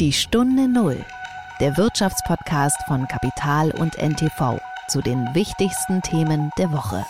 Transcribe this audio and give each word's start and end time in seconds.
Die 0.00 0.12
Stunde 0.12 0.66
Null, 0.66 0.96
der 1.60 1.76
Wirtschaftspodcast 1.76 2.78
von 2.88 3.06
Kapital 3.06 3.70
und 3.70 3.96
NTV 3.96 4.58
zu 4.88 5.00
den 5.00 5.24
wichtigsten 5.34 6.02
Themen 6.02 6.50
der 6.58 6.72
Woche. 6.72 7.06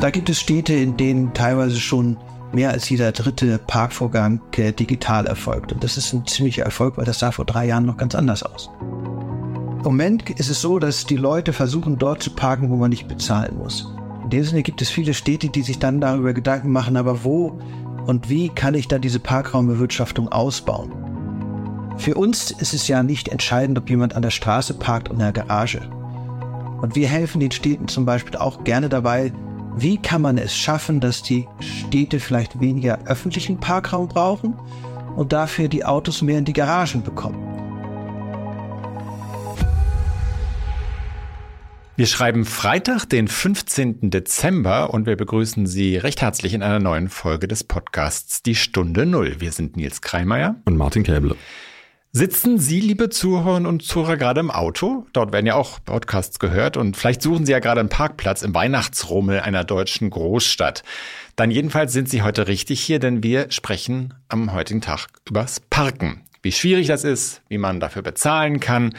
Da 0.00 0.10
gibt 0.10 0.28
es 0.28 0.40
Städte, 0.40 0.74
in 0.74 0.96
denen 0.96 1.32
teilweise 1.32 1.78
schon 1.78 2.16
mehr 2.52 2.70
als 2.70 2.88
jeder 2.88 3.12
dritte 3.12 3.58
Parkvorgang 3.58 4.40
äh, 4.56 4.72
digital 4.72 5.26
erfolgt. 5.26 5.72
Und 5.72 5.84
das 5.84 5.96
ist 5.96 6.12
ein 6.12 6.26
ziemlicher 6.26 6.64
Erfolg, 6.64 6.98
weil 6.98 7.04
das 7.04 7.20
sah 7.20 7.30
vor 7.30 7.44
drei 7.44 7.66
Jahren 7.66 7.86
noch 7.86 7.96
ganz 7.96 8.16
anders 8.16 8.42
aus. 8.42 8.68
Im 8.80 9.84
Moment 9.84 10.28
ist 10.28 10.50
es 10.50 10.60
so, 10.60 10.80
dass 10.80 11.06
die 11.06 11.16
Leute 11.16 11.52
versuchen, 11.52 11.98
dort 11.98 12.20
zu 12.20 12.30
parken, 12.30 12.68
wo 12.68 12.74
man 12.74 12.90
nicht 12.90 13.06
bezahlen 13.06 13.56
muss. 13.58 13.94
In 14.24 14.30
dem 14.30 14.42
Sinne 14.42 14.64
gibt 14.64 14.82
es 14.82 14.90
viele 14.90 15.14
Städte, 15.14 15.50
die 15.50 15.62
sich 15.62 15.78
dann 15.78 16.00
darüber 16.00 16.32
Gedanken 16.32 16.72
machen, 16.72 16.96
aber 16.96 17.22
wo 17.22 17.60
und 18.08 18.28
wie 18.28 18.48
kann 18.48 18.74
ich 18.74 18.88
dann 18.88 19.02
diese 19.02 19.20
Parkraumbewirtschaftung 19.20 20.26
ausbauen? 20.32 21.07
Für 21.98 22.14
uns 22.14 22.52
ist 22.52 22.74
es 22.74 22.86
ja 22.86 23.02
nicht 23.02 23.28
entscheidend, 23.28 23.76
ob 23.76 23.90
jemand 23.90 24.14
an 24.14 24.22
der 24.22 24.30
Straße 24.30 24.74
parkt 24.74 25.10
oder 25.10 25.18
in 25.18 25.32
der 25.32 25.44
Garage. 25.44 25.80
Und 26.80 26.94
wir 26.94 27.08
helfen 27.08 27.40
den 27.40 27.50
Städten 27.50 27.88
zum 27.88 28.06
Beispiel 28.06 28.36
auch 28.36 28.62
gerne 28.62 28.88
dabei, 28.88 29.32
wie 29.76 29.98
kann 30.00 30.22
man 30.22 30.38
es 30.38 30.56
schaffen, 30.56 31.00
dass 31.00 31.22
die 31.22 31.46
Städte 31.60 32.20
vielleicht 32.20 32.60
weniger 32.60 33.00
öffentlichen 33.06 33.58
Parkraum 33.58 34.08
brauchen 34.08 34.54
und 35.16 35.32
dafür 35.32 35.68
die 35.68 35.84
Autos 35.84 36.22
mehr 36.22 36.38
in 36.38 36.44
die 36.44 36.52
Garagen 36.52 37.02
bekommen. 37.02 37.44
Wir 41.96 42.06
schreiben 42.06 42.44
Freitag, 42.44 43.06
den 43.06 43.26
15. 43.26 44.10
Dezember 44.10 44.94
und 44.94 45.06
wir 45.06 45.16
begrüßen 45.16 45.66
Sie 45.66 45.96
recht 45.96 46.22
herzlich 46.22 46.54
in 46.54 46.62
einer 46.62 46.78
neuen 46.78 47.08
Folge 47.08 47.48
des 47.48 47.64
Podcasts 47.64 48.40
Die 48.44 48.54
Stunde 48.54 49.04
Null. 49.04 49.40
Wir 49.40 49.50
sind 49.50 49.76
Nils 49.76 50.00
Kreimeier 50.00 50.54
und 50.64 50.76
Martin 50.76 51.02
Käble. 51.02 51.34
Sitzen 52.18 52.58
Sie, 52.58 52.80
liebe 52.80 53.10
Zuhörerinnen 53.10 53.68
und 53.68 53.84
Zuhörer, 53.84 54.16
gerade 54.16 54.40
im 54.40 54.50
Auto? 54.50 55.06
Dort 55.12 55.32
werden 55.32 55.46
ja 55.46 55.54
auch 55.54 55.78
Podcasts 55.84 56.40
gehört 56.40 56.76
und 56.76 56.96
vielleicht 56.96 57.22
suchen 57.22 57.46
Sie 57.46 57.52
ja 57.52 57.60
gerade 57.60 57.78
einen 57.78 57.90
Parkplatz 57.90 58.42
im 58.42 58.52
Weihnachtsrummel 58.56 59.38
einer 59.38 59.62
deutschen 59.62 60.10
Großstadt. 60.10 60.82
Dann 61.36 61.52
jedenfalls 61.52 61.92
sind 61.92 62.08
Sie 62.08 62.22
heute 62.22 62.48
richtig 62.48 62.80
hier, 62.80 62.98
denn 62.98 63.22
wir 63.22 63.52
sprechen 63.52 64.14
am 64.28 64.52
heutigen 64.52 64.80
Tag 64.80 65.06
übers 65.28 65.60
Parken. 65.60 66.22
Wie 66.42 66.50
schwierig 66.50 66.88
das 66.88 67.04
ist, 67.04 67.40
wie 67.46 67.58
man 67.58 67.78
dafür 67.78 68.02
bezahlen 68.02 68.58
kann, 68.58 68.96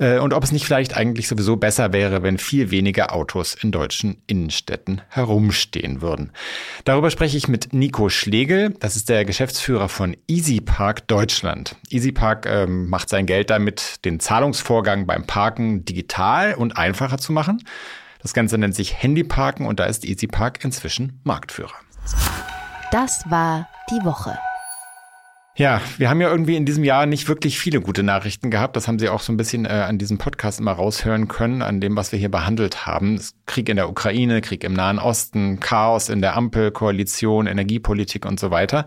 und 0.00 0.32
ob 0.32 0.42
es 0.42 0.50
nicht 0.52 0.64
vielleicht 0.64 0.96
eigentlich 0.96 1.28
sowieso 1.28 1.56
besser 1.56 1.92
wäre, 1.92 2.22
wenn 2.22 2.38
viel 2.38 2.70
weniger 2.70 3.14
Autos 3.14 3.54
in 3.54 3.70
deutschen 3.70 4.22
Innenstädten 4.26 5.02
herumstehen 5.08 6.00
würden. 6.00 6.32
Darüber 6.84 7.10
spreche 7.10 7.36
ich 7.36 7.48
mit 7.48 7.72
Nico 7.72 8.08
Schlegel. 8.08 8.70
Das 8.80 8.96
ist 8.96 9.08
der 9.10 9.24
Geschäftsführer 9.24 9.88
von 9.88 10.16
EasyPark 10.26 11.06
Deutschland. 11.06 11.76
EasyPark 11.90 12.46
ähm, 12.46 12.88
macht 12.88 13.10
sein 13.10 13.26
Geld 13.26 13.50
damit, 13.50 14.04
den 14.04 14.20
Zahlungsvorgang 14.20 15.06
beim 15.06 15.26
Parken 15.26 15.84
digital 15.84 16.54
und 16.54 16.76
einfacher 16.76 17.18
zu 17.18 17.32
machen. 17.32 17.62
Das 18.22 18.34
Ganze 18.34 18.58
nennt 18.58 18.74
sich 18.74 19.02
Handyparken 19.02 19.66
und 19.66 19.80
da 19.80 19.84
ist 19.84 20.04
EasyPark 20.04 20.64
inzwischen 20.64 21.20
Marktführer. 21.24 21.74
Das 22.90 23.30
war 23.30 23.68
die 23.90 24.04
Woche. 24.04 24.38
Ja, 25.60 25.82
wir 25.98 26.08
haben 26.08 26.22
ja 26.22 26.30
irgendwie 26.30 26.56
in 26.56 26.64
diesem 26.64 26.84
Jahr 26.84 27.04
nicht 27.04 27.28
wirklich 27.28 27.58
viele 27.58 27.82
gute 27.82 28.02
Nachrichten 28.02 28.50
gehabt. 28.50 28.76
Das 28.76 28.88
haben 28.88 28.98
Sie 28.98 29.10
auch 29.10 29.20
so 29.20 29.30
ein 29.30 29.36
bisschen 29.36 29.66
äh, 29.66 29.84
an 29.86 29.98
diesem 29.98 30.16
Podcast 30.16 30.58
immer 30.58 30.72
raushören 30.72 31.28
können, 31.28 31.60
an 31.60 31.82
dem, 31.82 31.96
was 31.96 32.12
wir 32.12 32.18
hier 32.18 32.30
behandelt 32.30 32.86
haben. 32.86 33.20
Krieg 33.44 33.68
in 33.68 33.76
der 33.76 33.90
Ukraine, 33.90 34.40
Krieg 34.40 34.64
im 34.64 34.72
Nahen 34.72 34.98
Osten, 34.98 35.60
Chaos 35.60 36.08
in 36.08 36.22
der 36.22 36.34
Ampelkoalition, 36.34 37.46
Energiepolitik 37.46 38.24
und 38.24 38.40
so 38.40 38.50
weiter. 38.50 38.86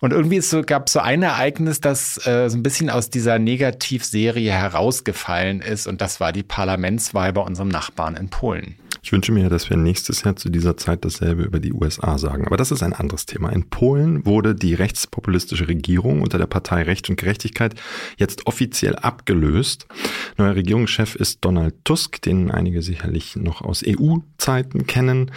Und 0.00 0.14
irgendwie 0.14 0.40
so, 0.40 0.62
gab 0.62 0.86
es 0.86 0.94
so 0.94 1.00
ein 1.00 1.22
Ereignis, 1.22 1.80
das 1.80 2.16
äh, 2.26 2.48
so 2.48 2.56
ein 2.56 2.62
bisschen 2.62 2.88
aus 2.88 3.10
dieser 3.10 3.38
Negativserie 3.38 4.52
herausgefallen 4.52 5.60
ist. 5.60 5.86
Und 5.86 6.00
das 6.00 6.18
war 6.18 6.32
die 6.32 6.42
Parlamentswahl 6.42 7.34
bei 7.34 7.42
unserem 7.42 7.68
Nachbarn 7.68 8.16
in 8.16 8.30
Polen. 8.30 8.76
Ich 9.02 9.12
wünsche 9.12 9.32
mir, 9.32 9.48
dass 9.48 9.70
wir 9.70 9.76
nächstes 9.76 10.22
Jahr 10.24 10.36
zu 10.36 10.50
dieser 10.50 10.76
Zeit 10.76 11.04
dasselbe 11.04 11.42
über 11.42 11.60
die 11.60 11.72
USA 11.72 12.18
sagen. 12.18 12.46
Aber 12.46 12.56
das 12.56 12.70
ist 12.70 12.82
ein 12.82 12.92
anderes 12.92 13.26
Thema. 13.26 13.50
In 13.50 13.70
Polen 13.70 14.26
wurde 14.26 14.54
die 14.54 14.74
rechtspopulistische 14.74 15.68
Regierung 15.68 16.22
unter 16.22 16.38
der 16.38 16.46
Partei 16.46 16.82
Recht 16.82 17.08
und 17.08 17.16
Gerechtigkeit 17.16 17.74
jetzt 18.18 18.46
offiziell 18.46 18.96
abgelöst. 18.96 19.86
Neuer 20.36 20.54
Regierungschef 20.54 21.14
ist 21.14 21.44
Donald 21.44 21.74
Tusk, 21.84 22.20
den 22.22 22.50
einige 22.50 22.82
sicherlich 22.82 23.36
noch 23.36 23.62
aus 23.62 23.82
EU-Zeiten 23.86 24.86
kennen. 24.86 25.30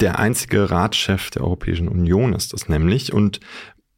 Der 0.00 0.18
einzige 0.18 0.70
Ratschef 0.70 1.30
der 1.30 1.42
Europäischen 1.42 1.88
Union 1.88 2.32
ist 2.32 2.52
das 2.52 2.68
nämlich. 2.68 3.12
Und 3.12 3.40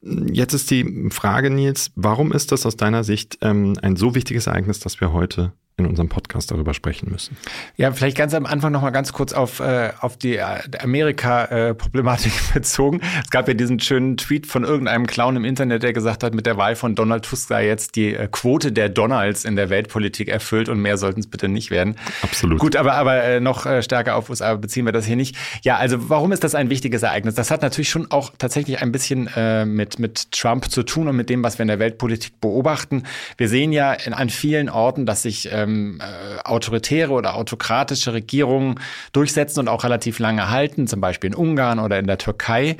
Jetzt 0.04 0.52
ist 0.52 0.68
die 0.72 1.10
Frage, 1.10 1.48
Nils, 1.48 1.92
warum 1.94 2.32
ist 2.32 2.50
das 2.50 2.66
aus 2.66 2.76
deiner 2.76 3.04
Sicht 3.04 3.38
ähm, 3.40 3.74
ein 3.82 3.94
so 3.94 4.16
wichtiges 4.16 4.48
Ereignis, 4.48 4.80
dass 4.80 5.00
wir 5.00 5.12
heute 5.12 5.52
in 5.84 5.90
unserem 5.90 6.08
Podcast 6.08 6.50
darüber 6.50 6.74
sprechen 6.74 7.10
müssen. 7.10 7.36
Ja, 7.76 7.92
vielleicht 7.92 8.16
ganz 8.16 8.34
am 8.34 8.46
Anfang 8.46 8.72
noch 8.72 8.82
mal 8.82 8.90
ganz 8.90 9.12
kurz 9.12 9.32
auf, 9.32 9.60
äh, 9.60 9.90
auf 10.00 10.16
die 10.16 10.36
äh, 10.36 10.60
Amerika-Problematik 10.80 12.32
bezogen. 12.54 13.00
Es 13.22 13.30
gab 13.30 13.48
ja 13.48 13.54
diesen 13.54 13.80
schönen 13.80 14.16
Tweet 14.16 14.46
von 14.46 14.64
irgendeinem 14.64 15.06
Clown 15.06 15.36
im 15.36 15.44
Internet, 15.44 15.82
der 15.82 15.92
gesagt 15.92 16.22
hat, 16.22 16.34
mit 16.34 16.46
der 16.46 16.56
Wahl 16.56 16.76
von 16.76 16.94
Donald 16.94 17.24
Tusk 17.24 17.48
sei 17.48 17.66
jetzt 17.66 17.96
die 17.96 18.14
äh, 18.14 18.28
Quote 18.30 18.72
der 18.72 18.88
Donalds 18.88 19.44
in 19.44 19.56
der 19.56 19.70
Weltpolitik 19.70 20.28
erfüllt 20.28 20.68
und 20.68 20.80
mehr 20.80 20.96
sollten 20.96 21.20
es 21.20 21.26
bitte 21.26 21.48
nicht 21.48 21.70
werden. 21.70 21.96
Absolut. 22.22 22.58
Gut, 22.58 22.76
aber, 22.76 22.94
aber 22.94 23.22
äh, 23.22 23.40
noch 23.40 23.66
stärker 23.82 24.16
auf 24.16 24.30
USA 24.30 24.54
beziehen 24.54 24.84
wir 24.84 24.92
das 24.92 25.04
hier 25.04 25.16
nicht. 25.16 25.36
Ja, 25.62 25.76
also 25.76 26.08
warum 26.08 26.32
ist 26.32 26.44
das 26.44 26.54
ein 26.54 26.70
wichtiges 26.70 27.02
Ereignis? 27.02 27.34
Das 27.34 27.50
hat 27.50 27.62
natürlich 27.62 27.90
schon 27.90 28.10
auch 28.10 28.32
tatsächlich 28.38 28.80
ein 28.80 28.92
bisschen 28.92 29.28
äh, 29.36 29.64
mit, 29.64 29.98
mit 29.98 30.32
Trump 30.32 30.70
zu 30.70 30.82
tun 30.82 31.08
und 31.08 31.16
mit 31.16 31.30
dem, 31.30 31.42
was 31.42 31.58
wir 31.58 31.62
in 31.62 31.68
der 31.68 31.78
Weltpolitik 31.78 32.40
beobachten. 32.40 33.04
Wir 33.36 33.48
sehen 33.48 33.72
ja 33.72 33.92
in, 33.92 34.12
an 34.12 34.30
vielen 34.30 34.68
Orten, 34.68 35.06
dass 35.06 35.22
sich 35.22 35.50
äh, 35.50 35.66
ähm, 35.72 35.98
äh, 36.00 36.40
autoritäre 36.42 37.12
oder 37.12 37.34
autokratische 37.34 38.12
Regierungen 38.12 38.80
durchsetzen 39.12 39.60
und 39.60 39.68
auch 39.68 39.84
relativ 39.84 40.18
lange 40.18 40.50
halten, 40.50 40.86
zum 40.86 41.00
Beispiel 41.00 41.30
in 41.30 41.36
Ungarn 41.36 41.78
oder 41.78 41.98
in 41.98 42.06
der 42.06 42.18
Türkei. 42.18 42.76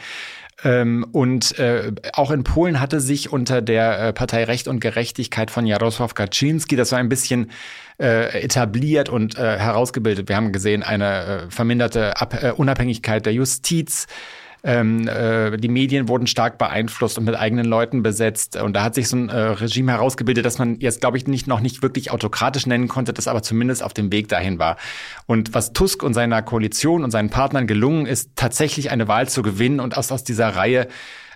Ähm, 0.64 1.04
und 1.12 1.58
äh, 1.58 1.92
auch 2.12 2.30
in 2.30 2.44
Polen 2.44 2.80
hatte 2.80 3.00
sich 3.00 3.32
unter 3.32 3.62
der 3.62 3.98
äh, 3.98 4.12
Partei 4.12 4.44
Recht 4.44 4.69
und 4.69 4.80
Gerechtigkeit 4.80 5.50
von 5.50 5.66
Jarosław 5.66 6.14
Kaczynski 6.14 6.76
das 6.76 6.91
so 6.91 6.97
ein 6.97 7.08
bisschen 7.08 7.50
äh, 7.98 8.42
etabliert 8.42 9.09
und 9.09 9.36
herausgebildet. 9.36 10.28
Wir 10.28 10.36
haben 10.36 10.53
gesehen, 10.53 10.82
eine 10.82 11.47
verminderte 11.50 12.20
Ab 12.20 12.54
Unabhängigkeit 12.56 13.26
der 13.26 13.32
Justiz, 13.32 14.06
ähm, 14.64 15.08
äh, 15.08 15.56
die 15.56 15.68
Medien 15.68 16.08
wurden 16.08 16.26
stark 16.26 16.58
beeinflusst 16.58 17.18
und 17.18 17.24
mit 17.24 17.34
eigenen 17.34 17.66
Leuten 17.66 18.02
besetzt. 18.02 18.56
Und 18.56 18.74
da 18.74 18.84
hat 18.84 18.94
sich 18.94 19.08
so 19.08 19.16
ein 19.16 19.28
äh, 19.28 19.36
Regime 19.36 19.92
herausgebildet, 19.92 20.44
das 20.44 20.58
man 20.58 20.78
jetzt, 20.80 21.00
glaube 21.00 21.16
ich, 21.16 21.26
nicht, 21.26 21.46
noch 21.46 21.60
nicht 21.60 21.82
wirklich 21.82 22.10
autokratisch 22.10 22.66
nennen 22.66 22.88
konnte, 22.88 23.12
das 23.12 23.28
aber 23.28 23.42
zumindest 23.42 23.82
auf 23.82 23.92
dem 23.92 24.12
Weg 24.12 24.28
dahin 24.28 24.58
war. 24.58 24.76
Und 25.26 25.54
was 25.54 25.72
Tusk 25.72 26.02
und 26.02 26.14
seiner 26.14 26.42
Koalition 26.42 27.02
und 27.02 27.10
seinen 27.10 27.30
Partnern 27.30 27.66
gelungen 27.66 28.06
ist, 28.06 28.30
tatsächlich 28.36 28.90
eine 28.90 29.08
Wahl 29.08 29.28
zu 29.28 29.42
gewinnen 29.42 29.80
und 29.80 29.96
aus, 29.96 30.12
aus 30.12 30.22
dieser 30.24 30.48
Reihe 30.50 30.86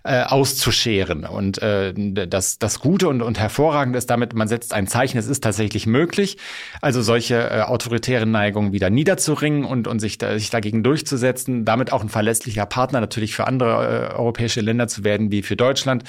äh, 0.06 0.22
auszuscheren. 0.22 1.24
Und 1.24 1.60
äh, 1.62 1.92
das, 1.94 2.58
das 2.58 2.80
Gute 2.80 3.08
und, 3.08 3.22
und 3.22 3.38
Hervorragende 3.38 3.98
ist 3.98 4.08
damit, 4.08 4.34
man 4.34 4.48
setzt 4.48 4.72
ein 4.72 4.86
Zeichen, 4.86 5.18
es 5.18 5.26
ist 5.26 5.42
tatsächlich 5.42 5.86
möglich, 5.86 6.38
also 6.80 7.02
solche 7.02 7.34
äh, 7.36 7.62
autoritären 7.62 8.30
Neigungen 8.30 8.72
wieder 8.72 8.88
niederzuringen 8.88 9.64
und, 9.64 9.88
und 9.88 9.98
sich, 9.98 10.18
da, 10.18 10.38
sich 10.38 10.50
dagegen 10.50 10.82
durchzusetzen, 10.82 11.64
damit 11.64 11.92
auch 11.92 12.02
ein 12.02 12.08
verlässlicher 12.08 12.66
Partner 12.66 13.00
natürlich 13.00 13.34
für 13.34 13.46
andere 13.46 14.10
äh, 14.12 14.14
europäische 14.14 14.60
Länder 14.60 14.88
zu 14.88 15.04
werden, 15.04 15.30
wie 15.30 15.42
für 15.42 15.56
Deutschland 15.56 16.04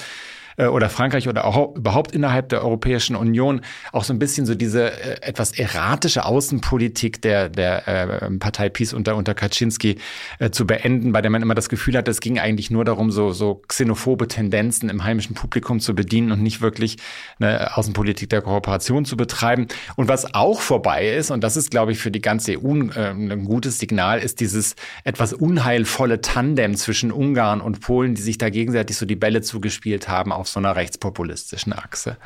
äh, 0.58 0.66
oder 0.66 0.90
Frankreich 0.90 1.28
oder 1.28 1.46
auch 1.46 1.74
überhaupt 1.74 2.12
innerhalb 2.12 2.50
der 2.50 2.62
Europäischen 2.62 3.16
Union 3.16 3.62
auch 3.92 4.04
so 4.04 4.12
ein 4.12 4.18
bisschen 4.18 4.44
so 4.44 4.54
diese 4.54 4.90
äh, 4.92 5.22
etwas 5.22 5.52
erratische 5.58 6.24
Außenpolitik 6.24 7.22
der, 7.22 7.48
der 7.48 7.88
äh, 7.88 8.30
Partei 8.38 8.68
PiS 8.68 8.92
unter, 8.92 9.16
unter 9.16 9.34
Kaczynski 9.34 9.98
äh, 10.38 10.50
zu 10.50 10.66
beenden, 10.66 11.12
bei 11.12 11.22
der 11.22 11.30
man 11.30 11.42
immer 11.42 11.54
das 11.54 11.68
Gefühl 11.68 11.96
hat, 11.96 12.08
es 12.08 12.20
ging 12.20 12.38
eigentlich 12.38 12.70
nur 12.70 12.84
darum, 12.84 13.10
so, 13.10 13.32
so 13.32 13.62
xenophobe 13.68 14.28
Tendenzen 14.28 14.90
im 14.90 15.04
heimischen 15.04 15.34
Publikum 15.34 15.80
zu 15.80 15.94
bedienen 15.94 16.32
und 16.32 16.42
nicht 16.42 16.60
wirklich 16.60 16.96
eine 17.38 17.76
Außenpolitik 17.76 18.28
der 18.28 18.42
Kooperation 18.42 19.04
zu 19.04 19.16
betreiben. 19.16 19.68
Und 19.96 20.08
was 20.08 20.34
auch 20.34 20.60
vorbei 20.60 21.08
ist, 21.08 21.30
und 21.30 21.42
das 21.44 21.56
ist, 21.56 21.70
glaube 21.70 21.92
ich, 21.92 21.98
für 21.98 22.10
die 22.10 22.20
ganze 22.20 22.58
EU 22.58 22.90
äh, 22.90 23.10
ein 23.10 23.44
gutes 23.44 23.78
Signal, 23.78 24.18
ist 24.18 24.40
dieses 24.40 24.74
etwas 25.04 25.32
unheilvolle 25.32 26.20
Tandem 26.20 26.74
zwischen 26.74 27.12
Ungarn 27.12 27.60
und 27.60 27.80
Polen, 27.80 28.14
die 28.14 28.22
sich 28.22 28.38
da 28.38 28.50
gegenseitig 28.50 28.96
so 28.96 29.06
die 29.06 29.16
Bälle 29.16 29.42
zugespielt 29.42 30.08
haben 30.08 30.32
auf 30.32 30.47
so 30.52 30.60
einer 30.60 30.76
rechtspopulistischen 30.76 31.72
Achse. 31.72 32.16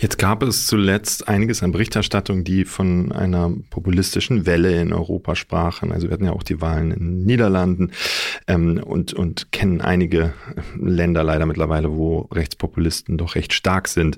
Jetzt 0.00 0.16
gab 0.16 0.42
es 0.42 0.66
zuletzt 0.66 1.28
einiges 1.28 1.62
an 1.62 1.72
Berichterstattung, 1.72 2.42
die 2.42 2.64
von 2.64 3.12
einer 3.12 3.52
populistischen 3.68 4.46
Welle 4.46 4.80
in 4.80 4.94
Europa 4.94 5.36
sprachen. 5.36 5.92
Also 5.92 6.08
wir 6.08 6.14
hatten 6.14 6.24
ja 6.24 6.32
auch 6.32 6.42
die 6.42 6.62
Wahlen 6.62 6.90
in 6.90 6.98
den 6.98 7.26
Niederlanden 7.26 7.92
ähm, 8.46 8.82
und, 8.82 9.12
und 9.12 9.52
kennen 9.52 9.82
einige 9.82 10.32
Länder 10.74 11.22
leider 11.22 11.44
mittlerweile, 11.44 11.92
wo 11.92 12.20
Rechtspopulisten 12.32 13.18
doch 13.18 13.34
recht 13.34 13.52
stark 13.52 13.88
sind. 13.88 14.16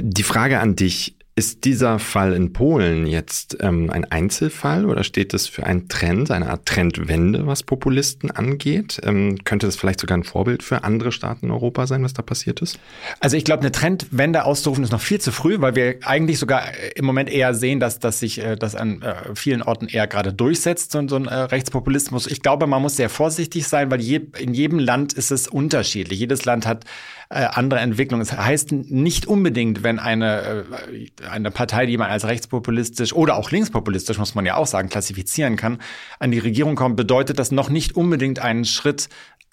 Die 0.00 0.22
Frage 0.22 0.60
an 0.60 0.76
dich, 0.76 1.15
Ist 1.38 1.66
dieser 1.66 1.98
Fall 1.98 2.32
in 2.32 2.54
Polen 2.54 3.06
jetzt 3.06 3.58
ähm, 3.60 3.90
ein 3.90 4.10
Einzelfall 4.10 4.86
oder 4.86 5.04
steht 5.04 5.34
es 5.34 5.46
für 5.46 5.66
einen 5.66 5.86
Trend, 5.86 6.30
eine 6.30 6.48
Art 6.48 6.64
Trendwende, 6.64 7.46
was 7.46 7.62
Populisten 7.62 8.30
angeht? 8.30 9.02
Ähm, 9.04 9.36
könnte 9.44 9.66
das 9.66 9.76
vielleicht 9.76 10.00
sogar 10.00 10.16
ein 10.16 10.24
Vorbild 10.24 10.62
für 10.62 10.82
andere 10.82 11.12
Staaten 11.12 11.44
in 11.44 11.52
Europa 11.52 11.86
sein, 11.86 12.02
was 12.02 12.14
da 12.14 12.22
passiert 12.22 12.62
ist? 12.62 12.78
Also 13.20 13.36
ich 13.36 13.44
glaube, 13.44 13.60
eine 13.60 13.70
Trendwende 13.70 14.44
auszurufen 14.46 14.82
ist 14.82 14.92
noch 14.92 15.02
viel 15.02 15.20
zu 15.20 15.30
früh, 15.30 15.60
weil 15.60 15.74
wir 15.74 15.96
eigentlich 16.04 16.38
sogar 16.38 16.68
äh, 16.68 16.92
im 16.94 17.04
Moment 17.04 17.28
eher 17.28 17.52
sehen, 17.52 17.80
dass, 17.80 17.98
dass 17.98 18.18
sich 18.18 18.38
äh, 18.38 18.56
das 18.56 18.74
an 18.74 19.02
äh, 19.02 19.34
vielen 19.34 19.60
Orten 19.60 19.88
eher 19.88 20.06
gerade 20.06 20.32
durchsetzt, 20.32 20.92
so, 20.92 21.06
so 21.06 21.16
ein 21.16 21.26
äh, 21.26 21.34
Rechtspopulismus. 21.34 22.28
Ich 22.28 22.40
glaube, 22.40 22.66
man 22.66 22.80
muss 22.80 22.96
sehr 22.96 23.10
vorsichtig 23.10 23.68
sein, 23.68 23.90
weil 23.90 24.00
je, 24.00 24.22
in 24.38 24.54
jedem 24.54 24.78
Land 24.78 25.12
ist 25.12 25.30
es 25.30 25.48
unterschiedlich. 25.48 26.18
Jedes 26.18 26.46
Land 26.46 26.64
hat 26.64 26.86
äh, 27.28 27.44
andere 27.44 27.80
Entwicklungen. 27.80 28.22
Es 28.22 28.32
heißt 28.32 28.72
nicht 28.72 29.26
unbedingt, 29.26 29.82
wenn 29.82 29.98
eine, 29.98 30.64
äh, 30.90 31.06
eine 31.26 31.50
Partei, 31.50 31.86
die 31.86 31.96
man 31.96 32.10
als 32.10 32.24
rechtspopulistisch 32.24 33.12
oder 33.12 33.36
auch 33.36 33.50
linkspopulistisch, 33.50 34.18
muss 34.18 34.34
man 34.34 34.46
ja 34.46 34.56
auch 34.56 34.66
sagen, 34.66 34.88
klassifizieren 34.88 35.56
kann, 35.56 35.78
an 36.18 36.30
die 36.30 36.38
Regierung 36.38 36.76
kommt, 36.76 36.96
bedeutet 36.96 37.38
das 37.38 37.52
noch 37.52 37.68
nicht 37.68 37.96
unbedingt 37.96 38.38
einen 38.38 38.64
Schritt 38.64 39.08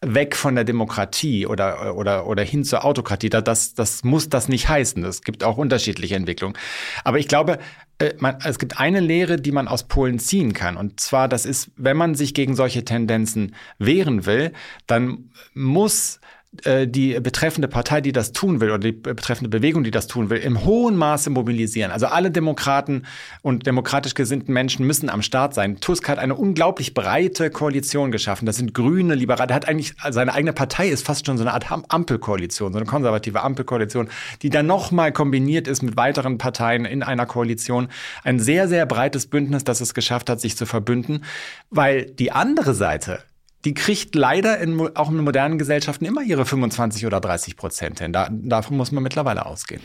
weg 0.05 0.35
von 0.35 0.55
der 0.55 0.63
Demokratie 0.63 1.45
oder, 1.47 1.95
oder, 1.95 2.27
oder 2.27 2.43
hin 2.43 2.63
zur 2.63 2.85
Autokratie. 2.85 3.29
Das, 3.29 3.73
das 3.73 4.03
muss 4.03 4.29
das 4.29 4.49
nicht 4.49 4.67
heißen. 4.67 5.03
Es 5.05 5.21
gibt 5.21 5.43
auch 5.43 5.57
unterschiedliche 5.57 6.15
Entwicklungen. 6.15 6.57
Aber 7.03 7.19
ich 7.19 7.27
glaube, 7.27 7.59
äh, 7.99 8.13
man, 8.19 8.37
es 8.43 8.59
gibt 8.59 8.79
eine 8.79 8.99
Lehre, 8.99 9.37
die 9.37 9.51
man 9.51 9.67
aus 9.67 9.87
Polen 9.87 10.19
ziehen 10.19 10.53
kann. 10.53 10.77
Und 10.77 10.99
zwar, 10.99 11.27
das 11.27 11.45
ist, 11.45 11.71
wenn 11.75 11.97
man 11.97 12.15
sich 12.15 12.33
gegen 12.33 12.55
solche 12.55 12.83
Tendenzen 12.85 13.55
wehren 13.79 14.25
will, 14.25 14.53
dann 14.87 15.31
muss 15.53 16.19
äh, 16.63 16.88
die 16.88 17.19
betreffende 17.19 17.67
Partei, 17.67 18.00
die 18.00 18.11
das 18.11 18.31
tun 18.31 18.61
will, 18.61 18.69
oder 18.69 18.79
die 18.79 18.91
betreffende 18.91 19.50
Bewegung, 19.50 19.83
die 19.83 19.91
das 19.91 20.05
tun 20.05 20.29
will, 20.29 20.38
im 20.38 20.63
hohen 20.63 20.95
Maße 20.95 21.31
mobilisieren. 21.31 21.91
Also 21.91 22.05
alle 22.05 22.29
Demokraten 22.29 23.05
und 23.41 23.65
demokratisch 23.65 24.13
gesinnten 24.13 24.53
Menschen 24.53 24.85
müssen 24.85 25.09
am 25.09 25.23
Start 25.23 25.55
sein. 25.55 25.79
Tusk 25.79 26.07
hat 26.07 26.19
eine 26.19 26.35
unglaublich 26.35 26.94
breite 26.94 27.50
Koalition 27.50 28.11
geschaffen. 28.11 28.45
Das 28.45 28.57
sind 28.57 28.73
Grüne, 28.73 29.15
Liberale. 29.15 29.50
Er 29.50 29.55
hat 29.55 29.67
eigentlich, 29.67 29.95
seine 30.09 30.33
eigene 30.33 30.53
Partei 30.53 30.89
ist 30.89 31.05
fast 31.05 31.25
schon 31.25 31.38
so 31.38 31.44
eine 31.44 31.53
Art 31.53 31.65
Ampelkoalition, 31.89 32.71
so 32.71 32.77
eine 32.77 32.85
konservative 32.85 33.41
Ampelkoalition, 33.41 34.09
die 34.44 34.49
dann 34.51 34.67
nochmal 34.67 35.11
kombiniert 35.11 35.67
ist 35.67 35.81
mit 35.81 35.97
weiteren 35.97 36.38
Parteien 36.38 36.85
in 36.85 37.01
einer 37.01 37.25
Koalition. 37.25 37.88
Ein 38.23 38.39
sehr, 38.39 38.67
sehr 38.67 38.85
breites 38.85 39.25
Bündnis, 39.25 39.63
das 39.63 39.81
es 39.81 39.95
geschafft 39.95 40.29
hat, 40.29 40.39
sich 40.39 40.56
zu 40.56 40.67
verbünden, 40.67 41.23
weil 41.71 42.06
die 42.06 42.31
andere 42.31 42.75
Seite, 42.75 43.23
die 43.65 43.74
kriegt 43.74 44.15
leider 44.15 44.60
in, 44.60 44.95
auch 44.95 45.10
in 45.10 45.18
modernen 45.18 45.57
Gesellschaften 45.57 46.06
immer 46.06 46.21
ihre 46.21 46.45
25 46.45 47.06
oder 47.06 47.21
30 47.21 47.56
Prozent 47.56 48.00
hin. 48.00 48.12
Da, 48.12 48.30
davon 48.30 48.75
muss 48.75 48.92
man 48.92 49.04
mittlerweile 49.04 49.45
ausgehen. 49.45 49.81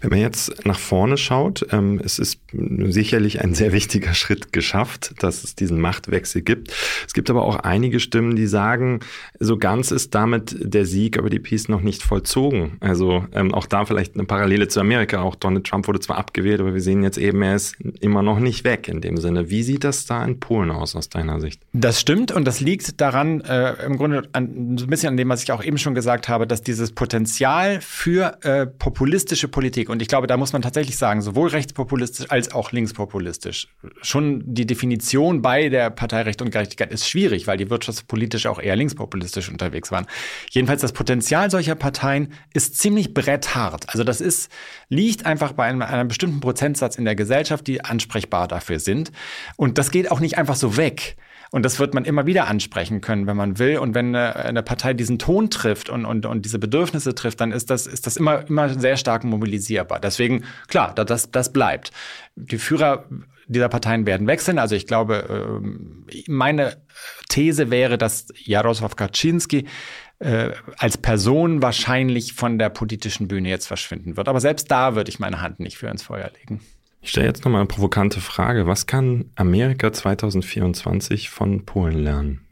Wenn 0.00 0.10
man 0.10 0.18
jetzt 0.18 0.66
nach 0.66 0.78
vorne 0.78 1.16
schaut, 1.16 1.66
ähm, 1.70 2.00
es 2.04 2.18
ist 2.18 2.40
sicherlich 2.52 3.40
ein 3.40 3.54
sehr 3.54 3.72
wichtiger 3.72 4.12
Schritt 4.14 4.52
geschafft, 4.52 5.14
dass 5.18 5.44
es 5.44 5.54
diesen 5.54 5.80
Machtwechsel 5.80 6.42
gibt. 6.42 6.74
Es 7.06 7.14
gibt 7.14 7.30
aber 7.30 7.42
auch 7.42 7.56
einige 7.56 8.00
Stimmen, 8.00 8.36
die 8.36 8.46
sagen, 8.46 9.00
so 9.38 9.56
ganz 9.56 9.90
ist 9.90 10.14
damit 10.14 10.56
der 10.60 10.84
Sieg 10.84 11.16
über 11.16 11.30
die 11.30 11.38
Peace 11.38 11.68
noch 11.68 11.80
nicht 11.80 12.02
vollzogen. 12.02 12.76
Also 12.80 13.24
ähm, 13.32 13.54
auch 13.54 13.66
da 13.66 13.86
vielleicht 13.86 14.14
eine 14.14 14.24
Parallele 14.24 14.68
zu 14.68 14.80
Amerika. 14.80 15.22
Auch 15.22 15.36
Donald 15.36 15.66
Trump 15.66 15.88
wurde 15.88 16.00
zwar 16.00 16.18
abgewählt, 16.18 16.60
aber 16.60 16.74
wir 16.74 16.82
sehen 16.82 17.02
jetzt 17.02 17.18
eben, 17.18 17.40
er 17.40 17.56
ist 17.56 17.76
immer 18.00 18.22
noch 18.22 18.40
nicht 18.40 18.64
weg 18.64 18.88
in 18.88 19.00
dem 19.00 19.16
Sinne. 19.16 19.48
Wie 19.48 19.62
sieht 19.62 19.84
das 19.84 20.04
da 20.04 20.22
in 20.22 20.38
Polen 20.38 20.70
aus 20.70 20.94
aus 20.96 21.08
deiner 21.08 21.40
Sicht? 21.40 21.62
Das 21.72 21.98
stimmt 21.98 22.30
und 22.32 22.44
das 22.44 22.60
liegt 22.60 23.00
daran, 23.00 23.21
daran, 23.22 23.40
äh, 23.42 23.84
im 23.84 23.96
Grunde 23.96 24.28
an, 24.32 24.76
so 24.76 24.86
ein 24.86 24.90
bisschen 24.90 25.10
an 25.10 25.16
dem, 25.16 25.28
was 25.28 25.42
ich 25.42 25.52
auch 25.52 25.62
eben 25.62 25.78
schon 25.78 25.94
gesagt 25.94 26.28
habe, 26.28 26.46
dass 26.46 26.62
dieses 26.62 26.92
Potenzial 26.92 27.80
für 27.80 28.38
äh, 28.42 28.66
populistische 28.66 29.48
Politik, 29.48 29.88
und 29.88 30.02
ich 30.02 30.08
glaube, 30.08 30.26
da 30.26 30.36
muss 30.36 30.52
man 30.52 30.62
tatsächlich 30.62 30.98
sagen, 30.98 31.22
sowohl 31.22 31.48
rechtspopulistisch 31.48 32.30
als 32.30 32.52
auch 32.52 32.72
linkspopulistisch, 32.72 33.68
schon 34.02 34.42
die 34.44 34.66
Definition 34.66 35.42
bei 35.42 35.68
der 35.68 35.90
Partei 35.90 36.22
Recht 36.22 36.42
und 36.42 36.50
Gerechtigkeit 36.50 36.92
ist 36.92 37.08
schwierig, 37.08 37.46
weil 37.46 37.56
die 37.56 37.70
wirtschaftspolitisch 37.70 38.46
auch 38.46 38.60
eher 38.60 38.76
linkspopulistisch 38.76 39.48
unterwegs 39.48 39.90
waren. 39.90 40.06
Jedenfalls 40.50 40.82
das 40.82 40.92
Potenzial 40.92 41.50
solcher 41.50 41.74
Parteien 41.74 42.32
ist 42.52 42.78
ziemlich 42.78 43.14
bretthart. 43.14 43.88
Also 43.88 44.04
das 44.04 44.20
ist, 44.20 44.50
liegt 44.88 45.26
einfach 45.26 45.52
bei 45.52 45.64
einem, 45.64 45.82
einem 45.82 46.08
bestimmten 46.08 46.40
Prozentsatz 46.40 46.96
in 46.96 47.04
der 47.04 47.14
Gesellschaft, 47.14 47.66
die 47.66 47.84
ansprechbar 47.84 48.48
dafür 48.48 48.78
sind. 48.78 49.12
Und 49.56 49.78
das 49.78 49.90
geht 49.90 50.10
auch 50.10 50.20
nicht 50.20 50.38
einfach 50.38 50.56
so 50.56 50.76
weg. 50.76 51.16
Und 51.52 51.64
das 51.66 51.78
wird 51.78 51.92
man 51.92 52.06
immer 52.06 52.24
wieder 52.24 52.48
ansprechen 52.48 53.02
können, 53.02 53.26
wenn 53.26 53.36
man 53.36 53.58
will. 53.58 53.76
Und 53.76 53.94
wenn 53.94 54.16
eine, 54.16 54.36
eine 54.36 54.62
Partei 54.62 54.94
diesen 54.94 55.18
Ton 55.18 55.50
trifft 55.50 55.90
und, 55.90 56.06
und, 56.06 56.24
und 56.24 56.46
diese 56.46 56.58
Bedürfnisse 56.58 57.14
trifft, 57.14 57.42
dann 57.42 57.52
ist 57.52 57.68
das, 57.68 57.86
ist 57.86 58.06
das 58.06 58.16
immer, 58.16 58.48
immer 58.48 58.70
sehr 58.70 58.96
stark 58.96 59.22
mobilisierbar. 59.22 60.00
Deswegen, 60.00 60.44
klar, 60.68 60.94
das, 60.94 61.30
das 61.30 61.52
bleibt. 61.52 61.92
Die 62.36 62.56
Führer 62.56 63.04
dieser 63.48 63.68
Parteien 63.68 64.06
werden 64.06 64.26
wechseln. 64.26 64.58
Also 64.58 64.74
ich 64.74 64.86
glaube, 64.86 65.60
ähm, 65.62 66.06
meine 66.26 66.78
These 67.28 67.70
wäre, 67.70 67.98
dass 67.98 68.28
Jarosław 68.34 68.96
Kaczynski 68.96 69.66
äh, 70.20 70.52
als 70.78 70.96
Person 70.96 71.60
wahrscheinlich 71.60 72.32
von 72.32 72.58
der 72.58 72.70
politischen 72.70 73.28
Bühne 73.28 73.50
jetzt 73.50 73.66
verschwinden 73.66 74.16
wird. 74.16 74.26
Aber 74.26 74.40
selbst 74.40 74.70
da 74.70 74.94
würde 74.94 75.10
ich 75.10 75.18
meine 75.18 75.42
Hand 75.42 75.60
nicht 75.60 75.76
für 75.76 75.88
ins 75.88 76.02
Feuer 76.02 76.30
legen. 76.40 76.62
Ich 77.02 77.10
stelle 77.10 77.26
jetzt 77.26 77.44
nochmal 77.44 77.60
eine 77.60 77.68
provokante 77.68 78.20
Frage. 78.20 78.66
Was 78.68 78.86
kann 78.86 79.26
Amerika 79.34 79.92
2024 79.92 81.30
von 81.30 81.66
Polen 81.66 81.98
lernen? 81.98 82.46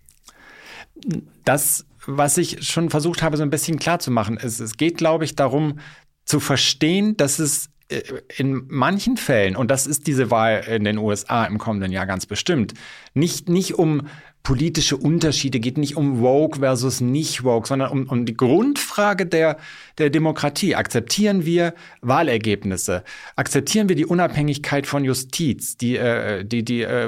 Das, 1.45 1.87
was 2.05 2.37
ich 2.37 2.67
schon 2.67 2.91
versucht 2.91 3.23
habe, 3.23 3.37
so 3.37 3.45
ein 3.45 3.51
bisschen 3.51 3.79
klar 3.79 4.01
zu 4.01 4.11
machen, 4.11 4.37
ist, 4.37 4.59
es 4.59 4.77
geht, 4.77 4.99
glaube 4.99 5.25
ich, 5.25 5.37
darum 5.37 5.79
zu 6.25 6.41
verstehen, 6.41 7.17
dass 7.17 7.39
es 7.39 7.71
äh, 7.89 8.03
in 8.37 8.65
manchen 8.69 9.17
Fällen, 9.17 9.55
und 9.55 9.71
das 9.71 9.87
ist 9.87 10.09
diese 10.09 10.33
Wahl 10.33 10.65
in 10.69 10.83
den 10.83 10.99
USA 10.99 11.45
im 11.45 11.59
kommenden 11.59 11.93
Jahr 11.93 12.07
ganz 12.07 12.27
bestimmt, 12.27 12.75
nicht, 13.15 13.49
nicht 13.49 13.79
um 13.79 14.09
politische 14.43 14.97
Unterschiede, 14.97 15.61
geht 15.61 15.77
nicht 15.77 15.97
um 15.97 16.21
Woke 16.21 16.61
versus 16.61 17.01
nicht 17.01 17.45
Woke, 17.45 17.69
sondern 17.69 17.91
um, 17.91 18.09
um 18.09 18.25
die 18.25 18.37
Grundfrage 18.37 19.27
der, 19.27 19.59
der 19.99 20.11
Demokratie. 20.11 20.75
Akzeptieren 20.75 21.45
wir 21.45 21.75
Wahlergebnisse? 22.01 23.05
Akzeptieren 23.37 23.89
wir 23.89 23.97
die 23.97 24.07
Unabhängigkeit 24.07 24.87
von 24.87 25.05
Justiz, 25.05 25.77
die, 25.77 25.97
äh, 25.97 26.45
die, 26.45 26.65
die 26.65 26.83
äh, 26.83 27.05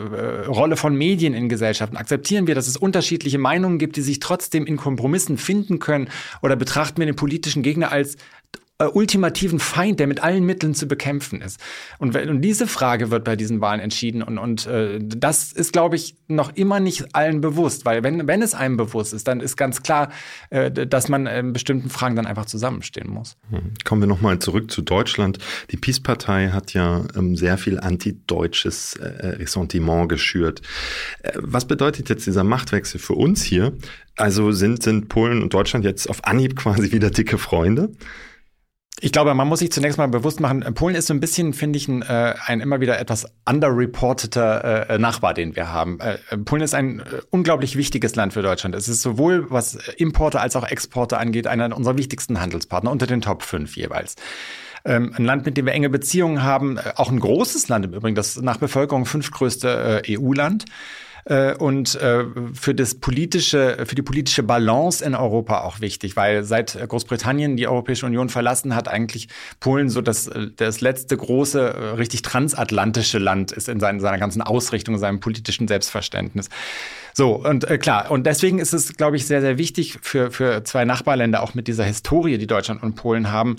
Rolle 0.46 0.76
von 0.76 0.94
Medien 0.94 1.32
in 1.32 1.48
Gesellschaften? 1.48 1.96
Akzeptieren 1.96 2.46
wir, 2.46 2.54
dass 2.54 2.68
es 2.68 2.76
unterschiedliche 2.76 3.38
Meinungen 3.38 3.78
gibt, 3.78 3.96
die 3.96 4.02
sich 4.02 4.20
trotzdem 4.20 4.66
in 4.66 4.76
Kompromissen 4.76 5.38
finden 5.38 5.78
können? 5.78 6.08
Oder 6.42 6.56
betrachten 6.56 6.98
wir 6.98 7.06
den 7.06 7.16
politischen 7.16 7.62
Gegner 7.62 7.92
als 7.92 8.16
äh, 8.82 8.86
ultimativen 8.86 9.58
Feind, 9.60 10.00
der 10.00 10.06
mit 10.06 10.22
allen 10.22 10.44
Mitteln 10.44 10.74
zu 10.74 10.86
bekämpfen 10.88 11.40
ist. 11.40 11.60
Und, 11.98 12.16
und 12.16 12.42
diese 12.42 12.66
Frage 12.66 13.10
wird 13.10 13.24
bei 13.24 13.36
diesen 13.36 13.60
Wahlen 13.60 13.80
entschieden. 13.80 14.22
Und, 14.22 14.38
und 14.38 14.66
äh, 14.66 14.98
das 15.00 15.52
ist, 15.52 15.72
glaube 15.72 15.96
ich, 15.96 16.16
noch 16.28 16.54
immer 16.56 16.80
nicht 16.80 17.14
allen 17.14 17.40
bewusst, 17.40 17.84
weil 17.84 18.02
wenn, 18.02 18.26
wenn 18.26 18.42
es 18.42 18.54
einem 18.54 18.76
bewusst 18.76 19.12
ist, 19.12 19.28
dann 19.28 19.40
ist 19.40 19.56
ganz 19.56 19.82
klar, 19.82 20.10
äh, 20.50 20.70
dass 20.70 21.08
man 21.08 21.26
in 21.26 21.52
bestimmten 21.52 21.90
Fragen 21.90 22.16
dann 22.16 22.26
einfach 22.26 22.46
zusammenstehen 22.46 23.10
muss. 23.10 23.36
Hm. 23.50 23.74
Kommen 23.84 24.02
wir 24.02 24.08
nochmal 24.08 24.38
zurück 24.38 24.70
zu 24.70 24.82
Deutschland. 24.82 25.38
Die 25.70 25.76
Peace-Partei 25.76 26.48
hat 26.48 26.74
ja 26.74 27.04
ähm, 27.16 27.36
sehr 27.36 27.58
viel 27.58 27.78
antideutsches 27.78 28.96
äh, 28.96 29.26
Ressentiment 29.26 30.08
geschürt. 30.08 30.62
Äh, 31.22 31.32
was 31.36 31.66
bedeutet 31.66 32.08
jetzt 32.08 32.26
dieser 32.26 32.44
Machtwechsel 32.44 32.98
für 32.98 33.14
uns 33.14 33.42
hier? 33.42 33.72
Also 34.16 34.52
sind, 34.52 34.82
sind 34.82 35.08
Polen 35.08 35.42
und 35.42 35.54
Deutschland 35.54 35.84
jetzt 35.84 36.08
auf 36.10 36.24
Anhieb 36.24 36.56
quasi 36.56 36.92
wieder 36.92 37.10
dicke 37.10 37.38
Freunde? 37.38 37.90
Ich 39.00 39.10
glaube, 39.10 39.34
man 39.34 39.48
muss 39.48 39.58
sich 39.58 39.72
zunächst 39.72 39.98
mal 39.98 40.06
bewusst 40.06 40.38
machen, 40.38 40.62
Polen 40.74 40.94
ist 40.94 41.08
so 41.08 41.14
ein 41.14 41.18
bisschen, 41.18 41.54
finde 41.54 41.76
ich, 41.76 41.88
ein, 41.88 42.02
äh, 42.02 42.34
ein 42.46 42.60
immer 42.60 42.80
wieder 42.80 43.00
etwas 43.00 43.26
underreporteter 43.48 44.90
äh, 44.90 44.98
Nachbar, 44.98 45.34
den 45.34 45.56
wir 45.56 45.72
haben. 45.72 45.98
Äh, 45.98 46.18
Polen 46.38 46.62
ist 46.62 46.74
ein 46.74 47.00
äh, 47.00 47.20
unglaublich 47.30 47.76
wichtiges 47.76 48.14
Land 48.14 48.32
für 48.32 48.42
Deutschland. 48.42 48.74
Es 48.74 48.88
ist 48.88 49.02
sowohl, 49.02 49.50
was 49.50 49.74
Importe 49.96 50.40
als 50.40 50.54
auch 50.54 50.64
Exporte 50.64 51.18
angeht, 51.18 51.46
einer 51.46 51.76
unserer 51.76 51.96
wichtigsten 51.98 52.40
Handelspartner, 52.40 52.90
unter 52.90 53.06
den 53.06 53.22
Top 53.22 53.42
5 53.42 53.76
jeweils 53.76 54.14
ähm, 54.84 55.12
ein 55.16 55.24
Land, 55.24 55.46
mit 55.46 55.56
dem 55.56 55.66
wir 55.66 55.72
enge 55.72 55.90
Beziehungen 55.90 56.42
haben, 56.42 56.76
äh, 56.76 56.92
auch 56.96 57.10
ein 57.10 57.20
großes 57.20 57.68
Land 57.68 57.84
im 57.84 57.94
Übrigen, 57.94 58.14
das 58.14 58.40
nach 58.40 58.56
Bevölkerung 58.56 59.06
fünftgrößte 59.06 60.02
äh, 60.06 60.18
EU-Land. 60.18 60.64
Äh, 61.24 61.54
und 61.54 61.94
äh, 61.96 62.24
für 62.52 62.74
das 62.74 62.94
politische, 62.94 63.84
für 63.86 63.94
die 63.94 64.02
politische 64.02 64.42
Balance 64.42 65.04
in 65.04 65.14
Europa 65.14 65.62
auch 65.62 65.80
wichtig, 65.80 66.16
weil 66.16 66.44
seit 66.44 66.78
Großbritannien 66.88 67.56
die 67.56 67.68
Europäische 67.68 68.06
Union 68.06 68.28
verlassen 68.28 68.74
hat, 68.74 68.88
eigentlich 68.88 69.28
Polen 69.60 69.88
so 69.88 70.00
das, 70.00 70.30
das 70.56 70.80
letzte 70.80 71.16
große, 71.16 71.96
richtig 71.98 72.22
transatlantische 72.22 73.18
Land 73.18 73.52
ist 73.52 73.68
in 73.68 73.80
seiner, 73.80 74.00
seiner 74.00 74.18
ganzen 74.18 74.42
Ausrichtung, 74.42 74.98
seinem 74.98 75.20
politischen 75.20 75.68
Selbstverständnis. 75.68 76.48
So, 77.14 77.34
und 77.34 77.64
äh, 77.64 77.78
klar, 77.78 78.10
und 78.10 78.26
deswegen 78.26 78.58
ist 78.58 78.72
es, 78.72 78.96
glaube 78.96 79.16
ich, 79.16 79.26
sehr, 79.26 79.40
sehr 79.42 79.58
wichtig 79.58 79.98
für, 80.00 80.30
für 80.30 80.64
zwei 80.64 80.84
Nachbarländer, 80.84 81.42
auch 81.42 81.54
mit 81.54 81.68
dieser 81.68 81.84
Historie, 81.84 82.38
die 82.38 82.46
Deutschland 82.46 82.82
und 82.82 82.94
Polen 82.94 83.30
haben, 83.30 83.56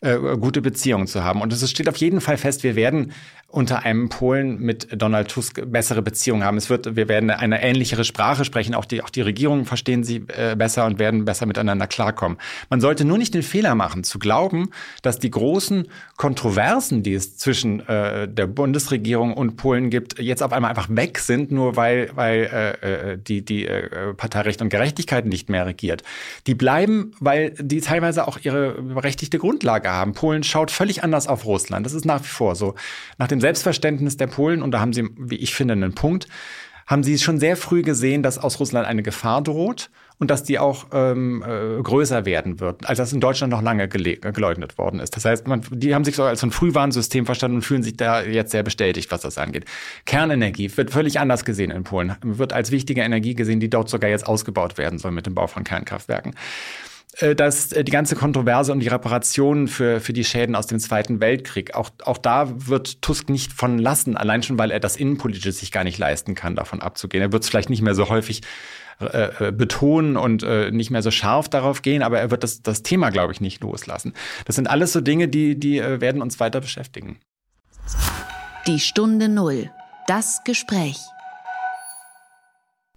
äh, 0.00 0.16
gute 0.38 0.62
Beziehungen 0.62 1.06
zu 1.06 1.22
haben. 1.22 1.40
Und 1.40 1.52
es 1.52 1.70
steht 1.70 1.88
auf 1.88 1.96
jeden 1.96 2.20
Fall 2.20 2.36
fest, 2.36 2.62
wir 2.62 2.76
werden 2.76 3.12
unter 3.54 3.84
einem 3.84 4.08
Polen 4.08 4.58
mit 4.58 4.88
Donald 5.00 5.28
Tusk 5.28 5.62
bessere 5.66 6.02
Beziehungen 6.02 6.42
haben. 6.42 6.56
Es 6.56 6.70
wird, 6.70 6.96
wir 6.96 7.08
werden 7.08 7.30
eine 7.30 7.62
ähnlichere 7.62 8.04
Sprache 8.04 8.44
sprechen. 8.44 8.74
Auch 8.74 8.84
die, 8.84 9.02
auch 9.02 9.10
die 9.10 9.20
Regierungen 9.20 9.64
verstehen 9.64 10.02
sie 10.02 10.24
äh, 10.36 10.56
besser 10.56 10.86
und 10.86 10.98
werden 10.98 11.24
besser 11.24 11.46
miteinander 11.46 11.86
klarkommen. 11.86 12.38
Man 12.68 12.80
sollte 12.80 13.04
nur 13.04 13.16
nicht 13.16 13.32
den 13.32 13.44
Fehler 13.44 13.76
machen, 13.76 14.02
zu 14.02 14.18
glauben, 14.18 14.70
dass 15.02 15.20
die 15.20 15.30
großen 15.30 15.86
Kontroversen, 16.16 17.04
die 17.04 17.14
es 17.14 17.36
zwischen 17.36 17.86
äh, 17.86 18.26
der 18.26 18.48
Bundesregierung 18.48 19.34
und 19.34 19.56
Polen 19.56 19.88
gibt, 19.88 20.18
jetzt 20.18 20.42
auf 20.42 20.52
einmal 20.52 20.70
einfach 20.70 20.88
weg 20.90 21.18
sind, 21.18 21.52
nur 21.52 21.76
weil, 21.76 22.10
weil 22.14 22.50
äh, 22.82 23.12
äh 23.12 23.18
die, 23.18 23.44
die 23.44 23.66
äh, 23.66 24.14
Partei 24.14 24.40
Recht 24.40 24.62
und 24.62 24.68
Gerechtigkeit 24.68 25.26
nicht 25.26 25.48
mehr 25.48 25.64
regiert. 25.64 26.02
Die 26.48 26.54
bleiben, 26.54 27.12
weil 27.20 27.50
die 27.60 27.80
teilweise 27.80 28.26
auch 28.26 28.38
ihre 28.42 28.82
berechtigte 28.82 29.38
Grundlage 29.38 29.90
haben. 29.90 30.12
Polen 30.12 30.42
schaut 30.42 30.72
völlig 30.72 31.04
anders 31.04 31.28
auf 31.28 31.44
Russland. 31.44 31.86
Das 31.86 31.92
ist 31.92 32.04
nach 32.04 32.20
wie 32.20 32.28
vor 32.28 32.56
so. 32.56 32.74
Nach 33.18 33.28
dem 33.28 33.43
Selbstverständnis 33.44 34.16
der 34.16 34.26
Polen, 34.26 34.62
und 34.62 34.70
da 34.70 34.80
haben 34.80 34.94
sie, 34.94 35.06
wie 35.18 35.36
ich 35.36 35.54
finde, 35.54 35.72
einen 35.72 35.94
Punkt, 35.94 36.28
haben 36.86 37.02
sie 37.02 37.18
schon 37.18 37.38
sehr 37.38 37.58
früh 37.58 37.82
gesehen, 37.82 38.22
dass 38.22 38.38
aus 38.38 38.58
Russland 38.58 38.86
eine 38.86 39.02
Gefahr 39.02 39.42
droht 39.42 39.90
und 40.18 40.30
dass 40.30 40.44
die 40.44 40.58
auch 40.58 40.86
ähm, 40.92 41.42
äh, 41.46 41.82
größer 41.82 42.24
werden 42.24 42.60
wird, 42.60 42.88
als 42.88 42.96
das 42.96 43.12
in 43.12 43.20
Deutschland 43.20 43.50
noch 43.50 43.60
lange 43.60 43.86
geleugnet 43.86 44.78
worden 44.78 44.98
ist. 44.98 45.14
Das 45.14 45.26
heißt, 45.26 45.46
man, 45.46 45.60
die 45.70 45.94
haben 45.94 46.04
sich 46.04 46.16
so 46.16 46.22
als 46.22 46.42
ein 46.42 46.52
Frühwarnsystem 46.52 47.26
verstanden 47.26 47.56
und 47.56 47.62
fühlen 47.62 47.82
sich 47.82 47.98
da 47.98 48.22
jetzt 48.22 48.52
sehr 48.52 48.62
bestätigt, 48.62 49.10
was 49.10 49.20
das 49.20 49.36
angeht. 49.36 49.66
Kernenergie 50.06 50.74
wird 50.76 50.90
völlig 50.90 51.20
anders 51.20 51.44
gesehen 51.44 51.70
in 51.70 51.84
Polen, 51.84 52.16
wird 52.22 52.54
als 52.54 52.70
wichtige 52.70 53.02
Energie 53.02 53.34
gesehen, 53.34 53.60
die 53.60 53.68
dort 53.68 53.90
sogar 53.90 54.08
jetzt 54.08 54.26
ausgebaut 54.26 54.78
werden 54.78 54.98
soll 54.98 55.10
mit 55.10 55.26
dem 55.26 55.34
Bau 55.34 55.48
von 55.48 55.64
Kernkraftwerken. 55.64 56.34
Äh, 57.18 57.34
dass 57.34 57.72
äh, 57.72 57.84
die 57.84 57.92
ganze 57.92 58.16
Kontroverse 58.16 58.72
und 58.72 58.80
die 58.80 58.88
Reparationen 58.88 59.68
für, 59.68 60.00
für 60.00 60.12
die 60.12 60.24
Schäden 60.24 60.56
aus 60.56 60.66
dem 60.66 60.80
Zweiten 60.80 61.20
Weltkrieg, 61.20 61.74
auch, 61.74 61.90
auch 62.04 62.18
da 62.18 62.52
wird 62.68 63.02
Tusk 63.02 63.28
nicht 63.28 63.52
von 63.52 63.78
lassen, 63.78 64.16
allein 64.16 64.42
schon, 64.42 64.58
weil 64.58 64.70
er 64.70 64.80
das 64.80 64.96
Innenpolitische 64.96 65.52
sich 65.52 65.70
gar 65.70 65.84
nicht 65.84 65.98
leisten 65.98 66.34
kann, 66.34 66.56
davon 66.56 66.80
abzugehen. 66.80 67.22
Er 67.22 67.32
wird 67.32 67.44
es 67.44 67.48
vielleicht 67.48 67.70
nicht 67.70 67.82
mehr 67.82 67.94
so 67.94 68.08
häufig 68.08 68.42
äh, 69.00 69.48
äh, 69.48 69.52
betonen 69.52 70.16
und 70.16 70.42
äh, 70.42 70.70
nicht 70.70 70.90
mehr 70.90 71.02
so 71.02 71.10
scharf 71.10 71.48
darauf 71.48 71.82
gehen, 71.82 72.02
aber 72.02 72.18
er 72.18 72.30
wird 72.30 72.42
das, 72.42 72.62
das 72.62 72.82
Thema, 72.82 73.10
glaube 73.10 73.32
ich, 73.32 73.40
nicht 73.40 73.62
loslassen. 73.62 74.12
Das 74.44 74.56
sind 74.56 74.68
alles 74.68 74.92
so 74.92 75.00
Dinge, 75.00 75.28
die, 75.28 75.58
die 75.58 75.78
äh, 75.78 76.00
werden 76.00 76.22
uns 76.22 76.40
weiter 76.40 76.60
beschäftigen. 76.60 77.18
Die 78.66 78.80
Stunde 78.80 79.28
Null. 79.28 79.70
Das 80.06 80.42
Gespräch. 80.44 80.98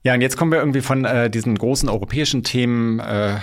Ja, 0.03 0.13
und 0.13 0.21
jetzt 0.21 0.37
kommen 0.37 0.51
wir 0.51 0.59
irgendwie 0.59 0.81
von 0.81 1.05
äh, 1.05 1.29
diesen 1.29 1.57
großen 1.57 1.89
europäischen 1.89 2.43
Themen, 2.43 2.99
äh, 2.99 3.37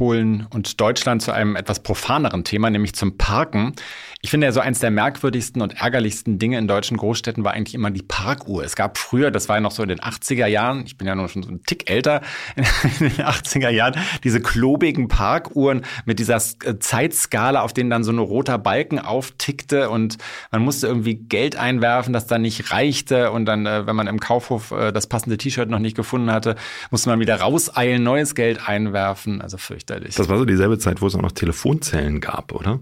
Polen 0.00 0.46
und 0.48 0.80
Deutschland 0.80 1.20
zu 1.20 1.30
einem 1.30 1.56
etwas 1.56 1.82
profaneren 1.82 2.42
Thema, 2.42 2.70
nämlich 2.70 2.94
zum 2.94 3.18
Parken. 3.18 3.74
Ich 4.22 4.28
finde 4.28 4.46
ja 4.46 4.52
so 4.52 4.60
eins 4.60 4.80
der 4.80 4.90
merkwürdigsten 4.90 5.62
und 5.62 5.80
ärgerlichsten 5.80 6.38
Dinge 6.38 6.58
in 6.58 6.68
deutschen 6.68 6.98
Großstädten 6.98 7.42
war 7.42 7.52
eigentlich 7.52 7.74
immer 7.74 7.90
die 7.90 8.02
Parkuhr. 8.02 8.62
Es 8.62 8.76
gab 8.76 8.98
früher, 8.98 9.30
das 9.30 9.48
war 9.48 9.56
ja 9.56 9.60
noch 9.62 9.70
so 9.70 9.82
in 9.82 9.88
den 9.88 10.00
80er 10.00 10.46
Jahren, 10.46 10.84
ich 10.84 10.98
bin 10.98 11.06
ja 11.06 11.14
noch 11.14 11.30
schon 11.30 11.42
so 11.42 11.50
ein 11.50 11.62
Tick 11.62 11.88
älter, 11.88 12.20
in 12.56 12.64
den 13.08 13.24
80er 13.24 13.70
Jahren, 13.70 13.94
diese 14.22 14.42
klobigen 14.42 15.08
Parkuhren 15.08 15.86
mit 16.04 16.18
dieser 16.18 16.36
äh, 16.36 16.78
Zeitskala, 16.78 17.62
auf 17.62 17.72
denen 17.72 17.88
dann 17.88 18.04
so 18.04 18.12
ein 18.12 18.18
roter 18.18 18.58
Balken 18.58 18.98
auftickte 18.98 19.88
und 19.88 20.18
man 20.50 20.60
musste 20.60 20.86
irgendwie 20.86 21.14
Geld 21.14 21.56
einwerfen, 21.56 22.12
das 22.12 22.26
dann 22.26 22.42
nicht 22.42 22.72
reichte 22.72 23.30
und 23.30 23.46
dann, 23.46 23.64
äh, 23.64 23.86
wenn 23.86 23.96
man 23.96 24.06
im 24.06 24.20
Kaufhof 24.20 24.70
äh, 24.72 24.92
das 24.92 25.06
passende 25.06 25.38
T-Shirt 25.38 25.70
noch 25.70 25.78
nicht 25.78 25.96
gefunden 25.96 26.30
hatte, 26.30 26.56
musste 26.90 27.08
man 27.08 27.20
wieder 27.20 27.40
rauseilen, 27.40 28.02
neues 28.02 28.34
Geld 28.34 28.68
einwerfen. 28.68 29.40
Also 29.40 29.56
fürchterlich. 29.56 30.14
Das 30.16 30.28
war 30.28 30.36
so 30.36 30.44
dieselbe 30.44 30.78
Zeit, 30.78 31.00
wo 31.00 31.06
es 31.06 31.14
auch 31.14 31.22
noch 31.22 31.32
Telefonzellen 31.32 32.20
gab, 32.20 32.52
oder? 32.52 32.80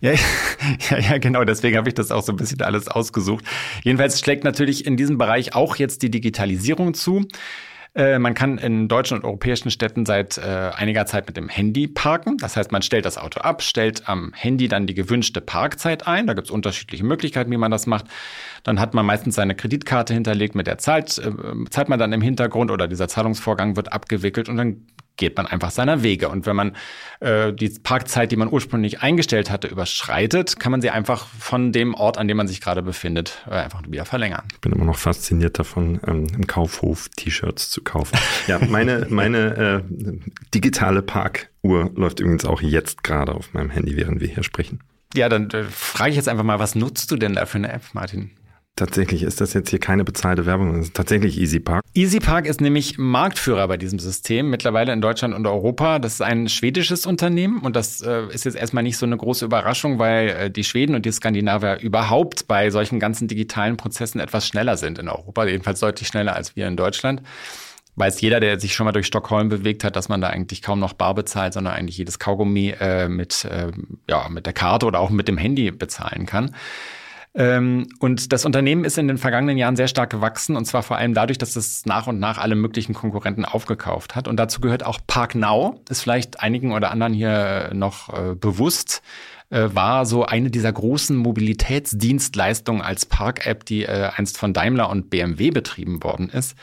Ja, 0.00 0.12
ja, 0.90 0.98
ja, 0.98 1.18
genau. 1.18 1.44
Deswegen 1.44 1.76
habe 1.76 1.88
ich 1.88 1.94
das 1.94 2.10
auch 2.10 2.22
so 2.22 2.32
ein 2.32 2.36
bisschen 2.36 2.62
alles 2.62 2.88
ausgesucht. 2.88 3.44
Jedenfalls 3.82 4.18
schlägt 4.20 4.44
natürlich 4.44 4.86
in 4.86 4.96
diesem 4.96 5.18
Bereich 5.18 5.54
auch 5.54 5.76
jetzt 5.76 6.02
die 6.02 6.10
Digitalisierung 6.10 6.94
zu. 6.94 7.26
Äh, 7.92 8.20
man 8.20 8.34
kann 8.34 8.58
in 8.58 8.86
deutschen 8.86 9.18
und 9.18 9.24
europäischen 9.24 9.70
Städten 9.70 10.06
seit 10.06 10.38
äh, 10.38 10.70
einiger 10.76 11.06
Zeit 11.06 11.26
mit 11.26 11.36
dem 11.36 11.48
Handy 11.48 11.88
parken. 11.88 12.36
Das 12.38 12.56
heißt, 12.56 12.70
man 12.70 12.82
stellt 12.82 13.04
das 13.04 13.18
Auto 13.18 13.40
ab, 13.40 13.62
stellt 13.62 14.08
am 14.08 14.32
Handy 14.32 14.68
dann 14.68 14.86
die 14.86 14.94
gewünschte 14.94 15.40
Parkzeit 15.40 16.06
ein. 16.06 16.28
Da 16.28 16.34
gibt 16.34 16.46
es 16.46 16.52
unterschiedliche 16.52 17.04
Möglichkeiten, 17.04 17.50
wie 17.50 17.56
man 17.56 17.72
das 17.72 17.86
macht. 17.86 18.06
Dann 18.62 18.78
hat 18.78 18.94
man 18.94 19.04
meistens 19.04 19.34
seine 19.34 19.56
Kreditkarte 19.56 20.14
hinterlegt, 20.14 20.54
mit 20.54 20.68
der 20.68 20.78
zahlt, 20.78 21.18
äh, 21.18 21.32
zahlt 21.70 21.88
man 21.88 21.98
dann 21.98 22.12
im 22.12 22.22
Hintergrund 22.22 22.70
oder 22.70 22.86
dieser 22.86 23.08
Zahlungsvorgang 23.08 23.74
wird 23.74 23.92
abgewickelt 23.92 24.48
und 24.48 24.56
dann 24.56 24.86
geht 25.20 25.36
man 25.36 25.46
einfach 25.46 25.70
seiner 25.70 26.02
Wege. 26.02 26.28
Und 26.28 26.46
wenn 26.46 26.56
man 26.56 26.76
äh, 27.20 27.52
die 27.52 27.68
Parkzeit, 27.68 28.32
die 28.32 28.36
man 28.36 28.50
ursprünglich 28.50 29.02
eingestellt 29.02 29.50
hatte, 29.50 29.68
überschreitet, 29.68 30.58
kann 30.58 30.72
man 30.72 30.80
sie 30.80 30.90
einfach 30.90 31.26
von 31.26 31.70
dem 31.70 31.94
Ort, 31.94 32.18
an 32.18 32.26
dem 32.26 32.36
man 32.36 32.48
sich 32.48 32.60
gerade 32.60 32.82
befindet, 32.82 33.44
äh, 33.48 33.54
einfach 33.54 33.82
wieder 33.86 34.04
verlängern. 34.04 34.42
Ich 34.52 34.60
bin 34.60 34.72
immer 34.72 34.86
noch 34.86 34.98
fasziniert 34.98 35.60
davon, 35.60 36.00
ähm, 36.06 36.26
im 36.34 36.46
Kaufhof 36.48 37.08
T-Shirts 37.10 37.70
zu 37.70 37.82
kaufen. 37.82 38.18
ja, 38.48 38.58
meine, 38.58 39.06
meine 39.10 39.84
äh, 39.84 40.12
digitale 40.52 41.02
Parkuhr 41.02 41.90
läuft 41.94 42.18
übrigens 42.18 42.44
auch 42.44 42.62
jetzt 42.62 43.04
gerade 43.04 43.34
auf 43.34 43.52
meinem 43.52 43.70
Handy, 43.70 43.96
während 43.96 44.20
wir 44.20 44.28
hier 44.28 44.42
sprechen. 44.42 44.80
Ja, 45.14 45.28
dann 45.28 45.50
äh, 45.50 45.64
frage 45.64 46.10
ich 46.10 46.16
jetzt 46.16 46.28
einfach 46.28 46.44
mal, 46.44 46.58
was 46.58 46.74
nutzt 46.74 47.10
du 47.10 47.16
denn 47.16 47.34
da 47.34 47.44
für 47.44 47.58
eine 47.58 47.72
App, 47.72 47.82
Martin? 47.92 48.30
Tatsächlich 48.76 49.22
ist 49.22 49.42
das 49.42 49.52
jetzt 49.52 49.68
hier 49.68 49.78
keine 49.78 50.04
bezahlte 50.04 50.46
Werbung, 50.46 50.72
das 50.74 50.86
ist 50.86 50.96
tatsächlich 50.96 51.38
EasyPark. 51.38 51.84
EasyPark 51.94 52.46
ist 52.46 52.62
nämlich 52.62 52.96
Marktführer 52.96 53.68
bei 53.68 53.76
diesem 53.76 53.98
System, 53.98 54.48
mittlerweile 54.48 54.92
in 54.92 55.02
Deutschland 55.02 55.34
und 55.34 55.46
Europa. 55.46 55.98
Das 55.98 56.14
ist 56.14 56.22
ein 56.22 56.48
schwedisches 56.48 57.04
Unternehmen 57.04 57.60
und 57.60 57.76
das 57.76 58.00
äh, 58.00 58.26
ist 58.32 58.46
jetzt 58.46 58.56
erstmal 58.56 58.82
nicht 58.82 58.96
so 58.96 59.04
eine 59.04 59.18
große 59.18 59.44
Überraschung, 59.44 59.98
weil 59.98 60.28
äh, 60.28 60.50
die 60.50 60.64
Schweden 60.64 60.94
und 60.94 61.04
die 61.04 61.12
Skandinavier 61.12 61.78
überhaupt 61.80 62.48
bei 62.48 62.70
solchen 62.70 63.00
ganzen 63.00 63.28
digitalen 63.28 63.76
Prozessen 63.76 64.18
etwas 64.18 64.46
schneller 64.46 64.78
sind 64.78 64.98
in 64.98 65.08
Europa, 65.08 65.44
jedenfalls 65.44 65.80
deutlich 65.80 66.08
schneller 66.08 66.34
als 66.34 66.56
wir 66.56 66.66
in 66.66 66.76
Deutschland 66.76 67.22
weiß 67.96 68.20
jeder, 68.20 68.40
der 68.40 68.58
sich 68.58 68.74
schon 68.74 68.86
mal 68.86 68.92
durch 68.92 69.06
Stockholm 69.06 69.48
bewegt 69.48 69.84
hat, 69.84 69.94
dass 69.94 70.08
man 70.08 70.20
da 70.20 70.28
eigentlich 70.28 70.62
kaum 70.62 70.80
noch 70.80 70.94
bar 70.94 71.14
bezahlt, 71.14 71.52
sondern 71.52 71.74
eigentlich 71.74 71.98
jedes 71.98 72.18
Kaugummi 72.18 72.74
äh, 72.80 73.08
mit, 73.08 73.44
äh, 73.44 73.70
ja, 74.08 74.28
mit 74.28 74.46
der 74.46 74.52
Karte 74.52 74.86
oder 74.86 75.00
auch 75.00 75.10
mit 75.10 75.28
dem 75.28 75.36
Handy 75.36 75.70
bezahlen 75.70 76.24
kann. 76.26 76.54
Ähm, 77.32 77.86
und 78.00 78.32
das 78.32 78.44
Unternehmen 78.44 78.84
ist 78.84 78.98
in 78.98 79.06
den 79.06 79.18
vergangenen 79.18 79.56
Jahren 79.56 79.76
sehr 79.76 79.86
stark 79.88 80.10
gewachsen 80.10 80.56
und 80.56 80.64
zwar 80.64 80.82
vor 80.82 80.96
allem 80.96 81.14
dadurch, 81.14 81.38
dass 81.38 81.54
es 81.54 81.86
nach 81.86 82.06
und 82.06 82.18
nach 82.18 82.38
alle 82.38 82.56
möglichen 82.56 82.92
Konkurrenten 82.92 83.44
aufgekauft 83.44 84.16
hat. 84.16 84.26
Und 84.26 84.36
dazu 84.36 84.60
gehört 84.60 84.84
auch 84.84 84.98
ParkNow, 85.06 85.76
ist 85.88 86.02
vielleicht 86.02 86.40
einigen 86.40 86.72
oder 86.72 86.90
anderen 86.90 87.12
hier 87.12 87.70
noch 87.72 88.08
äh, 88.12 88.34
bewusst 88.34 89.02
äh, 89.50 89.68
war 89.72 90.06
so 90.06 90.24
eine 90.24 90.50
dieser 90.50 90.72
großen 90.72 91.16
Mobilitätsdienstleistungen 91.16 92.82
als 92.82 93.06
Park-App, 93.06 93.64
die 93.64 93.84
äh, 93.84 94.10
einst 94.14 94.38
von 94.38 94.52
Daimler 94.52 94.88
und 94.88 95.10
BMW 95.10 95.50
betrieben 95.50 96.02
worden 96.02 96.30
ist. 96.30 96.56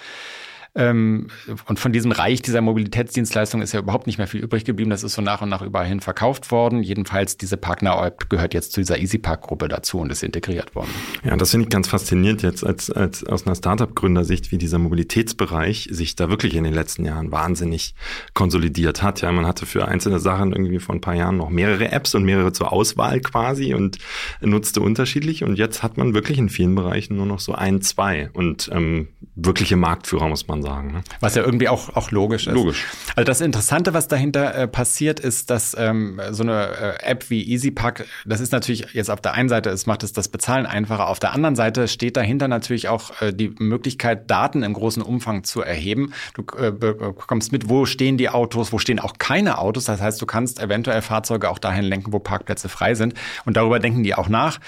Ähm, 0.78 1.28
und 1.66 1.80
von 1.80 1.92
diesem 1.92 2.12
Reich 2.12 2.44
dieser 2.44 2.62
Mobilitätsdienstleistung 2.62 3.62
ist 3.62 3.74
ja 3.74 3.80
überhaupt 3.80 4.06
nicht 4.06 4.20
mehr 4.20 4.28
viel 4.28 4.42
übrig 4.42 4.64
geblieben. 4.64 4.92
Das 4.92 5.04
ist 5.04 5.14
so 5.14 5.24
nach 5.24 5.42
und 5.42 5.50
nach 5.50 5.64
überall 5.64 5.88
hin 5.88 6.00
verkauft 6.02 6.52
worden. 6.52 6.84
Jedenfalls 6.84 7.38
diese 7.38 7.58
Partner-App 7.58 8.30
gehört 8.30 8.54
jetzt 8.54 8.74
zu 8.74 8.82
dieser 8.82 9.00
EasyPark-Gruppe 9.00 9.68
dazu 9.68 10.00
und 10.00 10.12
ist 10.12 10.22
integriert 10.22 10.76
worden. 10.76 10.90
Ja, 11.24 11.36
das 11.36 11.52
finde 11.52 11.64
ich 11.66 11.70
ganz 11.72 11.88
faszinierend 11.88 12.44
jetzt 12.44 12.64
als, 12.64 12.92
als 12.92 13.24
aus 13.26 13.48
einer 13.48 13.56
Startup-Gründersicht, 13.56 14.52
wie 14.52 14.60
dieser 14.60 14.78
Mobilitätsbereich 14.78 15.90
sich 15.92 16.16
da 16.16 16.30
wirklich 16.30 16.56
in 16.56 16.64
den 16.64 16.76
letzten 16.76 17.06
Jahren 17.06 17.32
wahnsinnig 17.32 17.96
konsolidiert 18.36 19.02
hat. 19.02 19.22
Ja, 19.22 19.32
man 19.32 19.48
hatte 19.48 19.66
für 19.66 19.88
einzelne 19.88 20.20
Sachen 20.20 20.54
irgendwie 20.54 20.80
vor 20.80 20.94
ein 20.94 21.02
paar 21.02 21.16
Jahren 21.16 21.38
noch 21.38 21.50
mehrere 21.50 21.92
Apps 21.92 22.14
und 22.14 22.24
mehrere 22.24 22.54
zur 22.54 22.72
Auswahl 22.72 23.20
quasi 23.22 23.74
und 23.74 23.98
nutzte 24.42 24.82
unterschiedlich. 24.82 25.44
Und 25.44 25.58
jetzt 25.58 25.82
hat 25.82 25.98
man 25.98 26.14
wirklich 26.14 26.38
in 26.38 26.50
vielen 26.50 26.76
Bereichen 26.76 27.18
nur 27.18 27.26
noch 27.26 27.40
so 27.40 27.54
ein, 27.54 27.82
zwei 27.82 28.30
und 28.34 28.70
ähm, 28.72 29.08
wirkliche 29.34 29.76
Marktführer, 29.76 30.28
muss 30.28 30.48
man 30.48 30.62
sagen 30.62 30.67
sagen. 30.68 30.92
Ne? 30.92 31.04
Was 31.20 31.36
ja 31.36 31.44
irgendwie 31.44 31.70
auch, 31.70 31.96
auch 31.96 32.12
logisch 32.12 32.48
ist. 32.48 32.54
Logisch. 32.54 32.86
Also 33.16 33.26
das 33.26 33.42
Interessante, 33.42 33.94
was 33.94 34.08
dahinter 34.08 34.54
äh, 34.54 34.68
passiert, 34.68 35.20
ist, 35.20 35.50
dass 35.50 35.76
ähm, 35.78 36.20
so 36.32 36.44
eine 36.44 36.98
äh, 37.02 37.04
App 37.04 37.30
wie 37.30 37.52
EasyPack, 37.54 38.06
das 38.26 38.42
ist 38.42 38.52
natürlich 38.52 38.88
jetzt 38.94 39.10
auf 39.10 39.22
der 39.22 39.34
einen 39.34 39.50
Seite, 39.50 39.70
es 39.70 39.86
macht 39.86 40.04
es 40.04 40.14
das 40.14 40.28
Bezahlen 40.28 40.66
einfacher. 40.66 41.08
Auf 41.08 41.20
der 41.20 41.34
anderen 41.34 41.56
Seite 41.56 41.88
steht 41.88 42.18
dahinter 42.18 42.48
natürlich 42.48 42.90
auch 42.90 43.22
äh, 43.22 43.34
die 43.34 43.54
Möglichkeit, 43.60 44.30
Daten 44.30 44.64
im 44.64 44.74
großen 44.74 45.02
Umfang 45.02 45.44
zu 45.44 45.62
erheben. 45.62 46.14
Du 46.34 46.44
äh, 46.58 46.72
bekommst 46.72 47.52
mit, 47.52 47.70
wo 47.70 47.86
stehen 47.86 48.18
die 48.18 48.30
Autos, 48.30 48.72
wo 48.72 48.80
stehen 48.80 49.00
auch 49.00 49.14
keine 49.18 49.58
Autos. 49.60 49.86
Das 49.86 50.02
heißt, 50.02 50.22
du 50.22 50.26
kannst 50.26 50.60
eventuell 50.60 51.02
Fahrzeuge 51.02 51.50
auch 51.50 51.60
dahin 51.60 51.86
lenken, 51.86 52.12
wo 52.14 52.20
Parkplätze 52.20 52.70
frei 52.70 52.96
sind. 52.96 53.14
Und 53.46 53.58
darüber 53.58 53.80
denken 53.80 54.04
die 54.04 54.16
auch 54.16 54.30
nach. 54.30 54.60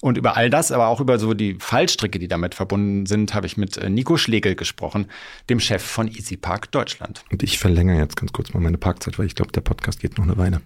Und 0.00 0.16
über 0.16 0.36
all 0.36 0.48
das, 0.48 0.70
aber 0.70 0.86
auch 0.88 1.00
über 1.00 1.18
so 1.18 1.34
die 1.34 1.56
Fallstricke, 1.58 2.20
die 2.20 2.28
damit 2.28 2.54
verbunden 2.54 3.06
sind, 3.06 3.34
habe 3.34 3.46
ich 3.46 3.56
mit 3.56 3.76
äh, 3.76 3.90
Nico 3.90 4.16
Schlegel 4.16 4.54
gesprochen, 4.54 5.06
dem 5.48 5.60
Chef 5.60 5.82
von 5.82 6.08
EasyPark 6.08 6.70
Deutschland. 6.70 7.24
Und 7.30 7.42
ich 7.42 7.58
verlängere 7.58 7.98
jetzt 7.98 8.16
ganz 8.16 8.32
kurz 8.32 8.52
mal 8.52 8.60
meine 8.60 8.78
Parkzeit, 8.78 9.18
weil 9.18 9.26
ich 9.26 9.34
glaube, 9.34 9.52
der 9.52 9.62
Podcast 9.62 10.00
geht 10.00 10.18
noch 10.18 10.24
eine 10.24 10.36
Weile. 10.36 10.60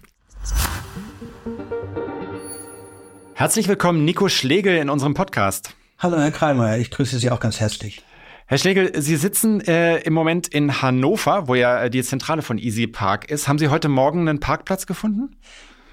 Herzlich 3.35 3.67
willkommen, 3.67 4.05
Nico 4.05 4.29
Schlegel, 4.29 4.77
in 4.77 4.89
unserem 4.89 5.13
Podcast. 5.13 5.75
Hallo, 5.99 6.17
Herr 6.17 6.31
Kreimer, 6.31 6.77
ich 6.77 6.91
grüße 6.91 7.17
Sie 7.17 7.31
auch 7.31 7.39
ganz 7.39 7.59
herzlich. 7.59 8.03
Herr 8.45 8.57
Schlegel, 8.57 9.01
Sie 9.01 9.15
sitzen 9.15 9.61
äh, 9.61 9.99
im 9.99 10.13
Moment 10.13 10.47
in 10.49 10.81
Hannover, 10.81 11.47
wo 11.47 11.55
ja 11.55 11.83
äh, 11.83 11.89
die 11.89 12.03
Zentrale 12.03 12.41
von 12.41 12.57
Easy 12.57 12.87
Park 12.87 13.31
ist. 13.31 13.47
Haben 13.47 13.57
Sie 13.57 13.69
heute 13.69 13.89
Morgen 13.89 14.27
einen 14.27 14.39
Parkplatz 14.39 14.85
gefunden? 14.85 15.37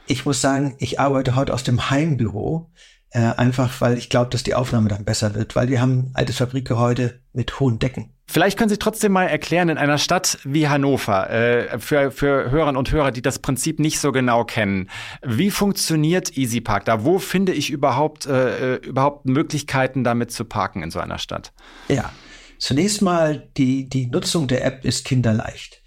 Ich 0.06 0.26
muss 0.26 0.40
sagen, 0.40 0.74
ich 0.78 0.98
arbeite 0.98 1.36
heute 1.36 1.54
aus 1.54 1.62
dem 1.62 1.90
Heimbüro, 1.90 2.70
äh, 3.10 3.20
einfach 3.20 3.80
weil 3.80 3.96
ich 3.96 4.10
glaube, 4.10 4.30
dass 4.30 4.42
die 4.42 4.54
Aufnahme 4.54 4.88
dann 4.88 5.04
besser 5.04 5.34
wird, 5.34 5.54
weil 5.54 5.68
wir 5.68 5.80
haben 5.80 5.98
ein 5.98 6.10
altes 6.14 6.38
Fabrikgehäuse 6.38 7.20
mit 7.32 7.60
hohen 7.60 7.78
Decken. 7.78 8.12
Vielleicht 8.32 8.56
können 8.56 8.68
Sie 8.68 8.78
trotzdem 8.78 9.10
mal 9.10 9.24
erklären, 9.24 9.70
in 9.70 9.76
einer 9.76 9.98
Stadt 9.98 10.38
wie 10.44 10.68
Hannover, 10.68 11.30
äh, 11.30 11.80
für, 11.80 12.12
für 12.12 12.48
Hörerinnen 12.52 12.76
und 12.76 12.92
Hörer, 12.92 13.10
die 13.10 13.22
das 13.22 13.40
Prinzip 13.40 13.80
nicht 13.80 13.98
so 13.98 14.12
genau 14.12 14.44
kennen, 14.44 14.88
wie 15.20 15.50
funktioniert 15.50 16.38
EasyPark 16.38 16.84
da? 16.84 17.04
Wo 17.04 17.18
finde 17.18 17.52
ich 17.52 17.70
überhaupt, 17.70 18.26
äh, 18.26 18.76
überhaupt 18.76 19.26
Möglichkeiten, 19.26 20.04
damit 20.04 20.30
zu 20.30 20.44
parken 20.44 20.84
in 20.84 20.92
so 20.92 21.00
einer 21.00 21.18
Stadt? 21.18 21.52
Ja, 21.88 22.12
zunächst 22.56 23.02
mal, 23.02 23.48
die, 23.56 23.88
die 23.88 24.06
Nutzung 24.06 24.46
der 24.46 24.64
App 24.64 24.84
ist 24.84 25.04
kinderleicht. 25.04 25.82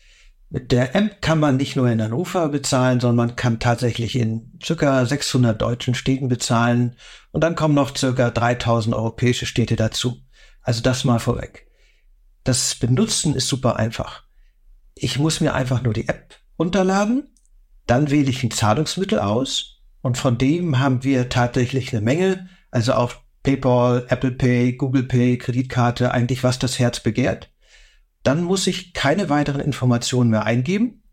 Mit 0.50 0.74
der 0.74 0.98
App 0.98 1.22
kann 1.22 1.40
man 1.40 1.56
nicht 1.56 1.78
nur 1.78 1.88
in 1.88 2.02
Hannover 2.02 2.50
bezahlen, 2.50 3.00
sondern 3.00 3.28
man 3.28 3.36
kann 3.38 3.62
tatsächlich 3.62 4.18
in 4.18 4.52
circa 4.62 5.06
600 5.06 5.62
deutschen 5.62 5.96
Städten 5.96 6.28
bezahlen 6.28 6.98
und 7.32 7.42
dann 7.42 7.56
kommen 7.56 7.74
noch 7.74 7.96
circa 7.96 8.32
3000 8.32 8.94
europäische 8.94 9.46
Städte 9.46 9.78
dazu. 9.78 10.18
Also 10.62 10.82
das 10.82 11.06
mal 11.06 11.20
vorweg. 11.20 11.68
Das 12.44 12.76
Benutzen 12.76 13.36
ist 13.36 13.48
super 13.48 13.78
einfach. 13.78 14.24
Ich 14.96 15.18
muss 15.18 15.40
mir 15.40 15.54
einfach 15.54 15.82
nur 15.82 15.94
die 15.94 16.08
App 16.08 16.36
runterladen, 16.60 17.30
dann 17.88 18.12
wähle 18.12 18.30
ich 18.30 18.44
ein 18.44 18.52
Zahlungsmittel 18.52 19.20
aus 19.20 19.82
und 20.02 20.18
von 20.18 20.38
dem 20.38 20.80
haben 20.80 21.04
wir 21.04 21.30
tatsächlich 21.30 21.94
eine 21.94 22.02
Menge, 22.02 22.50
also 22.72 22.94
auch 22.94 23.16
PayPal, 23.44 24.06
Apple 24.10 24.32
Pay, 24.32 24.74
Google 24.74 25.04
Pay, 25.04 25.38
Kreditkarte, 25.38 26.12
eigentlich 26.12 26.44
was 26.44 26.60
das 26.60 26.80
Herz 26.80 27.02
begehrt. 27.02 27.52
Dann 28.24 28.44
muss 28.44 28.68
ich 28.68 28.94
keine 28.94 29.30
weiteren 29.30 29.60
Informationen 29.60 30.30
mehr 30.30 30.46
eingeben. 30.46 31.04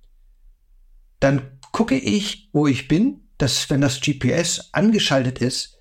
Dann 1.19 1.59
gucke 1.73 1.97
ich, 1.97 2.49
wo 2.53 2.67
ich 2.67 2.87
bin, 2.87 3.29
dass 3.37 3.69
wenn 3.69 3.81
das 3.81 4.01
GPS 4.01 4.71
angeschaltet 4.73 5.39
ist, 5.39 5.80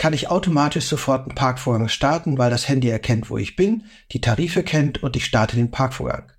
kann 0.00 0.14
ich 0.14 0.30
automatisch 0.30 0.86
sofort 0.86 1.26
einen 1.26 1.34
Parkvorgang 1.34 1.88
starten, 1.90 2.38
weil 2.38 2.48
das 2.48 2.70
Handy 2.70 2.88
erkennt, 2.88 3.28
wo 3.28 3.36
ich 3.36 3.54
bin, 3.54 3.84
die 4.12 4.22
Tarife 4.22 4.62
kennt 4.62 5.02
und 5.02 5.14
ich 5.14 5.26
starte 5.26 5.56
den 5.56 5.70
Parkvorgang. 5.70 6.32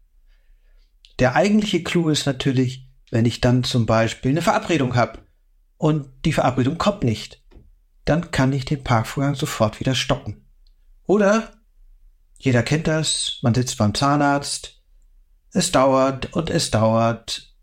Der 1.20 1.36
eigentliche 1.36 1.84
Clou 1.84 2.10
ist 2.10 2.26
natürlich, 2.26 2.90
wenn 3.12 3.26
ich 3.26 3.40
dann 3.40 3.64
zum 3.64 3.86
Beispiel 3.86 4.32
eine 4.32 4.42
Verabredung 4.42 4.96
habe 4.96 5.20
und 5.78 6.10
die 6.26 6.34
Verabredung 6.34 6.80
kommt 6.80 7.04
nicht, 7.04 7.44
dann 8.04 8.32
kann 8.32 8.52
ich 8.52 8.66
den 8.66 8.84
Parkvorgang 8.84 9.36
sofort 9.36 9.80
wieder 9.80 9.94
stoppen. 9.94 10.44
Oder, 11.06 11.52
jeder 12.40 12.64
kennt 12.64 12.88
das, 12.88 13.38
man 13.44 13.54
sitzt 13.54 13.78
beim 13.78 13.94
Zahnarzt, 13.94 14.82
es 15.54 15.72
dauert 15.72 16.34
und 16.34 16.50
es 16.50 16.72
dauert 16.72 17.54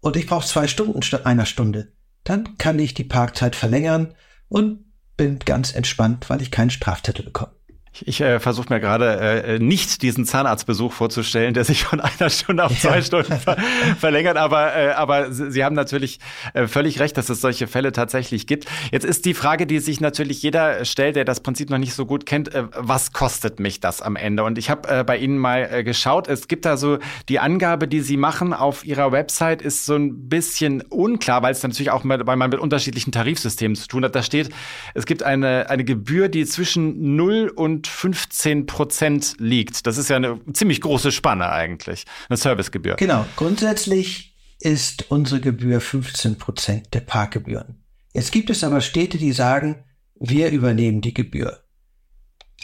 und 0.00 0.16
ich 0.16 0.26
brauche 0.26 0.46
zwei 0.46 0.68
Stunden 0.68 1.00
statt 1.00 1.24
einer 1.24 1.46
Stunde. 1.46 1.94
Dann 2.24 2.58
kann 2.58 2.78
ich 2.78 2.92
die 2.92 3.04
Parkzeit 3.04 3.56
verlängern 3.56 4.14
und 4.48 4.85
bin 5.16 5.38
ganz 5.40 5.74
entspannt, 5.74 6.28
weil 6.28 6.42
ich 6.42 6.50
keinen 6.50 6.70
Straftitel 6.70 7.22
bekomme. 7.22 7.55
Ich 8.04 8.20
äh, 8.20 8.40
versuche 8.40 8.72
mir 8.72 8.80
gerade 8.80 9.20
äh, 9.20 9.58
nicht 9.58 10.02
diesen 10.02 10.24
Zahnarztbesuch 10.24 10.92
vorzustellen, 10.92 11.54
der 11.54 11.64
sich 11.64 11.84
von 11.84 12.00
einer 12.20 12.30
Stunde 12.30 12.64
auf 12.64 12.78
zwei 12.78 12.96
ja. 12.96 13.02
Stunden 13.02 13.38
ver 13.38 13.56
verlängert. 13.98 14.36
Aber, 14.36 14.76
äh, 14.76 14.90
aber 14.90 15.32
Sie 15.32 15.64
haben 15.64 15.74
natürlich 15.74 16.18
äh, 16.54 16.66
völlig 16.66 17.00
recht, 17.00 17.16
dass 17.16 17.28
es 17.28 17.40
solche 17.40 17.66
Fälle 17.66 17.92
tatsächlich 17.92 18.46
gibt. 18.46 18.66
Jetzt 18.90 19.04
ist 19.04 19.24
die 19.24 19.34
Frage, 19.34 19.66
die 19.66 19.78
sich 19.78 20.00
natürlich 20.00 20.42
jeder 20.42 20.84
stellt, 20.84 21.16
der 21.16 21.24
das 21.24 21.40
Prinzip 21.40 21.70
noch 21.70 21.78
nicht 21.78 21.94
so 21.94 22.06
gut 22.06 22.26
kennt, 22.26 22.54
äh, 22.54 22.64
was 22.74 23.12
kostet 23.12 23.60
mich 23.60 23.80
das 23.80 24.02
am 24.02 24.16
Ende? 24.16 24.44
Und 24.44 24.58
ich 24.58 24.70
habe 24.70 24.88
äh, 24.88 25.04
bei 25.04 25.16
Ihnen 25.16 25.38
mal 25.38 25.68
äh, 25.70 25.84
geschaut, 25.84 26.28
es 26.28 26.48
gibt 26.48 26.64
da 26.64 26.76
so 26.76 26.98
die 27.28 27.38
Angabe, 27.38 27.88
die 27.88 28.00
Sie 28.00 28.16
machen 28.16 28.52
auf 28.52 28.84
Ihrer 28.84 29.12
Website, 29.12 29.62
ist 29.62 29.86
so 29.86 29.94
ein 29.94 30.28
bisschen 30.28 30.82
unklar, 30.82 31.42
weil 31.42 31.52
es 31.52 31.62
natürlich 31.62 31.90
auch 31.90 32.04
mit, 32.04 32.26
weil 32.26 32.36
man 32.36 32.50
mit 32.50 32.60
unterschiedlichen 32.60 33.12
Tarifsystemen 33.12 33.76
zu 33.76 33.88
tun 33.88 34.04
hat. 34.04 34.14
Da 34.14 34.22
steht, 34.22 34.50
es 34.94 35.06
gibt 35.06 35.22
eine, 35.22 35.70
eine 35.70 35.84
Gebühr, 35.84 36.28
die 36.28 36.44
zwischen 36.44 37.16
0 37.16 37.52
und 37.54 37.85
15 37.90 38.66
Prozent 38.66 39.34
liegt. 39.38 39.86
Das 39.86 39.98
ist 39.98 40.10
ja 40.10 40.16
eine 40.16 40.40
ziemlich 40.52 40.80
große 40.80 41.12
Spanne 41.12 41.50
eigentlich, 41.50 42.04
eine 42.28 42.36
Servicegebühr. 42.36 42.96
Genau. 42.96 43.26
Grundsätzlich 43.36 44.36
ist 44.60 45.10
unsere 45.10 45.40
Gebühr 45.40 45.80
15 45.80 46.38
Prozent 46.38 46.94
der 46.94 47.00
Parkgebühren. 47.00 47.82
Jetzt 48.12 48.32
gibt 48.32 48.50
es 48.50 48.64
aber 48.64 48.80
Städte, 48.80 49.18
die 49.18 49.32
sagen, 49.32 49.84
wir 50.18 50.50
übernehmen 50.50 51.02
die 51.02 51.14
Gebühr. 51.14 51.62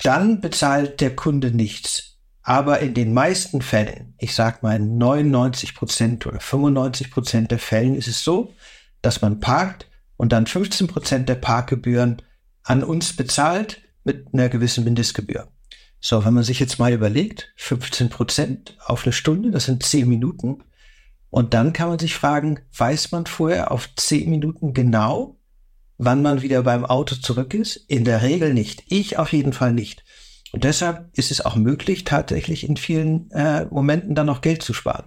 Dann 0.03 0.41
bezahlt 0.41 1.01
der 1.01 1.15
Kunde 1.15 1.51
nichts. 1.51 2.19
Aber 2.43 2.81
in 2.81 2.95
den 2.95 3.13
meisten 3.13 3.63
Fällen, 3.63 4.15
ich 4.19 4.35
sag 4.35 4.63
mal 4.63 4.79
99 4.79 5.75
Prozent 5.75 6.27
oder 6.27 6.41
95 6.41 7.11
Prozent 7.11 7.51
der 7.51 7.61
Fällen 7.61 7.95
ist 7.95 8.09
es 8.09 8.25
so, 8.25 8.53
dass 9.01 9.21
man 9.23 9.39
parkt 9.39 9.87
und 10.17 10.33
dann 10.33 10.47
15 10.47 10.89
Prozent 10.89 11.29
der 11.29 11.37
Parkgebühren 11.37 12.23
an 12.65 12.83
uns 12.83 13.15
bezahlt 13.15 13.82
mit 14.05 14.27
einer 14.33 14.49
gewissen 14.49 14.85
Mindestgebühr. 14.85 15.49
So, 16.01 16.25
wenn 16.25 16.35
man 16.35 16.43
sich 16.43 16.59
jetzt 16.59 16.79
mal 16.79 16.93
überlegt, 16.93 17.53
15 17.57 18.09
Prozent 18.09 18.77
auf 18.85 19.05
eine 19.05 19.13
Stunde, 19.13 19.51
das 19.51 19.67
sind 19.67 19.85
10 19.85 20.09
Minuten. 20.09 20.65
Und 21.31 21.55
dann 21.55 21.73
kann 21.73 21.89
man 21.89 21.99
sich 21.99 22.15
fragen, 22.15 22.61
weiß 22.77 23.13
man 23.13 23.27
vorher 23.27 23.71
auf 23.71 23.89
10 23.95 24.29
Minuten 24.29 24.75
genau, 24.75 25.39
wann 25.99 26.21
man 26.21 26.43
wieder 26.43 26.63
beim 26.65 26.85
Auto 26.85 27.15
zurück 27.15 27.55
ist? 27.55 27.77
In 27.77 28.05
der 28.05 28.23
Regel 28.23 28.53
nicht. 28.53 28.83
Ich 28.89 29.19
auf 29.19 29.33
jeden 29.33 29.53
Fall 29.53 29.73
nicht. 29.73 30.05
Und 30.53 30.65
deshalb 30.65 31.09
ist 31.17 31.31
es 31.31 31.41
auch 31.41 31.57
möglich, 31.57 32.05
tatsächlich 32.05 32.69
in 32.69 32.77
vielen 32.77 33.31
äh, 33.31 33.67
Momenten 33.67 34.15
dann 34.15 34.27
noch 34.27 34.43
Geld 34.43 34.63
zu 34.63 34.75
sparen. 34.75 35.05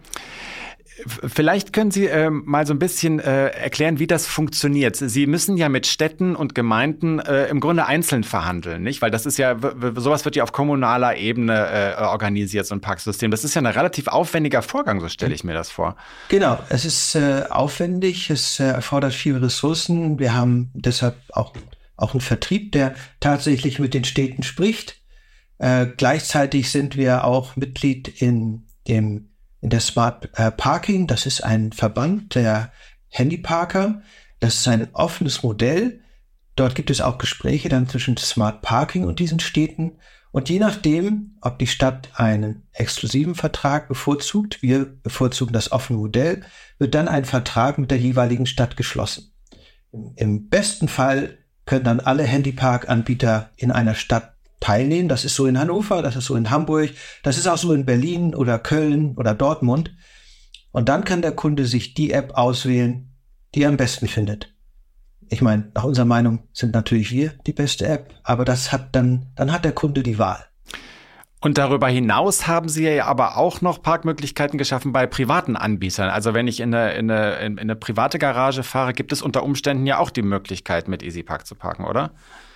Vielleicht 1.06 1.74
können 1.74 1.92
Sie 1.92 2.08
äh, 2.08 2.30
mal 2.30 2.66
so 2.66 2.74
ein 2.74 2.80
bisschen 2.80 3.20
äh, 3.20 3.48
erklären, 3.48 4.00
wie 4.00 4.08
das 4.08 4.28
funktioniert. 4.28 4.96
Sie 4.96 5.28
müssen 5.28 5.58
ja 5.58 5.68
mit 5.68 5.88
Städten 5.88 6.38
und 6.38 6.56
Gemeinden 6.56 7.20
äh, 7.20 7.48
im 7.48 7.60
Grunde 7.60 7.86
einzeln 7.86 8.24
verhandeln, 8.24 8.82
nicht? 8.84 9.02
Weil 9.02 9.12
das 9.12 9.26
ist 9.26 9.38
ja, 9.38 9.58
sowas 9.96 10.24
wird 10.24 10.38
ja 10.38 10.44
auf 10.44 10.54
kommunaler 10.54 11.18
Ebene 11.18 11.96
äh, 11.98 12.02
organisiert, 12.02 12.66
so 12.66 12.76
ein 12.76 12.82
Parksystem. 12.82 13.30
Das 13.30 13.44
ist 13.44 13.56
ja 13.56 13.62
ein 13.62 13.66
relativ 13.66 14.08
aufwendiger 14.08 14.62
Vorgang, 14.62 15.02
so 15.02 15.10
stelle 15.10 15.36
ich 15.36 15.44
mir 15.44 15.54
das 15.54 15.70
vor. 15.70 15.98
Genau, 16.30 16.60
es 16.70 16.86
ist 16.86 17.16
äh, 17.16 17.44
aufwendig, 17.50 18.30
es 18.30 18.62
äh, 18.62 18.64
erfordert 18.64 19.14
viele 19.14 19.42
Ressourcen. 19.42 20.18
Wir 20.18 20.34
haben 20.34 20.72
deshalb 20.74 21.18
auch, 21.34 21.54
auch 21.98 22.14
einen 22.14 22.22
Vertrieb, 22.22 22.72
der 22.72 22.96
tatsächlich 23.20 23.80
mit 23.80 23.94
den 23.94 24.06
Städten 24.06 24.44
spricht. 24.44 25.02
Gleichzeitig 25.58 26.70
sind 26.70 26.98
wir 26.98 27.24
auch 27.24 27.56
Mitglied 27.56 28.22
in 28.22 28.66
dem 28.90 29.30
in 29.66 29.72
der 29.72 29.80
Smart 29.80 30.32
Parking. 30.58 31.08
Das 31.08 31.26
ist 31.26 31.44
ein 31.44 31.72
Verband 31.72 32.36
der 32.36 32.72
Handyparker. 33.10 34.04
Das 34.40 34.60
ist 34.60 34.68
ein 34.68 34.94
offenes 34.94 35.42
Modell. 35.42 36.02
Dort 36.56 36.76
gibt 36.76 36.92
es 36.92 37.02
auch 37.02 37.18
Gespräche 37.18 37.68
dann 37.68 37.90
zwischen 37.90 38.16
Smart 38.16 38.62
Parking 38.62 39.06
und 39.06 39.18
diesen 39.18 39.40
Städten. 39.40 39.98
Und 40.32 40.50
je 40.50 40.60
nachdem, 40.60 41.40
ob 41.42 41.58
die 41.58 41.66
Stadt 41.66 42.10
einen 42.14 42.68
exklusiven 42.74 43.34
Vertrag 43.34 43.88
bevorzugt, 43.88 44.62
wir 44.62 44.86
bevorzugen 44.86 45.52
das 45.54 45.72
offene 45.72 45.98
Modell, 45.98 46.44
wird 46.78 46.94
dann 46.94 47.08
ein 47.08 47.26
Vertrag 47.26 47.80
mit 47.80 47.90
der 47.90 47.98
jeweiligen 47.98 48.46
Stadt 48.46 48.78
geschlossen. 48.78 49.34
Im 50.16 50.48
besten 50.48 50.88
Fall 50.88 51.40
können 51.66 51.86
dann 51.86 52.02
alle 52.02 52.22
Handypark-Anbieter 52.22 53.50
in 53.56 53.72
einer 53.72 53.96
Stadt 53.96 54.35
teilnehmen. 54.60 55.10
Das 55.10 55.26
ist 55.26 55.36
so 55.36 55.46
in 55.46 55.60
Hannover, 55.60 56.02
das 56.02 56.16
ist 56.16 56.26
so 56.26 56.36
in 56.36 56.50
Hamburg, 56.50 56.92
das 57.24 57.38
ist 57.38 57.48
auch 57.48 57.58
so 57.58 57.74
in 57.74 57.86
Berlin 57.86 58.36
oder 58.36 58.60
Köln 58.60 59.16
oder 59.18 59.34
Dortmund. 59.34 59.96
Und 60.72 60.90
dann 60.90 61.04
kann 61.06 61.22
der 61.22 61.32
Kunde 61.32 61.66
sich 61.66 61.94
die 61.94 62.12
App 62.12 62.34
auswählen, 62.34 63.14
die 63.54 63.64
er 63.64 63.70
am 63.70 63.78
besten 63.78 64.08
findet. 64.08 64.54
Ich 65.30 65.42
meine, 65.42 65.72
nach 65.74 65.86
unserer 65.86 66.06
Meinung 66.06 66.48
sind 66.54 66.74
natürlich 66.74 67.12
wir 67.12 67.34
die 67.48 67.54
beste 67.54 67.88
App, 67.88 68.14
aber 68.24 68.46
das 68.46 68.72
hat 68.72 68.96
dann, 68.96 69.32
dann 69.36 69.52
hat 69.52 69.66
der 69.66 69.72
Kunde 69.72 70.04
die 70.04 70.20
Wahl. 70.20 70.46
Und 71.46 71.60
darüber 71.60 71.88
hinaus 71.88 72.48
haben 72.48 72.70
Sie 72.70 72.88
ja 72.88 73.06
aber 73.06 73.38
auch 73.38 73.62
noch 73.62 73.82
Parkmöglichkeiten 73.82 74.58
geschaffen 74.58 74.94
bei 74.94 75.06
privaten 75.06 75.56
Anbietern. 75.56 76.10
Also 76.10 76.34
wenn 76.34 76.48
ich 76.48 76.60
in 76.60 76.74
eine, 76.74 76.94
in 76.94 77.12
eine, 77.12 77.36
in 77.36 77.60
eine 77.60 77.76
private 77.76 78.18
Garage 78.18 78.64
fahre, 78.64 78.94
gibt 78.94 79.12
es 79.12 79.22
unter 79.22 79.44
Umständen 79.44 79.86
ja 79.86 80.00
auch 80.00 80.10
die 80.10 80.24
Möglichkeit, 80.24 80.88
mit 80.88 81.04
EasyPark 81.04 81.46
zu 81.46 81.54
parken, 81.54 81.86
oder? 81.86 82.14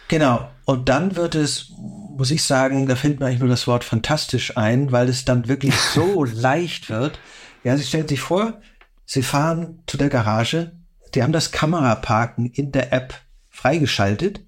Genau. 0.10 0.50
Und 0.66 0.90
dann 0.90 1.16
wird 1.16 1.36
es, 1.36 1.72
muss 1.78 2.32
ich 2.32 2.44
sagen, 2.44 2.88
da 2.88 2.96
fällt 2.96 3.20
mir 3.20 3.28
eigentlich 3.28 3.40
nur 3.40 3.48
das 3.48 3.68
Wort 3.68 3.84
fantastisch 3.84 4.58
ein, 4.58 4.92
weil 4.92 5.08
es 5.08 5.24
dann 5.24 5.48
wirklich 5.48 5.76
so 5.94 6.26
leicht 6.26 6.90
wird. 6.90 7.20
Ja, 7.64 7.78
Sie 7.78 7.84
stellen 7.84 8.08
sich 8.08 8.20
vor, 8.20 8.60
Sie 9.06 9.24
fahren 9.24 9.82
zu 9.88 9.98
der 9.98 10.10
Garage, 10.10 10.74
die 11.16 11.24
haben 11.24 11.32
das 11.32 11.52
Kameraparken 11.52 12.48
in 12.48 12.72
der 12.72 12.92
App 12.92 13.16
freigeschaltet. 13.50 14.42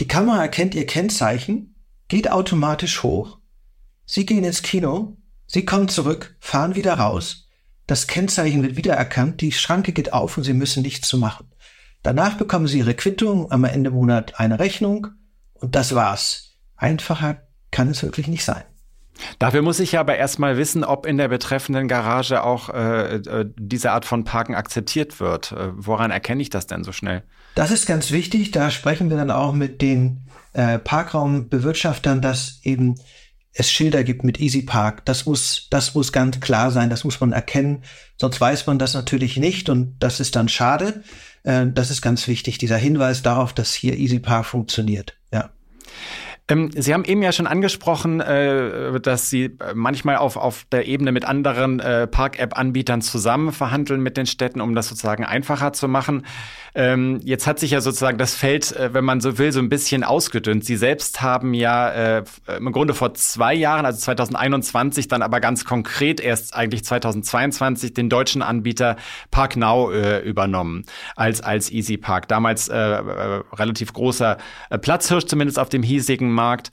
Die 0.00 0.08
Kamera 0.08 0.42
erkennt 0.42 0.74
Ihr 0.74 0.86
Kennzeichen, 0.86 1.74
geht 2.08 2.30
automatisch 2.30 3.02
hoch. 3.02 3.38
Sie 4.06 4.26
gehen 4.26 4.44
ins 4.44 4.62
Kino, 4.62 5.16
Sie 5.46 5.64
kommen 5.64 5.88
zurück, 5.88 6.36
fahren 6.40 6.74
wieder 6.74 6.94
raus. 6.94 7.48
Das 7.86 8.06
Kennzeichen 8.06 8.62
wird 8.62 8.76
wiedererkannt, 8.76 9.40
die 9.42 9.52
Schranke 9.52 9.92
geht 9.92 10.12
auf 10.12 10.38
und 10.38 10.44
Sie 10.44 10.54
müssen 10.54 10.82
nichts 10.82 11.06
zu 11.08 11.18
machen. 11.18 11.50
Danach 12.04 12.34
bekommen 12.34 12.66
Sie 12.66 12.80
Ihre 12.80 12.92
Quittung, 12.92 13.50
am 13.50 13.64
Ende 13.64 13.90
Monat 13.90 14.38
eine 14.38 14.58
Rechnung 14.58 15.08
und 15.54 15.74
das 15.74 15.94
war's. 15.94 16.58
Einfacher 16.76 17.38
kann 17.70 17.88
es 17.88 18.02
wirklich 18.02 18.28
nicht 18.28 18.44
sein. 18.44 18.62
Dafür 19.38 19.62
muss 19.62 19.80
ich 19.80 19.92
ja 19.92 20.00
aber 20.00 20.16
erstmal 20.16 20.58
wissen, 20.58 20.84
ob 20.84 21.06
in 21.06 21.16
der 21.16 21.28
betreffenden 21.28 21.88
Garage 21.88 22.42
auch 22.42 22.68
äh, 22.68 23.16
äh, 23.16 23.50
diese 23.58 23.92
Art 23.92 24.04
von 24.04 24.24
Parken 24.24 24.54
akzeptiert 24.54 25.18
wird. 25.18 25.52
Äh, 25.52 25.70
woran 25.76 26.10
erkenne 26.10 26.42
ich 26.42 26.50
das 26.50 26.66
denn 26.66 26.84
so 26.84 26.92
schnell? 26.92 27.22
Das 27.54 27.70
ist 27.70 27.86
ganz 27.86 28.10
wichtig. 28.10 28.50
Da 28.50 28.70
sprechen 28.70 29.08
wir 29.08 29.16
dann 29.16 29.30
auch 29.30 29.54
mit 29.54 29.80
den 29.80 30.26
äh, 30.52 30.78
Parkraumbewirtschaftern, 30.78 32.20
dass 32.20 32.60
eben 32.64 32.96
es 33.54 33.70
Schilder 33.70 34.04
gibt 34.04 34.24
mit 34.24 34.40
Easy 34.40 34.60
Park. 34.60 35.06
Das 35.06 35.24
muss, 35.24 35.68
das 35.70 35.94
muss 35.94 36.12
ganz 36.12 36.40
klar 36.40 36.70
sein. 36.70 36.90
Das 36.90 37.04
muss 37.04 37.18
man 37.20 37.32
erkennen. 37.32 37.84
Sonst 38.18 38.40
weiß 38.42 38.66
man 38.66 38.78
das 38.78 38.92
natürlich 38.92 39.38
nicht 39.38 39.70
und 39.70 39.96
das 40.00 40.20
ist 40.20 40.36
dann 40.36 40.50
schade. 40.50 41.02
Äh, 41.44 41.66
das 41.72 41.90
ist 41.90 42.02
ganz 42.02 42.26
wichtig. 42.26 42.58
Dieser 42.58 42.76
Hinweis 42.76 43.22
darauf, 43.22 43.52
dass 43.52 43.72
hier 43.72 43.96
Easy 43.96 44.18
Park 44.18 44.46
funktioniert. 44.46 45.16
Ja. 45.32 45.50
Ähm, 46.48 46.70
Sie 46.74 46.92
haben 46.92 47.04
eben 47.04 47.22
ja 47.22 47.32
schon 47.32 47.46
angesprochen, 47.46 48.20
äh, 48.20 49.00
dass 49.00 49.30
Sie 49.30 49.44
äh, 49.44 49.74
manchmal 49.74 50.16
auf, 50.16 50.36
auf 50.36 50.66
der 50.72 50.86
Ebene 50.86 51.12
mit 51.12 51.24
anderen 51.24 51.78
Park-App-Anbietern 52.10 53.00
zusammen 53.00 53.52
verhandeln 53.52 54.02
mit 54.02 54.16
den 54.16 54.26
Städten, 54.26 54.60
um 54.60 54.74
das 54.74 54.88
sozusagen 54.88 55.24
einfacher 55.24 55.72
zu 55.72 55.88
machen. 55.88 56.26
Ähm, 56.76 57.20
jetzt 57.22 57.46
hat 57.46 57.60
sich 57.60 57.70
ja 57.70 57.80
sozusagen 57.80 58.18
das 58.18 58.34
Feld, 58.34 58.72
äh, 58.72 58.92
wenn 58.92 59.04
man 59.04 59.20
so 59.20 59.38
will, 59.38 59.52
so 59.52 59.60
ein 59.60 59.68
bisschen 59.68 60.02
ausgedünnt. 60.02 60.64
Sie 60.64 60.76
selbst 60.76 61.22
haben 61.22 61.54
ja 61.54 62.18
äh, 62.18 62.24
im 62.56 62.72
Grunde 62.72 62.94
vor 62.94 63.14
zwei 63.14 63.54
Jahren, 63.54 63.86
also 63.86 64.00
2021, 64.00 65.06
dann 65.06 65.22
aber 65.22 65.38
ganz 65.38 65.64
konkret 65.64 66.20
erst 66.20 66.54
eigentlich 66.54 66.84
2022 66.84 67.94
den 67.94 68.08
deutschen 68.08 68.42
Anbieter 68.42 68.96
ParkNow 69.30 69.92
äh, 69.92 70.18
übernommen 70.20 70.84
als, 71.14 71.40
als 71.40 71.70
Easy 71.70 71.96
Park. 71.96 72.26
Damals 72.26 72.68
äh, 72.68 72.76
äh, 72.76 73.42
relativ 73.52 73.92
großer 73.92 74.38
äh, 74.70 74.78
Platzhirsch 74.78 75.26
zumindest 75.26 75.60
auf 75.60 75.68
dem 75.68 75.84
hiesigen 75.84 76.32
Markt. 76.32 76.72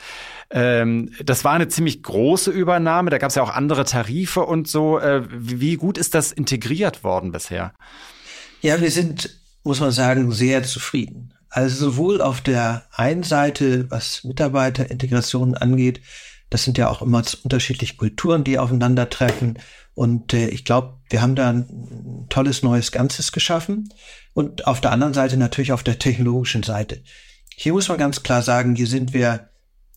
Ähm, 0.50 1.12
das 1.24 1.44
war 1.44 1.54
eine 1.54 1.68
ziemlich 1.68 2.02
große 2.02 2.50
Übernahme. 2.50 3.12
Da 3.12 3.20
gab 3.20 3.30
es 3.30 3.36
ja 3.36 3.44
auch 3.44 3.54
andere 3.54 3.86
Tarife 3.86 4.42
und 4.42 4.68
so. 4.68 5.00
Wie 5.30 5.76
gut 5.76 5.98
ist 5.98 6.16
das 6.16 6.32
integriert 6.32 7.04
worden 7.04 7.32
bisher? 7.32 7.74
Ja, 8.62 8.82
wir 8.82 8.92
sind 8.92 9.41
muss 9.63 9.80
man 9.80 9.91
sagen, 9.91 10.32
sehr 10.32 10.63
zufrieden. 10.63 11.34
Also 11.50 11.91
sowohl 11.91 12.21
auf 12.21 12.41
der 12.41 12.84
einen 12.93 13.24
Seite, 13.24 13.89
was 13.91 14.24
Mitarbeiterintegration 14.24 15.56
angeht, 15.56 16.02
das 16.50 16.63
sind 16.63 16.78
ja 16.78 16.89
auch 16.89 17.02
immer 17.02 17.24
unterschiedliche 17.43 17.95
Kulturen, 17.95 18.43
die 18.43 18.58
aufeinandertreffen. 18.58 19.60
Und 19.93 20.34
äh, 20.34 20.47
ich 20.50 20.65
glaube, 20.65 21.00
wir 21.10 21.21
haben 21.21 21.36
da 21.36 21.50
ein 21.50 22.26
tolles 22.30 22.63
neues 22.63 22.91
Ganzes 22.91 23.32
geschaffen. 23.32 23.89
Und 24.34 24.67
auf 24.67 24.82
der 24.82 24.91
anderen 24.91 25.13
Seite 25.13 25.38
natürlich 25.38 25.71
auf 25.71 25.84
der 25.84 26.00
technologischen 26.00 26.63
Seite. 26.63 27.04
Hier 27.56 27.74
muss 27.74 27.89
man 27.89 27.97
ganz 27.97 28.24
klar 28.24 28.41
sagen, 28.41 28.76
hier 28.76 28.88
sind 28.88 29.13
wir 29.13 29.50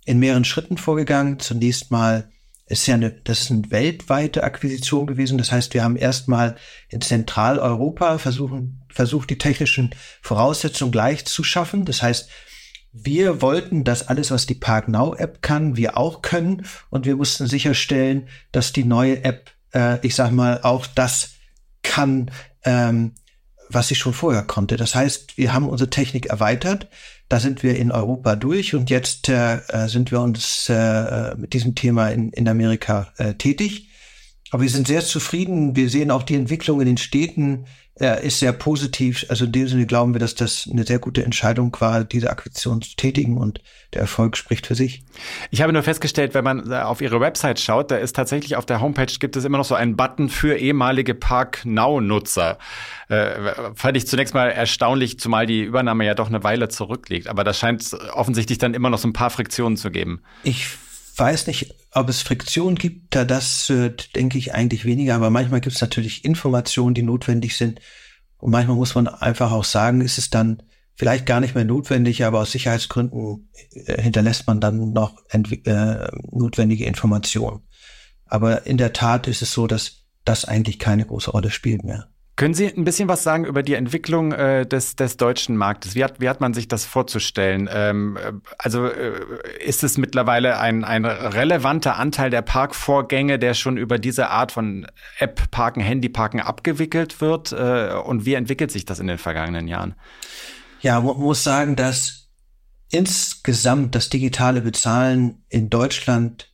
in 0.04 0.18
mehreren 0.18 0.44
Schritten 0.44 0.76
vorgegangen. 0.76 1.38
Zunächst 1.38 1.90
mal 1.90 2.30
ist 2.66 2.86
ja 2.86 2.94
eine, 2.94 3.10
das 3.10 3.42
ist 3.42 3.50
eine 3.50 3.70
weltweite 3.70 4.42
Akquisition 4.42 5.06
gewesen. 5.06 5.36
Das 5.36 5.52
heißt, 5.52 5.74
wir 5.74 5.84
haben 5.84 5.96
erstmal 5.96 6.56
in 6.88 7.00
Zentraleuropa 7.00 8.18
versuchen, 8.18 8.82
versucht, 8.88 9.30
die 9.30 9.38
technischen 9.38 9.94
Voraussetzungen 10.22 10.92
gleich 10.92 11.26
zu 11.26 11.44
schaffen. 11.44 11.84
Das 11.84 12.02
heißt, 12.02 12.28
wir 12.92 13.42
wollten, 13.42 13.84
dass 13.84 14.08
alles, 14.08 14.30
was 14.30 14.46
die 14.46 14.54
ParkNow-App 14.54 15.42
kann, 15.42 15.76
wir 15.76 15.98
auch 15.98 16.22
können. 16.22 16.64
Und 16.90 17.06
wir 17.06 17.16
mussten 17.16 17.46
sicherstellen, 17.46 18.28
dass 18.52 18.72
die 18.72 18.84
neue 18.84 19.24
App, 19.24 19.50
äh, 19.74 19.98
ich 20.06 20.14
sag 20.14 20.30
mal, 20.30 20.60
auch 20.62 20.86
das 20.86 21.32
kann, 21.82 22.30
ähm, 22.64 23.14
was 23.68 23.88
sie 23.88 23.94
schon 23.94 24.14
vorher 24.14 24.44
konnte. 24.44 24.76
Das 24.76 24.94
heißt, 24.94 25.36
wir 25.36 25.52
haben 25.52 25.68
unsere 25.68 25.90
Technik 25.90 26.26
erweitert. 26.26 26.88
Da 27.28 27.40
sind 27.40 27.62
wir 27.62 27.76
in 27.76 27.90
Europa 27.90 28.36
durch 28.36 28.74
und 28.74 28.90
jetzt 28.90 29.28
äh, 29.28 29.56
äh, 29.68 29.88
sind 29.88 30.10
wir 30.10 30.20
uns 30.20 30.68
äh, 30.68 31.34
mit 31.36 31.52
diesem 31.54 31.74
Thema 31.74 32.08
in, 32.08 32.30
in 32.30 32.48
Amerika 32.48 33.12
äh, 33.16 33.34
tätig. 33.34 33.88
Aber 34.50 34.62
wir 34.62 34.70
sind 34.70 34.86
sehr 34.86 35.02
zufrieden. 35.02 35.74
Wir 35.74 35.88
sehen 35.88 36.10
auch 36.10 36.22
die 36.22 36.36
Entwicklung 36.36 36.80
in 36.80 36.86
den 36.86 36.96
Städten 36.98 37.66
äh, 38.00 38.26
ist 38.26 38.40
sehr 38.40 38.52
positiv. 38.52 39.24
Also 39.28 39.44
in 39.44 39.52
dem 39.52 39.68
Sinne 39.68 39.86
glauben 39.86 40.14
wir, 40.14 40.18
dass 40.18 40.34
das 40.34 40.68
eine 40.70 40.84
sehr 40.84 40.98
gute 40.98 41.24
Entscheidung 41.24 41.76
war, 41.78 42.04
diese 42.04 42.30
Akquisition 42.30 42.82
zu 42.82 42.96
tätigen 42.96 43.36
und 43.36 43.60
der 43.92 44.02
Erfolg 44.02 44.36
spricht 44.36 44.66
für 44.66 44.74
sich. 44.74 45.04
Ich 45.50 45.62
habe 45.62 45.72
nur 45.72 45.82
festgestellt, 45.82 46.34
wenn 46.34 46.42
man 46.42 46.72
auf 46.72 47.00
Ihre 47.00 47.20
Website 47.20 47.60
schaut, 47.60 47.90
da 47.92 47.96
ist 47.96 48.16
tatsächlich 48.16 48.56
auf 48.56 48.66
der 48.66 48.80
Homepage 48.80 49.12
gibt 49.20 49.36
es 49.36 49.44
immer 49.44 49.58
noch 49.58 49.64
so 49.64 49.76
einen 49.76 49.96
Button 49.96 50.28
für 50.28 50.56
ehemalige 50.56 51.14
Park 51.14 51.64
Now 51.64 52.00
Nutzer. 52.00 52.58
Äh, 53.08 53.52
fand 53.74 53.96
ich 53.96 54.08
zunächst 54.08 54.34
mal 54.34 54.50
erstaunlich, 54.50 55.20
zumal 55.20 55.46
die 55.46 55.62
Übernahme 55.62 56.04
ja 56.04 56.14
doch 56.14 56.28
eine 56.28 56.42
Weile 56.42 56.68
zurückliegt. 56.68 57.28
Aber 57.28 57.44
das 57.44 57.58
scheint 57.58 57.94
offensichtlich 58.12 58.58
dann 58.58 58.74
immer 58.74 58.90
noch 58.90 58.98
so 58.98 59.06
ein 59.06 59.12
paar 59.12 59.30
Friktionen 59.30 59.76
zu 59.76 59.92
geben. 59.92 60.22
Ich 60.42 60.66
weiß 61.16 61.46
nicht, 61.46 61.74
ob 61.92 62.08
es 62.08 62.22
Friktion 62.22 62.74
gibt, 62.74 63.14
da 63.14 63.24
das 63.24 63.70
äh, 63.70 63.92
denke 64.14 64.38
ich 64.38 64.54
eigentlich 64.54 64.84
weniger, 64.84 65.14
aber 65.14 65.30
manchmal 65.30 65.60
gibt 65.60 65.76
es 65.76 65.80
natürlich 65.80 66.24
Informationen, 66.24 66.94
die 66.94 67.02
notwendig 67.02 67.56
sind. 67.56 67.80
Und 68.38 68.50
manchmal 68.50 68.76
muss 68.76 68.94
man 68.94 69.08
einfach 69.08 69.52
auch 69.52 69.64
sagen, 69.64 70.00
ist 70.00 70.18
es 70.18 70.30
dann 70.30 70.62
vielleicht 70.96 71.26
gar 71.26 71.40
nicht 71.40 71.54
mehr 71.54 71.64
notwendig, 71.64 72.24
aber 72.24 72.40
aus 72.40 72.52
Sicherheitsgründen 72.52 73.48
äh, 73.72 74.02
hinterlässt 74.02 74.46
man 74.46 74.60
dann 74.60 74.92
noch 74.92 75.22
äh, 75.30 76.08
notwendige 76.30 76.84
Informationen. 76.84 77.62
Aber 78.26 78.66
in 78.66 78.76
der 78.76 78.92
Tat 78.92 79.26
ist 79.28 79.42
es 79.42 79.52
so, 79.52 79.66
dass 79.66 80.06
das 80.24 80.44
eigentlich 80.44 80.78
keine 80.78 81.04
große 81.04 81.30
Rolle 81.30 81.50
spielt 81.50 81.84
mehr. 81.84 82.08
Können 82.36 82.54
Sie 82.54 82.66
ein 82.66 82.82
bisschen 82.82 83.08
was 83.08 83.22
sagen 83.22 83.44
über 83.44 83.62
die 83.62 83.74
Entwicklung 83.74 84.32
äh, 84.32 84.66
des, 84.66 84.96
des 84.96 85.16
deutschen 85.16 85.56
Marktes? 85.56 85.94
Wie 85.94 86.02
hat, 86.02 86.20
wie 86.20 86.28
hat 86.28 86.40
man 86.40 86.52
sich 86.52 86.66
das 86.66 86.84
vorzustellen? 86.84 87.68
Ähm, 87.72 88.16
äh, 88.16 88.32
also 88.58 88.86
äh, 88.86 89.12
ist 89.64 89.84
es 89.84 89.98
mittlerweile 89.98 90.58
ein, 90.58 90.82
ein 90.82 91.04
relevanter 91.04 91.96
Anteil 91.96 92.30
der 92.30 92.42
Parkvorgänge, 92.42 93.38
der 93.38 93.54
schon 93.54 93.76
über 93.76 94.00
diese 94.00 94.30
Art 94.30 94.50
von 94.50 94.84
App-Parken, 95.20 95.80
Handy-Parken 95.80 96.40
abgewickelt 96.40 97.20
wird? 97.20 97.52
Äh, 97.52 97.94
und 98.04 98.26
wie 98.26 98.34
entwickelt 98.34 98.72
sich 98.72 98.84
das 98.84 98.98
in 98.98 99.06
den 99.06 99.18
vergangenen 99.18 99.68
Jahren? 99.68 99.94
Ja, 100.80 101.00
man 101.00 101.16
muss 101.16 101.44
sagen, 101.44 101.76
dass 101.76 102.30
insgesamt 102.90 103.94
das 103.94 104.08
digitale 104.08 104.60
Bezahlen 104.60 105.44
in 105.48 105.70
Deutschland 105.70 106.52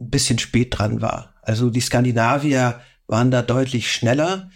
ein 0.00 0.10
bisschen 0.10 0.38
spät 0.38 0.78
dran 0.78 1.02
war. 1.02 1.34
Also 1.42 1.70
die 1.70 1.80
Skandinavier 1.80 2.80
waren 3.08 3.32
da 3.32 3.42
deutlich 3.42 3.92
schneller. 3.92 4.50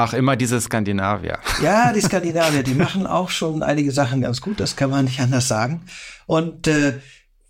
Ach, 0.00 0.12
immer 0.12 0.36
diese 0.36 0.60
Skandinavier. 0.60 1.40
Ja, 1.60 1.92
die 1.92 2.00
Skandinavier, 2.00 2.62
die 2.62 2.76
machen 2.76 3.04
auch 3.04 3.30
schon 3.30 3.64
einige 3.64 3.90
Sachen 3.90 4.20
ganz 4.20 4.40
gut, 4.40 4.60
das 4.60 4.76
kann 4.76 4.90
man 4.90 5.06
nicht 5.06 5.18
anders 5.18 5.48
sagen. 5.48 5.86
Und 6.26 6.68
äh, 6.68 7.00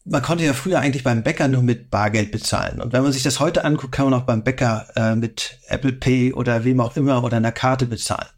man 0.06 0.22
konnte 0.22 0.44
ja 0.44 0.54
früher 0.54 0.78
eigentlich 0.78 1.04
beim 1.04 1.22
Bäcker 1.22 1.46
nur 1.46 1.62
mit 1.62 1.90
Bargeld 1.90 2.32
bezahlen. 2.32 2.80
Und 2.80 2.94
wenn 2.94 3.02
man 3.02 3.12
sich 3.12 3.22
das 3.22 3.38
heute 3.38 3.64
anguckt, 3.64 3.92
kann 3.92 4.06
man 4.08 4.18
auch 4.18 4.24
beim 4.24 4.44
Bäcker 4.44 4.86
äh, 4.96 5.14
mit 5.14 5.58
Apple 5.66 5.92
Pay 5.92 6.32
oder 6.32 6.64
wem 6.64 6.80
auch 6.80 6.96
immer 6.96 7.22
oder 7.22 7.36
einer 7.36 7.52
Karte 7.52 7.84
bezahlen. 7.84 8.30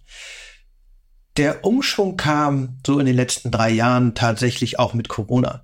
Der 1.36 1.64
Umschwung 1.64 2.16
kam 2.16 2.80
so 2.84 2.98
in 2.98 3.06
den 3.06 3.14
letzten 3.14 3.52
drei 3.52 3.70
Jahren 3.70 4.16
tatsächlich 4.16 4.80
auch 4.80 4.92
mit 4.92 5.08
Corona. 5.08 5.62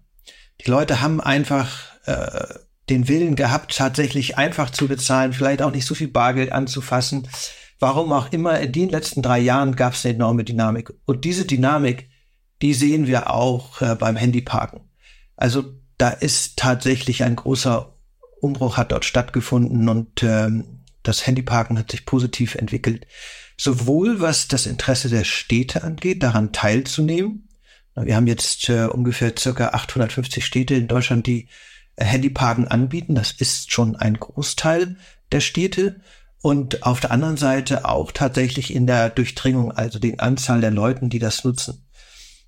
Die 0.64 0.70
Leute 0.70 1.00
haben 1.00 1.20
einfach 1.20 1.68
äh, 2.04 2.44
den 2.90 3.08
Willen 3.08 3.34
gehabt, 3.34 3.76
tatsächlich 3.76 4.38
einfach 4.38 4.70
zu 4.70 4.86
bezahlen, 4.86 5.32
vielleicht 5.32 5.62
auch 5.62 5.72
nicht 5.72 5.84
so 5.84 5.96
viel 5.96 6.06
Bargeld 6.06 6.52
anzufassen. 6.52 7.26
Warum 7.78 8.12
auch 8.12 8.32
immer, 8.32 8.58
in 8.60 8.72
den 8.72 8.88
letzten 8.88 9.22
drei 9.22 9.38
Jahren 9.38 9.76
gab 9.76 9.92
es 9.94 10.04
eine 10.04 10.14
enorme 10.14 10.44
Dynamik. 10.44 10.92
Und 11.04 11.24
diese 11.24 11.44
Dynamik, 11.44 12.08
die 12.62 12.72
sehen 12.72 13.06
wir 13.06 13.30
auch 13.30 13.82
äh, 13.82 13.94
beim 13.94 14.16
Handyparken. 14.16 14.80
Also 15.36 15.64
da 15.98 16.10
ist 16.10 16.56
tatsächlich 16.56 17.22
ein 17.22 17.36
großer 17.36 17.92
Umbruch 18.40 18.76
hat 18.76 18.92
dort 18.92 19.04
stattgefunden 19.04 19.88
und 19.88 20.22
ähm, 20.22 20.82
das 21.02 21.26
Handyparken 21.26 21.78
hat 21.78 21.90
sich 21.90 22.04
positiv 22.04 22.54
entwickelt. 22.54 23.06
Sowohl 23.56 24.20
was 24.20 24.48
das 24.48 24.66
Interesse 24.66 25.08
der 25.08 25.24
Städte 25.24 25.82
angeht, 25.82 26.22
daran 26.22 26.52
teilzunehmen. 26.52 27.48
Wir 27.94 28.16
haben 28.16 28.26
jetzt 28.26 28.68
äh, 28.68 28.86
ungefähr 28.86 29.32
circa 29.38 29.68
850 29.68 30.44
Städte 30.44 30.74
in 30.74 30.88
Deutschland, 30.88 31.26
die 31.26 31.48
äh, 31.96 32.04
Handyparken 32.04 32.68
anbieten. 32.68 33.14
Das 33.14 33.32
ist 33.32 33.72
schon 33.72 33.96
ein 33.96 34.18
Großteil 34.18 34.96
der 35.32 35.40
Städte 35.40 36.00
und 36.46 36.84
auf 36.84 37.00
der 37.00 37.10
anderen 37.10 37.36
Seite 37.36 37.86
auch 37.86 38.12
tatsächlich 38.12 38.72
in 38.72 38.86
der 38.86 39.10
Durchdringung, 39.10 39.72
also 39.72 39.98
die 39.98 40.20
Anzahl 40.20 40.60
der 40.60 40.70
Leuten, 40.70 41.10
die 41.10 41.18
das 41.18 41.42
nutzen. 41.42 41.84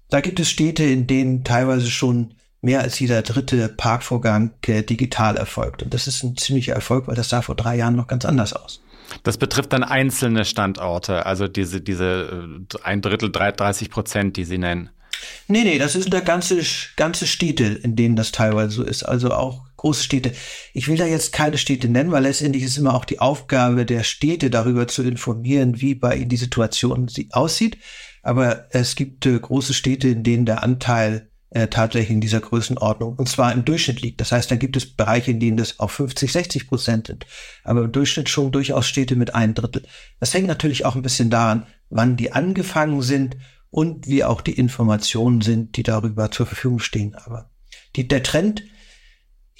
Da 0.08 0.20
gibt 0.20 0.38
es 0.38 0.48
Städte, 0.48 0.84
in 0.84 1.08
denen 1.08 1.42
teilweise 1.42 1.90
schon 1.90 2.34
mehr 2.60 2.80
als 2.80 3.00
jeder 3.00 3.22
dritte 3.22 3.68
Parkvorgang 3.68 4.52
äh, 4.68 4.84
digital 4.84 5.36
erfolgt. 5.36 5.82
Und 5.82 5.94
das 5.94 6.06
ist 6.06 6.22
ein 6.22 6.36
ziemlicher 6.36 6.74
Erfolg, 6.74 7.08
weil 7.08 7.16
das 7.16 7.28
sah 7.28 7.42
vor 7.42 7.56
drei 7.56 7.74
Jahren 7.74 7.96
noch 7.96 8.06
ganz 8.06 8.24
anders 8.24 8.52
aus. 8.52 8.80
Das 9.24 9.36
betrifft 9.36 9.72
dann 9.72 9.82
einzelne 9.82 10.44
Standorte, 10.44 11.26
also 11.26 11.48
diese, 11.48 11.80
diese 11.80 12.66
äh, 12.70 12.78
ein 12.84 13.02
Drittel, 13.02 13.32
30 13.32 13.90
Prozent, 13.90 14.36
die 14.36 14.44
Sie 14.44 14.58
nennen. 14.58 14.90
Nee, 15.48 15.64
nee, 15.64 15.78
das 15.78 15.94
sind 15.94 16.14
da 16.14 16.20
ganze, 16.20 16.60
ganze 16.94 17.26
Städte, 17.26 17.64
in 17.64 17.96
denen 17.96 18.14
das 18.14 18.30
teilweise 18.30 18.70
so 18.70 18.84
ist. 18.84 19.02
Also 19.02 19.32
auch 19.32 19.67
große 19.78 20.02
Städte. 20.02 20.32
Ich 20.74 20.86
will 20.88 20.98
da 20.98 21.06
jetzt 21.06 21.32
keine 21.32 21.56
Städte 21.56 21.88
nennen, 21.88 22.12
weil 22.12 22.24
letztendlich 22.24 22.62
ist 22.62 22.76
immer 22.76 22.94
auch 22.94 23.06
die 23.06 23.20
Aufgabe 23.20 23.86
der 23.86 24.02
Städte, 24.02 24.50
darüber 24.50 24.86
zu 24.86 25.02
informieren, 25.02 25.80
wie 25.80 25.94
bei 25.94 26.16
ihnen 26.16 26.28
die 26.28 26.36
Situation 26.36 27.08
aussieht. 27.30 27.78
Aber 28.22 28.66
es 28.70 28.94
gibt 28.94 29.24
äh, 29.24 29.38
große 29.38 29.72
Städte, 29.72 30.08
in 30.08 30.22
denen 30.22 30.44
der 30.44 30.62
Anteil 30.62 31.30
äh, 31.50 31.68
tatsächlich 31.68 32.10
in 32.10 32.20
dieser 32.20 32.40
Größenordnung 32.40 33.14
und 33.16 33.28
zwar 33.28 33.52
im 33.52 33.64
Durchschnitt 33.64 34.02
liegt. 34.02 34.20
Das 34.20 34.32
heißt, 34.32 34.50
dann 34.50 34.58
gibt 34.58 34.76
es 34.76 34.94
Bereiche, 34.94 35.30
in 35.30 35.40
denen 35.40 35.56
das 35.56 35.78
auf 35.78 35.92
50, 35.92 36.30
60 36.30 36.68
Prozent 36.68 37.06
sind, 37.06 37.26
aber 37.64 37.84
im 37.84 37.92
Durchschnitt 37.92 38.28
schon 38.28 38.52
durchaus 38.52 38.86
Städte 38.86 39.16
mit 39.16 39.34
ein 39.34 39.54
Drittel. 39.54 39.86
Das 40.20 40.34
hängt 40.34 40.46
natürlich 40.46 40.84
auch 40.84 40.94
ein 40.94 41.02
bisschen 41.02 41.30
daran, 41.30 41.66
wann 41.88 42.16
die 42.16 42.32
angefangen 42.32 43.00
sind 43.00 43.38
und 43.70 44.06
wie 44.06 44.24
auch 44.24 44.40
die 44.40 44.58
Informationen 44.58 45.40
sind, 45.40 45.76
die 45.76 45.82
darüber 45.82 46.30
zur 46.30 46.46
Verfügung 46.46 46.80
stehen. 46.80 47.14
Aber 47.14 47.50
die, 47.96 48.08
der 48.08 48.22
Trend, 48.22 48.62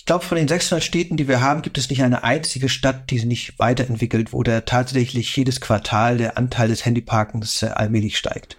glaube, 0.08 0.24
von 0.24 0.38
den 0.38 0.48
600 0.48 0.82
Städten, 0.82 1.18
die 1.18 1.28
wir 1.28 1.42
haben, 1.42 1.60
gibt 1.60 1.76
es 1.76 1.90
nicht 1.90 2.02
eine 2.02 2.24
einzige 2.24 2.70
Stadt, 2.70 3.10
die 3.10 3.18
sich 3.18 3.26
nicht 3.26 3.58
weiterentwickelt, 3.58 4.32
wo 4.32 4.42
der 4.42 4.64
tatsächlich 4.64 5.36
jedes 5.36 5.60
Quartal 5.60 6.16
der 6.16 6.38
Anteil 6.38 6.68
des 6.68 6.86
Handyparkens 6.86 7.62
äh, 7.62 7.66
allmählich 7.66 8.16
steigt. 8.16 8.56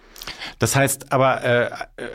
Das 0.60 0.76
heißt 0.76 1.10
aber, 1.12 1.42
äh, 1.42 1.70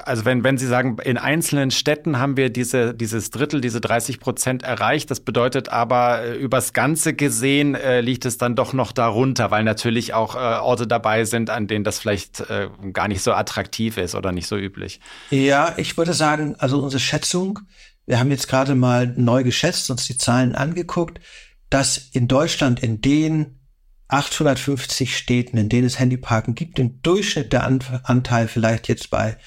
also 0.06 0.24
wenn, 0.24 0.46
wenn 0.46 0.58
Sie 0.58 0.68
sagen, 0.68 0.98
in 1.04 1.18
einzelnen 1.18 1.72
Städten 1.72 2.18
haben 2.18 2.38
wir 2.38 2.50
diese, 2.50 2.94
dieses 2.94 3.30
Drittel, 3.30 3.60
diese 3.60 3.82
30 3.82 4.22
Prozent 4.22 4.64
erreicht, 4.64 5.12
das 5.12 5.20
bedeutet 5.20 5.68
aber, 5.68 6.24
äh, 6.24 6.38
übers 6.38 6.72
Ganze 6.72 7.14
gesehen 7.14 7.76
äh, 7.76 8.00
liegt 8.00 8.24
es 8.24 8.38
dann 8.38 8.56
doch 8.56 8.72
noch 8.72 8.94
darunter, 8.94 9.52
weil 9.52 9.66
natürlich 9.66 10.14
auch 10.14 10.36
äh, 10.36 10.38
Orte 10.38 10.88
dabei 10.88 11.26
sind, 11.26 11.50
an 11.50 11.68
denen 11.68 11.84
das 11.84 12.00
vielleicht 12.00 12.40
äh, 12.50 12.70
gar 12.94 13.10
nicht 13.10 13.22
so 13.22 13.34
attraktiv 13.34 13.98
ist 13.98 14.16
oder 14.16 14.32
nicht 14.32 14.48
so 14.48 14.56
üblich. 14.56 15.02
Ja, 15.30 15.74
ich 15.76 15.98
würde 15.98 16.14
sagen, 16.14 16.56
also 16.58 16.82
unsere 16.82 17.02
Schätzung, 17.02 17.60
wir 18.06 18.20
haben 18.20 18.32
jetzt 18.32 18.48
gerade 18.48 18.76
mal 18.76 19.08
neu 19.18 19.44
geschätzt, 19.44 19.90
uns 19.90 20.06
die 20.06 20.18
Zahlen 20.18 20.56
angeguckt, 20.56 21.20
dass 21.70 21.98
in 21.98 22.28
Deutschland 22.28 22.82
in 22.82 23.02
den 23.02 23.60
850 24.08 25.18
Städten, 25.18 25.58
in 25.58 25.70
denen 25.70 25.88
es 25.88 26.00
Handyparken 26.00 26.54
gibt, 26.54 26.78
im 26.78 27.02
Durchschnitt 27.02 27.54
der 27.54 27.66
Anteil 27.66 28.48
vielleicht 28.48 28.88
jetzt 28.88 29.10
bei 29.10 29.38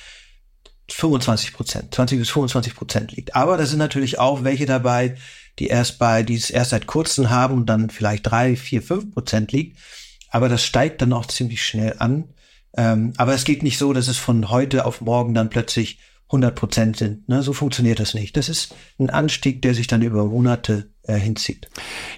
25 0.91 1.53
Prozent, 1.53 1.95
20 1.95 2.19
bis 2.19 2.31
25 2.31 2.75
Prozent 2.75 3.13
liegt. 3.13 3.37
Aber 3.37 3.57
da 3.57 3.67
sind 3.67 3.79
natürlich 3.79 4.19
auch 4.19 4.43
welche 4.43 4.67
dabei, 4.67 5.17
die 5.59 5.67
erst 5.69 5.99
bei, 5.99 6.23
die 6.23 6.35
es 6.35 6.51
erst 6.51 6.71
seit 6.71 6.87
kurzem 6.87 7.31
haben 7.31 7.55
und 7.55 7.67
dann 7.67 7.91
vielleicht 7.91 8.27
drei, 8.27 8.57
vier, 8.57 8.83
fünf 8.83 9.13
Prozent 9.13 9.53
liegt. 9.53 9.79
Aber 10.31 10.49
das 10.49 10.65
steigt 10.65 11.03
dann 11.03 11.13
auch 11.13 11.27
ziemlich 11.27 11.65
schnell 11.65 11.97
an. 11.99 12.35
Ähm, 12.77 13.13
aber 13.17 13.35
es 13.35 13.45
geht 13.45 13.63
nicht 13.63 13.79
so, 13.79 13.93
dass 13.93 14.09
es 14.09 14.19
von 14.19 14.51
heute 14.51 14.85
auf 14.87 15.01
morgen 15.01 15.35
dann 15.35 15.51
plötzlich 15.51 15.99
100 16.29 16.55
Prozent 16.55 16.97
sind. 16.97 17.29
Ne? 17.29 17.43
So 17.43 17.53
funktioniert 17.53 18.01
das 18.01 18.15
nicht. 18.15 18.37
Das 18.37 18.49
ist 18.49 18.75
ein 18.99 19.11
Anstieg, 19.11 19.63
der 19.63 19.75
sich 19.75 19.87
dann 19.87 20.03
über 20.03 20.25
Monate 20.27 20.91
hinzieht. 21.17 21.69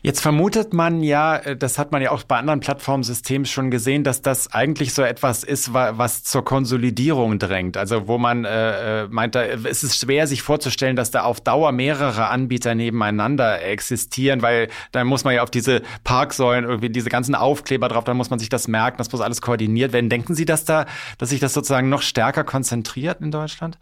Jetzt 0.03 0.21
vermutet 0.21 0.73
man 0.73 1.03
ja, 1.03 1.37
äh, 1.37 1.57
das 1.57 1.79
hat 1.79 1.93
man 1.93 2.03
ja 2.03 2.11
auch 2.11 2.23
bei 2.25 2.37
anderen 2.37 2.61
Plattformsystemen 2.61 3.47
schon 3.47 3.71
gesehen, 3.71 4.05
dass 4.05 4.23
das 4.23 4.53
eigentlich 4.53 4.95
so 4.95 5.03
etwas 5.03 5.45
ist, 5.45 5.73
was 5.73 6.25
zur 6.25 6.45
Konsolidierung 6.45 7.39
drängt. 7.39 7.77
Also 7.77 8.09
wo 8.09 8.19
man 8.19 8.45
äh, 8.45 9.05
äh 9.05 9.09
meint, 9.09 9.35
da 9.35 9.43
ist 9.43 9.83
es 9.83 9.97
schwer, 9.97 10.27
sich 10.27 10.43
vorzustellen, 10.43 10.97
dass 10.97 11.11
da 11.11 11.23
auf 11.23 11.41
Dauer 11.41 11.73
mehrere 11.73 12.29
Anbieter 12.29 12.75
nebeneinander 12.75 13.63
existieren, 13.63 14.43
weil 14.43 14.69
dann 14.93 15.07
muss 15.07 15.25
man 15.25 15.35
ja 15.35 15.43
auf 15.43 15.51
diese 15.51 15.83
Parksäulen 16.05 16.65
irgendwie 16.65 16.91
diese 16.91 17.11
ganzen 17.11 17.35
Aufkleber 17.35 17.89
drauf, 17.89 18.05
dann 18.05 18.17
muss 18.17 18.31
man 18.31 18.39
sich 18.39 18.49
das 18.49 18.69
merken, 18.69 18.99
das 18.99 19.13
muss 19.13 19.21
alles 19.21 19.41
koordiniert 19.41 19.93
werden. 19.93 20.11
Denken 20.11 20.35
Sie, 20.35 20.45
dass 20.45 20.65
da, 20.65 20.87
dass 21.19 21.31
sich 21.31 21.41
das 21.41 21.53
sozusagen 21.53 21.89
noch 21.89 22.03
stärker 22.03 22.45
konzentriert 22.45 23.21
in 23.21 23.31
Deutschland? 23.31 23.79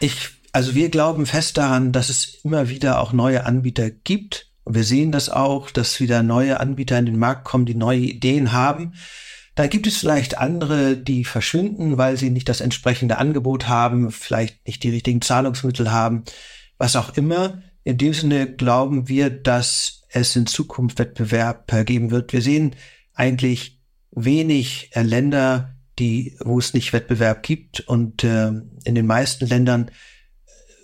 Ich 0.00 0.39
also 0.52 0.74
wir 0.74 0.88
glauben 0.88 1.26
fest 1.26 1.56
daran, 1.58 1.92
dass 1.92 2.08
es 2.08 2.40
immer 2.44 2.68
wieder 2.68 3.00
auch 3.00 3.12
neue 3.12 3.46
Anbieter 3.46 3.90
gibt. 3.90 4.48
Und 4.64 4.74
wir 4.74 4.84
sehen 4.84 5.12
das 5.12 5.28
auch, 5.30 5.70
dass 5.70 6.00
wieder 6.00 6.22
neue 6.22 6.60
Anbieter 6.60 6.98
in 6.98 7.06
den 7.06 7.18
Markt 7.18 7.44
kommen, 7.44 7.66
die 7.66 7.74
neue 7.74 8.00
Ideen 8.00 8.52
haben. 8.52 8.94
Da 9.54 9.66
gibt 9.66 9.86
es 9.86 9.98
vielleicht 9.98 10.38
andere, 10.38 10.96
die 10.96 11.24
verschwinden, 11.24 11.98
weil 11.98 12.16
sie 12.16 12.30
nicht 12.30 12.48
das 12.48 12.60
entsprechende 12.60 13.18
Angebot 13.18 13.68
haben, 13.68 14.10
vielleicht 14.10 14.66
nicht 14.66 14.82
die 14.82 14.90
richtigen 14.90 15.22
Zahlungsmittel 15.22 15.90
haben, 15.90 16.24
was 16.78 16.96
auch 16.96 17.16
immer. 17.16 17.62
In 17.84 17.98
dem 17.98 18.14
Sinne 18.14 18.52
glauben 18.52 19.08
wir, 19.08 19.30
dass 19.30 20.02
es 20.08 20.36
in 20.36 20.46
Zukunft 20.46 20.98
Wettbewerb 20.98 21.70
geben 21.86 22.10
wird. 22.10 22.32
Wir 22.32 22.42
sehen 22.42 22.76
eigentlich 23.14 23.80
wenig 24.12 24.90
äh, 24.92 25.02
Länder, 25.02 25.76
die, 25.98 26.36
wo 26.40 26.58
es 26.58 26.74
nicht 26.74 26.92
Wettbewerb 26.92 27.42
gibt. 27.42 27.80
Und 27.80 28.24
äh, 28.24 28.48
in 28.84 28.94
den 28.94 29.06
meisten 29.06 29.46
Ländern 29.46 29.90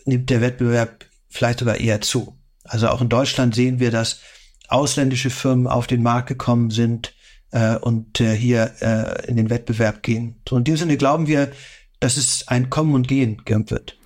nimmt 0.06 0.30
der 0.30 0.40
Wettbewerb 0.40 1.04
vielleicht 1.28 1.60
sogar 1.60 1.78
eher 1.78 2.00
zu. 2.00 2.36
Also 2.64 2.88
auch 2.88 3.00
in 3.00 3.08
Deutschland 3.08 3.54
sehen 3.54 3.78
wir, 3.80 3.90
dass 3.90 4.20
ausländische 4.68 5.30
Firmen 5.30 5.66
auf 5.66 5.86
den 5.86 6.02
Markt 6.02 6.28
gekommen 6.28 6.70
sind 6.70 7.14
äh, 7.52 7.76
und 7.76 8.20
äh, 8.20 8.34
hier 8.34 8.72
äh, 8.80 9.28
in 9.28 9.36
den 9.36 9.50
Wettbewerb 9.50 10.02
gehen. 10.02 10.40
So 10.48 10.56
in 10.56 10.64
diesem 10.64 10.88
Sinne 10.88 10.96
glauben 10.96 11.26
wir, 11.26 11.52
dass 12.00 12.16
es 12.16 12.48
ein 12.48 12.70
Kommen 12.70 12.94
und 12.94 13.08
Gehen 13.08 13.42
geben 13.44 13.70
wird. 13.70 13.98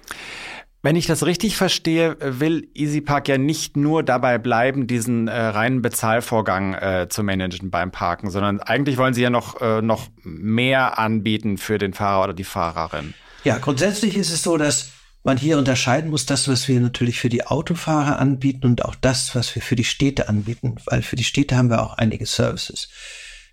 Wenn 0.83 0.97
ich 0.97 1.07
das 1.07 1.27
richtig 1.27 1.57
verstehe, 1.57 2.17
will 2.21 2.71
EasyPark 2.75 3.29
ja 3.29 3.37
nicht 3.37 3.77
nur 3.77 4.03
dabei 4.03 4.39
bleiben, 4.39 4.87
diesen 4.87 5.29
äh, 5.29 5.39
reinen 5.39 5.83
Bezahlvorgang 5.83 6.73
äh, 6.73 7.07
zu 7.11 7.23
managen 7.23 7.71
beim 7.71 7.91
Parken, 7.91 8.31
sondern 8.31 8.61
eigentlich 8.61 8.97
wollen 8.97 9.13
sie 9.13 9.21
ja 9.21 9.29
noch, 9.29 9.61
äh, 9.61 9.83
noch 9.83 10.09
mehr 10.23 10.99
anbieten 10.99 11.59
für 11.59 11.77
den 11.77 11.93
Fahrer 11.93 12.25
oder 12.25 12.33
die 12.33 12.45
Fahrerin. 12.45 13.13
Ja, 13.45 13.59
grundsätzlich 13.59 14.17
ist 14.17 14.33
es 14.33 14.43
so, 14.43 14.57
dass 14.57 14.91
man 15.23 15.37
hier 15.37 15.59
unterscheiden 15.59 16.11
muss, 16.11 16.27
das, 16.27 16.49
was 16.49 16.67
wir 16.69 16.81
natürlich 16.81 17.21
für 17.21 17.29
die 17.29 17.47
Autofahrer 17.47 18.19
anbieten 18.19 18.67
und 18.67 18.85
auch 18.85 18.95
das, 18.95 19.35
was 19.35 19.55
wir 19.55 19.63
für 19.63 19.77
die 19.77 19.85
Städte 19.85 20.29
anbieten, 20.29 20.77
weil 20.87 21.03
für 21.03 21.17
die 21.17 21.25
Städte 21.25 21.57
haben 21.57 21.71
wir 21.71 21.83
auch 21.83 21.95
einige 21.95 22.27
Services. 22.27 22.89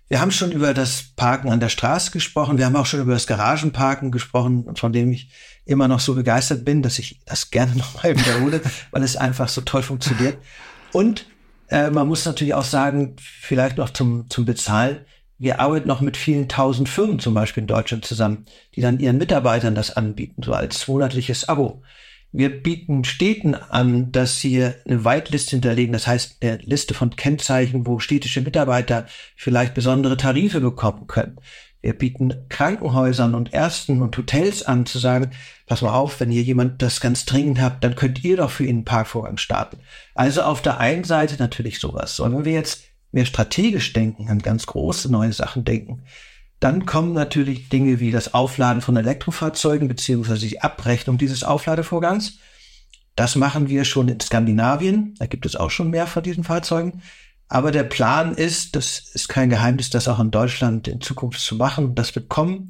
Wir 0.08 0.20
haben 0.20 0.30
schon 0.30 0.52
über 0.52 0.72
das 0.72 1.04
Parken 1.16 1.50
an 1.50 1.60
der 1.60 1.68
Straße 1.68 2.10
gesprochen. 2.10 2.56
Wir 2.56 2.64
haben 2.64 2.76
auch 2.76 2.86
schon 2.86 3.00
über 3.00 3.12
das 3.12 3.26
Garagenparken 3.26 4.10
gesprochen, 4.10 4.74
von 4.74 4.92
dem 4.92 5.12
ich 5.12 5.28
immer 5.66 5.86
noch 5.86 6.00
so 6.00 6.14
begeistert 6.14 6.64
bin, 6.64 6.82
dass 6.82 6.98
ich 6.98 7.20
das 7.26 7.50
gerne 7.50 7.74
nochmal 7.76 8.16
wiederhole, 8.16 8.62
weil 8.90 9.02
es 9.02 9.16
einfach 9.16 9.48
so 9.48 9.60
toll 9.60 9.82
funktioniert. 9.82 10.38
Und 10.92 11.26
äh, 11.68 11.90
man 11.90 12.08
muss 12.08 12.24
natürlich 12.24 12.54
auch 12.54 12.64
sagen, 12.64 13.16
vielleicht 13.20 13.76
noch 13.76 13.90
zum, 13.90 14.30
zum 14.30 14.46
Bezahlen, 14.46 15.00
wir 15.38 15.60
arbeiten 15.60 15.88
noch 15.88 16.00
mit 16.00 16.16
vielen 16.16 16.48
tausend 16.48 16.88
Firmen 16.88 17.20
zum 17.20 17.34
Beispiel 17.34 17.62
in 17.62 17.68
Deutschland 17.68 18.04
zusammen, 18.04 18.46
die 18.74 18.80
dann 18.80 18.98
ihren 18.98 19.18
Mitarbeitern 19.18 19.74
das 19.74 19.96
anbieten, 19.96 20.42
so 20.42 20.52
als 20.52 20.88
monatliches 20.88 21.48
Abo. 21.48 21.82
Wir 22.30 22.62
bieten 22.62 23.04
Städten 23.04 23.54
an, 23.54 24.12
dass 24.12 24.40
sie 24.40 24.62
eine 24.62 25.04
Whitelist 25.04 25.48
hinterlegen, 25.50 25.94
das 25.94 26.06
heißt 26.06 26.38
eine 26.42 26.58
Liste 26.58 26.92
von 26.92 27.16
Kennzeichen, 27.16 27.86
wo 27.86 28.00
städtische 28.00 28.42
Mitarbeiter 28.42 29.06
vielleicht 29.34 29.72
besondere 29.74 30.16
Tarife 30.16 30.60
bekommen 30.60 31.06
können. 31.06 31.38
Wir 31.80 31.96
bieten 31.96 32.34
Krankenhäusern 32.48 33.34
und 33.34 33.54
Ärzten 33.54 34.02
und 34.02 34.16
Hotels 34.18 34.64
an, 34.64 34.84
zu 34.84 34.98
sagen, 34.98 35.30
pass 35.66 35.80
mal 35.80 35.94
auf, 35.94 36.18
wenn 36.18 36.32
ihr 36.32 36.42
jemand 36.42 36.82
das 36.82 37.00
ganz 37.00 37.24
dringend 37.24 37.60
habt, 37.60 37.84
dann 37.84 37.94
könnt 37.94 38.24
ihr 38.24 38.36
doch 38.36 38.50
für 38.50 38.64
ihn 38.64 38.76
einen 38.76 38.84
Parkvorgang 38.84 39.36
starten. 39.36 39.78
Also 40.14 40.42
auf 40.42 40.60
der 40.60 40.78
einen 40.78 41.04
Seite 41.04 41.36
natürlich 41.38 41.78
sowas. 41.78 42.16
So, 42.16 42.24
wenn 42.24 42.44
wir 42.44 42.52
jetzt 42.52 42.87
mehr 43.12 43.24
strategisch 43.24 43.92
denken, 43.92 44.28
an 44.28 44.40
ganz 44.40 44.66
große 44.66 45.10
neue 45.10 45.32
Sachen 45.32 45.64
denken, 45.64 46.04
dann 46.60 46.86
kommen 46.86 47.12
natürlich 47.12 47.68
Dinge 47.68 48.00
wie 48.00 48.10
das 48.10 48.34
Aufladen 48.34 48.82
von 48.82 48.96
Elektrofahrzeugen 48.96 49.86
beziehungsweise 49.86 50.48
die 50.48 50.60
Abrechnung 50.60 51.16
dieses 51.16 51.44
Aufladevorgangs. 51.44 52.38
Das 53.14 53.36
machen 53.36 53.68
wir 53.68 53.84
schon 53.84 54.08
in 54.08 54.20
Skandinavien. 54.20 55.14
Da 55.18 55.26
gibt 55.26 55.46
es 55.46 55.56
auch 55.56 55.70
schon 55.70 55.90
mehr 55.90 56.06
von 56.06 56.22
diesen 56.22 56.44
Fahrzeugen. 56.44 57.02
Aber 57.48 57.70
der 57.70 57.84
Plan 57.84 58.34
ist, 58.34 58.76
das 58.76 58.98
ist 59.14 59.28
kein 59.28 59.50
Geheimnis, 59.50 59.90
das 59.90 60.08
auch 60.08 60.20
in 60.20 60.30
Deutschland 60.30 60.86
in 60.86 61.00
Zukunft 61.00 61.40
zu 61.40 61.56
machen. 61.56 61.94
Das 61.94 62.14
wird 62.14 62.28
kommen. 62.28 62.68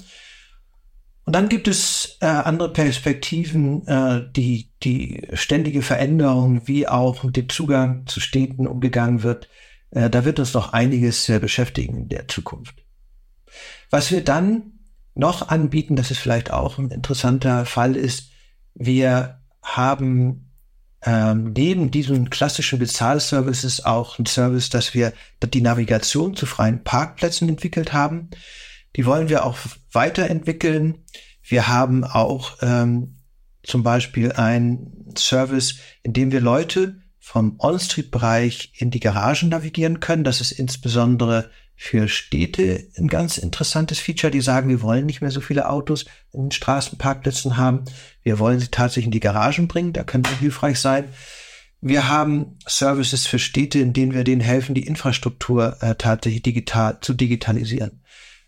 Und 1.24 1.34
dann 1.34 1.48
gibt 1.48 1.68
es 1.68 2.16
äh, 2.20 2.26
andere 2.26 2.72
Perspektiven, 2.72 3.86
äh, 3.86 4.22
die 4.34 4.70
die 4.82 5.26
ständige 5.34 5.82
Veränderung, 5.82 6.66
wie 6.66 6.88
auch 6.88 7.22
mit 7.24 7.36
dem 7.36 7.48
Zugang 7.48 8.06
zu 8.06 8.20
Städten 8.20 8.66
umgegangen 8.66 9.22
wird. 9.22 9.48
Äh, 9.90 10.10
da 10.10 10.24
wird 10.24 10.38
uns 10.38 10.54
noch 10.54 10.72
einiges 10.72 11.28
äh, 11.28 11.38
beschäftigen 11.38 11.96
in 11.96 12.08
der 12.08 12.28
Zukunft. 12.28 12.84
Was 13.90 14.10
wir 14.10 14.22
dann 14.22 14.78
noch 15.14 15.48
anbieten, 15.48 15.96
das 15.96 16.10
ist 16.10 16.18
vielleicht 16.18 16.52
auch 16.52 16.78
ein 16.78 16.90
interessanter 16.90 17.66
Fall 17.66 17.96
ist, 17.96 18.30
wir 18.74 19.40
haben 19.62 20.48
ähm, 21.04 21.52
neben 21.56 21.90
diesen 21.90 22.30
klassischen 22.30 22.78
Bezahlservices 22.78 23.84
auch 23.84 24.18
ein 24.18 24.26
Service, 24.26 24.68
dass 24.68 24.94
wir 24.94 25.12
die 25.42 25.60
Navigation 25.60 26.36
zu 26.36 26.46
freien 26.46 26.82
Parkplätzen 26.82 27.48
entwickelt 27.48 27.92
haben. 27.92 28.30
Die 28.96 29.06
wollen 29.06 29.28
wir 29.28 29.44
auch 29.44 29.58
weiterentwickeln. 29.92 31.04
Wir 31.42 31.68
haben 31.68 32.04
auch 32.04 32.58
ähm, 32.62 33.16
zum 33.62 33.82
Beispiel 33.82 34.32
einen 34.32 35.14
Service, 35.16 35.78
in 36.02 36.12
dem 36.12 36.32
wir 36.32 36.40
Leute 36.40 37.00
vom 37.28 37.56
On-Street-Bereich 37.58 38.72
in 38.78 38.90
die 38.90 39.00
Garagen 39.00 39.50
navigieren 39.50 40.00
können. 40.00 40.24
Das 40.24 40.40
ist 40.40 40.50
insbesondere 40.50 41.50
für 41.76 42.08
Städte 42.08 42.88
ein 42.96 43.06
ganz 43.06 43.36
interessantes 43.36 43.98
Feature, 43.98 44.30
die 44.30 44.40
sagen, 44.40 44.70
wir 44.70 44.80
wollen 44.80 45.04
nicht 45.04 45.20
mehr 45.20 45.30
so 45.30 45.42
viele 45.42 45.68
Autos 45.68 46.06
in 46.32 46.44
den 46.44 46.52
Straßenparkplätzen 46.52 47.58
haben. 47.58 47.84
Wir 48.22 48.38
wollen 48.38 48.60
sie 48.60 48.68
tatsächlich 48.68 49.04
in 49.04 49.10
die 49.10 49.20
Garagen 49.20 49.68
bringen. 49.68 49.92
Da 49.92 50.04
könnte 50.04 50.34
hilfreich 50.38 50.80
sein. 50.80 51.04
Wir 51.82 52.08
haben 52.08 52.56
Services 52.66 53.26
für 53.26 53.38
Städte, 53.38 53.78
in 53.78 53.92
denen 53.92 54.14
wir 54.14 54.24
denen 54.24 54.40
helfen, 54.40 54.74
die 54.74 54.86
Infrastruktur 54.86 55.76
äh, 55.82 55.96
tatsächlich 55.96 56.42
digital 56.42 56.98
zu 57.02 57.12
digitalisieren. 57.12 58.00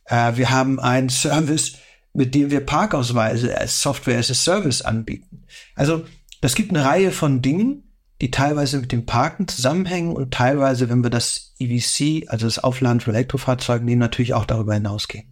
Äh, 0.07 0.37
wir 0.37 0.49
haben 0.49 0.81
einen 0.81 1.11
Service, 1.11 1.75
mit 2.15 2.35
dem 2.35 2.51
wir 2.51 2.65
Parkausweise 2.65 3.59
als 3.59 3.83
Software 3.83 4.19
as 4.19 4.31
a 4.31 4.35
Service 4.35 4.81
anbieten. 4.81 5.45
Also 5.75 6.07
das 6.41 6.55
gibt 6.55 6.71
eine 6.71 6.87
Reihe 6.87 7.13
von 7.13 7.43
Dingen, 7.43 7.85
die 8.21 8.31
teilweise 8.31 8.79
mit 8.79 8.93
dem 8.93 9.07
Parken 9.07 9.49
zusammenhängen 9.49 10.13
und 10.13 10.33
teilweise, 10.33 10.91
wenn 10.91 11.03
wir 11.03 11.11
das 11.11 11.55
EVC, 11.59 12.29
also 12.29 12.47
das 12.47 12.59
Aufladen 12.59 13.01
für 13.01 13.11
Elektrofahrzeuge 13.11 13.85
nehmen, 13.85 13.99
natürlich 13.99 14.35
auch 14.35 14.45
darüber 14.45 14.75
hinausgehen. 14.75 15.27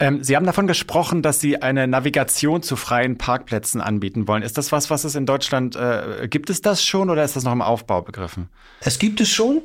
Ähm, 0.00 0.22
Sie 0.22 0.36
haben 0.36 0.46
davon 0.46 0.66
gesprochen, 0.66 1.22
dass 1.22 1.40
Sie 1.40 1.62
eine 1.62 1.86
Navigation 1.86 2.62
zu 2.62 2.76
freien 2.76 3.18
Parkplätzen 3.18 3.80
anbieten 3.80 4.26
wollen. 4.26 4.42
Ist 4.42 4.58
das 4.58 4.72
was, 4.72 4.90
was 4.90 5.04
es 5.04 5.14
in 5.14 5.26
Deutschland, 5.26 5.76
äh, 5.76 6.28
gibt 6.28 6.50
es 6.50 6.60
das 6.60 6.84
schon 6.84 7.08
oder 7.10 7.24
ist 7.24 7.36
das 7.36 7.44
noch 7.44 7.52
im 7.52 7.62
Aufbau 7.62 8.02
begriffen? 8.02 8.48
Es 8.80 8.98
gibt 8.98 9.20
es 9.20 9.28
schon. 9.28 9.62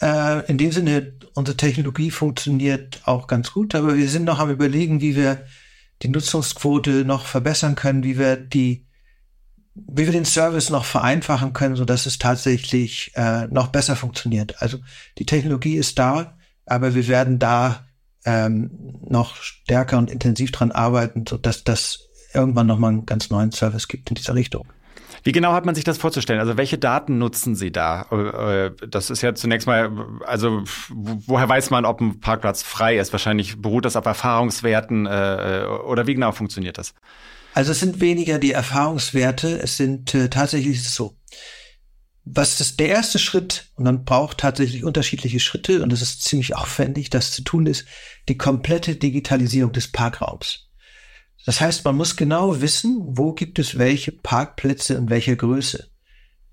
Äh, 0.00 0.46
in 0.50 0.56
dem 0.56 0.72
Sinne, 0.72 1.12
unsere 1.34 1.56
Technologie 1.56 2.10
funktioniert 2.10 3.02
auch 3.04 3.26
ganz 3.26 3.52
gut, 3.52 3.74
aber 3.74 3.96
wir 3.96 4.08
sind 4.08 4.24
noch 4.24 4.38
am 4.38 4.50
überlegen, 4.50 5.02
wie 5.02 5.16
wir 5.16 5.44
die 6.02 6.08
Nutzungsquote 6.08 7.04
noch 7.04 7.26
verbessern 7.26 7.74
können, 7.74 8.02
wie 8.04 8.18
wir 8.18 8.36
die 8.36 8.86
wie 9.88 10.06
wir 10.06 10.12
den 10.12 10.24
Service 10.24 10.70
noch 10.70 10.84
vereinfachen 10.84 11.52
können, 11.52 11.76
so 11.76 11.84
dass 11.84 12.06
es 12.06 12.18
tatsächlich 12.18 13.12
äh, 13.14 13.46
noch 13.48 13.68
besser 13.68 13.96
funktioniert. 13.96 14.60
Also 14.60 14.78
die 15.18 15.26
Technologie 15.26 15.76
ist 15.76 15.98
da, 15.98 16.36
aber 16.66 16.94
wir 16.94 17.08
werden 17.08 17.38
da 17.38 17.86
ähm, 18.24 18.70
noch 19.08 19.36
stärker 19.36 19.98
und 19.98 20.10
intensiv 20.10 20.52
dran 20.52 20.72
arbeiten, 20.72 21.24
so 21.28 21.36
dass 21.36 21.64
das 21.64 22.10
irgendwann 22.34 22.66
noch 22.66 22.78
mal 22.78 22.88
einen 22.88 23.06
ganz 23.06 23.30
neuen 23.30 23.52
Service 23.52 23.88
gibt 23.88 24.10
in 24.10 24.14
dieser 24.14 24.34
Richtung. 24.34 24.66
Wie 25.22 25.32
genau 25.32 25.52
hat 25.52 25.66
man 25.66 25.74
sich 25.74 25.84
das 25.84 25.98
vorzustellen? 25.98 26.40
Also 26.40 26.56
welche 26.56 26.78
Daten 26.78 27.18
nutzen 27.18 27.54
Sie 27.54 27.70
da? 27.70 28.02
Äh, 28.10 28.70
das 28.88 29.10
ist 29.10 29.22
ja 29.22 29.34
zunächst 29.34 29.66
mal, 29.66 29.90
also 30.26 30.62
woher 30.88 31.48
weiß 31.48 31.70
man, 31.70 31.84
ob 31.84 32.00
ein 32.00 32.20
Parkplatz 32.20 32.62
frei 32.62 32.96
ist? 32.96 33.12
Wahrscheinlich 33.12 33.60
beruht 33.60 33.84
das 33.84 33.96
auf 33.96 34.06
Erfahrungswerten 34.06 35.06
äh, 35.06 35.64
oder 35.84 36.06
wie 36.06 36.14
genau 36.14 36.32
funktioniert 36.32 36.78
das? 36.78 36.94
Also 37.52 37.72
es 37.72 37.80
sind 37.80 38.00
weniger 38.00 38.38
die 38.38 38.52
Erfahrungswerte, 38.52 39.60
es 39.60 39.76
sind 39.76 40.14
äh, 40.14 40.28
tatsächlich 40.28 40.88
so. 40.88 41.16
Was 42.24 42.60
ist 42.60 42.78
der 42.78 42.90
erste 42.90 43.18
Schritt, 43.18 43.70
und 43.74 43.84
man 43.84 44.04
braucht 44.04 44.38
tatsächlich 44.38 44.84
unterschiedliche 44.84 45.40
Schritte, 45.40 45.82
und 45.82 45.92
es 45.92 46.02
ist 46.02 46.22
ziemlich 46.22 46.54
aufwendig, 46.54 47.10
das 47.10 47.32
zu 47.32 47.42
tun, 47.42 47.66
ist 47.66 47.86
die 48.28 48.36
komplette 48.36 48.94
Digitalisierung 48.94 49.72
des 49.72 49.88
Parkraums. 49.88 50.68
Das 51.46 51.60
heißt, 51.60 51.84
man 51.84 51.96
muss 51.96 52.16
genau 52.16 52.60
wissen, 52.60 52.98
wo 53.02 53.32
gibt 53.32 53.58
es 53.58 53.78
welche 53.78 54.12
Parkplätze 54.12 54.94
in 54.94 55.08
welcher 55.10 55.36
Größe. 55.36 55.90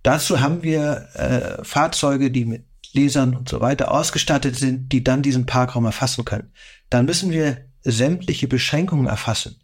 Dazu 0.01 0.39
haben 0.39 0.63
wir 0.63 1.09
äh, 1.13 1.63
Fahrzeuge, 1.63 2.31
die 2.31 2.45
mit 2.45 2.65
Lesern 2.93 3.35
und 3.35 3.49
so 3.49 3.59
weiter 3.59 3.91
ausgestattet 3.91 4.55
sind, 4.55 4.91
die 4.91 5.03
dann 5.03 5.21
diesen 5.21 5.45
Parkraum 5.45 5.85
erfassen 5.85 6.23
können. 6.25 6.53
Dann 6.89 7.05
müssen 7.05 7.31
wir 7.31 7.65
sämtliche 7.83 8.47
Beschränkungen 8.47 9.07
erfassen. 9.07 9.61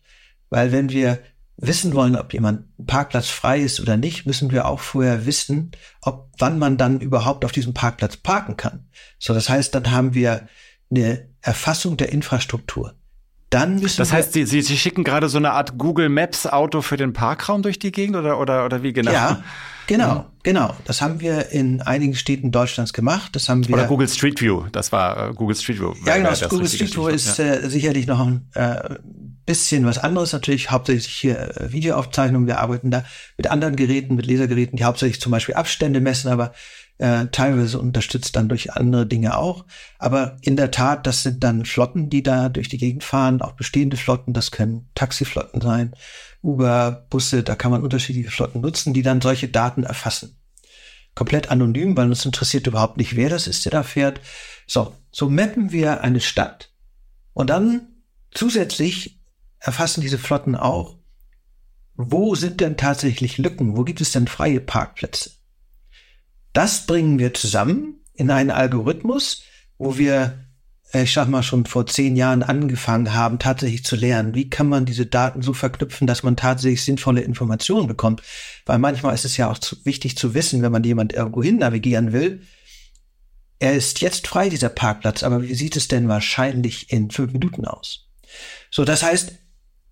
Weil 0.54 0.72
wenn 0.72 0.90
wir 0.90 1.18
wissen 1.58 1.96
wollen, 1.96 2.16
ob 2.16 2.32
jemand 2.32 2.68
Parkplatz 2.86 3.28
frei 3.28 3.60
ist 3.62 3.80
oder 3.80 3.98
nicht, 3.98 4.28
müssen 4.28 4.52
wir 4.52 4.68
auch 4.68 4.80
vorher 4.80 5.26
wissen, 5.26 5.72
ob 6.00 6.30
wann 6.38 6.60
man 6.60 6.78
dann 6.78 7.02
überhaupt 7.02 7.44
auf 7.44 7.52
diesem 7.52 7.74
Parkplatz 7.74 8.18
parken 8.18 8.56
kann. 8.56 8.88
So, 9.18 9.34
das 9.34 9.50
heißt, 9.50 9.74
dann 9.74 9.90
haben 9.90 10.14
wir 10.14 10.48
eine 10.92 11.28
Erfassung 11.42 11.98
der 11.98 12.12
Infrastruktur. 12.12 12.94
Dann 13.54 13.80
müssen 13.80 13.98
das 13.98 14.12
heißt, 14.12 14.34
Sie, 14.34 14.46
Sie, 14.46 14.62
Sie 14.62 14.78
schicken 14.78 15.04
gerade 15.04 15.30
so 15.30 15.38
eine 15.38 15.52
Art 15.52 15.78
Google 15.78 16.10
Maps 16.10 16.48
Auto 16.48 16.82
für 16.82 16.98
den 16.98 17.14
Parkraum 17.14 17.62
durch 17.62 17.80
die 17.80 17.92
Gegend 17.92 18.16
oder, 18.16 18.40
oder, 18.40 18.66
oder 18.66 18.84
wie 18.84 18.94
genau? 18.94 19.12
Ja, 19.12 19.44
Genau, 19.88 20.16
mhm. 20.16 20.24
genau. 20.44 20.76
Das 20.86 21.02
haben 21.02 21.20
wir 21.20 21.52
in 21.52 21.82
einigen 21.82 22.16
Städten 22.16 22.52
Deutschlands 22.52 22.94
gemacht. 22.94 23.36
Das 23.36 23.50
haben 23.50 23.68
wir. 23.68 23.76
Oder 23.76 23.88
Google 23.88 24.08
Street 24.08 24.40
View. 24.42 24.64
Das 24.72 24.92
war 24.92 25.30
äh, 25.30 25.34
Google 25.34 25.56
Street 25.56 25.80
View. 25.80 25.94
Ja, 26.06 26.18
genau. 26.18 26.32
Google 26.50 26.68
Street 26.68 26.96
View 26.96 27.08
ist 27.08 27.38
ja. 27.38 27.46
äh, 27.46 27.70
sicherlich 27.70 28.08
noch 28.08 28.20
ein 28.20 28.48
äh, 28.54 28.96
bisschen 29.46 29.86
was 29.86 29.98
anderes. 29.98 30.32
Natürlich 30.32 30.72
hauptsächlich 30.72 31.08
hier 31.08 31.38
äh, 31.38 31.72
Videoaufzeichnungen. 31.72 32.48
Wir 32.48 32.60
arbeiten 32.60 32.92
da 32.92 33.04
mit 33.38 33.48
anderen 33.48 33.76
Geräten, 33.76 34.16
mit 34.16 34.26
Lasergeräten, 34.26 34.78
die 34.78 34.86
hauptsächlich 34.86 35.20
zum 35.20 35.32
Beispiel 35.32 35.56
Abstände 35.56 36.00
messen, 36.00 36.32
aber 36.32 36.54
äh, 36.98 37.28
teilweise 37.32 37.80
unterstützt 37.80 38.36
dann 38.36 38.50
durch 38.50 38.74
andere 38.74 39.06
Dinge 39.06 39.38
auch. 39.38 39.66
Aber 40.00 40.38
in 40.42 40.56
der 40.56 40.72
Tat, 40.72 41.08
das 41.08 41.24
sind 41.24 41.44
dann 41.44 41.66
Flotten, 41.66 42.10
die 42.10 42.24
da 42.24 42.50
durch 42.50 42.70
die 42.70 42.78
Gegend 42.78 43.04
fahren, 43.04 43.42
auch 43.42 43.54
bestehende 43.54 43.98
Flotten. 43.98 44.34
Das 44.34 44.52
können 44.52 44.90
Taxiflotten 44.96 45.62
sein 45.62 45.94
Uber-Busse, 46.44 47.42
da 47.42 47.56
kann 47.56 47.72
man 47.72 47.84
unterschiedliche 47.84 48.30
Flotten 48.30 48.62
nutzen, 48.62 48.94
die 48.94 49.02
dann 49.02 49.22
solche 49.22 49.48
Daten 49.48 49.84
erfassen. 49.84 50.38
Komplett 51.16 51.50
anonym, 51.50 51.96
weil 51.96 52.10
uns 52.10 52.26
interessiert 52.26 52.68
überhaupt 52.68 52.98
nicht, 52.98 53.16
wer 53.16 53.30
das 53.30 53.48
ist, 53.48 53.66
der 53.66 53.72
da 53.72 53.84
fährt. 53.84 54.20
So, 54.68 54.94
so 55.12 55.30
mappen 55.30 55.72
wir 55.72 56.02
eine 56.02 56.20
Stadt. 56.20 56.72
Und 57.34 57.50
dann 57.50 57.88
zusätzlich 58.32 59.22
erfassen 59.60 60.02
diese 60.02 60.18
Flotten 60.18 60.56
auch, 60.56 60.98
wo 61.96 62.36
sind 62.36 62.60
denn 62.60 62.76
tatsächlich 62.76 63.38
Lücken? 63.38 63.78
Wo 63.78 63.84
gibt 63.84 64.02
es 64.02 64.12
denn 64.12 64.28
freie 64.28 64.60
Parkplätze? 64.60 65.32
Das 66.54 66.86
bringen 66.86 67.20
wir 67.20 67.34
zusammen 67.34 68.00
in 68.14 68.30
einen 68.32 68.52
Algorithmus, 68.52 69.44
wo 69.78 69.98
wir 69.98 70.44
äh, 70.94 71.04
ich 71.04 71.14
sag 71.14 71.28
mal, 71.28 71.44
schon 71.44 71.66
vor 71.66 71.86
zehn 71.86 72.16
Jahren 72.16 72.44
angefangen 72.44 73.14
haben, 73.14 73.40
tatsächlich 73.40 73.84
zu 73.84 73.96
lernen. 73.96 74.36
Wie 74.36 74.50
kann 74.50 74.70
man 74.70 74.86
diese 74.86 75.06
Daten 75.06 75.42
so 75.42 75.54
verknüpfen, 75.54 76.08
dass 76.08 76.24
man 76.24 76.38
tatsächlich 76.38 76.84
sinnvolle 76.84 77.22
Informationen 77.22 77.88
bekommt? 77.88 78.22
Weil 78.66 78.80
manchmal 78.80 79.14
ist 79.14 79.26
es 79.26 79.38
ja 79.38 79.50
auch 79.50 79.58
zu, 79.58 79.76
wichtig 79.84 80.18
zu 80.18 80.34
wissen, 80.34 80.62
wenn 80.62 80.72
man 80.72 80.84
jemand 80.84 81.14
irgendwo 81.14 81.44
hin 81.44 81.58
navigieren 81.58 82.14
will. 82.14 82.44
Er 83.60 83.74
ist 83.74 84.02
jetzt 84.02 84.28
frei, 84.28 84.50
dieser 84.50 84.70
Parkplatz, 84.70 85.24
aber 85.24 85.42
wie 85.42 85.56
sieht 85.56 85.76
es 85.76 85.88
denn 85.88 86.08
wahrscheinlich 86.08 86.92
in 86.92 87.12
fünf 87.12 87.34
Minuten 87.34 87.66
aus? 87.66 88.10
So, 88.70 88.84
das 88.86 89.04
heißt, 89.04 89.34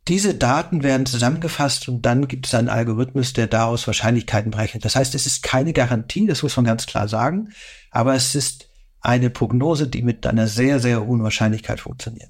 diese 0.07 0.33
Daten 0.33 0.81
werden 0.83 1.05
zusammengefasst 1.05 1.87
und 1.87 2.01
dann 2.05 2.27
gibt 2.27 2.47
es 2.47 2.55
einen 2.55 2.69
Algorithmus, 2.69 3.33
der 3.33 3.47
daraus 3.47 3.85
Wahrscheinlichkeiten 3.85 4.51
berechnet. 4.51 4.83
Das 4.83 4.95
heißt, 4.95 5.13
es 5.13 5.27
ist 5.27 5.43
keine 5.43 5.73
Garantie, 5.73 6.25
das 6.25 6.41
muss 6.41 6.55
man 6.55 6.65
ganz 6.65 6.87
klar 6.87 7.07
sagen, 7.07 7.49
aber 7.91 8.15
es 8.15 8.33
ist 8.33 8.67
eine 9.01 9.29
Prognose, 9.29 9.87
die 9.87 10.01
mit 10.01 10.25
einer 10.25 10.47
sehr, 10.47 10.79
sehr 10.79 11.05
hohen 11.05 11.23
Wahrscheinlichkeit 11.23 11.79
funktioniert. 11.79 12.29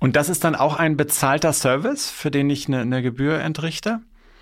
Und 0.00 0.16
das 0.16 0.28
ist 0.28 0.44
dann 0.44 0.54
auch 0.54 0.76
ein 0.76 0.96
bezahlter 0.96 1.52
Service, 1.52 2.10
für 2.10 2.30
den 2.30 2.50
ich 2.50 2.66
eine, 2.66 2.80
eine 2.80 3.02
Gebühr 3.02 3.40
entrichte? 3.40 4.00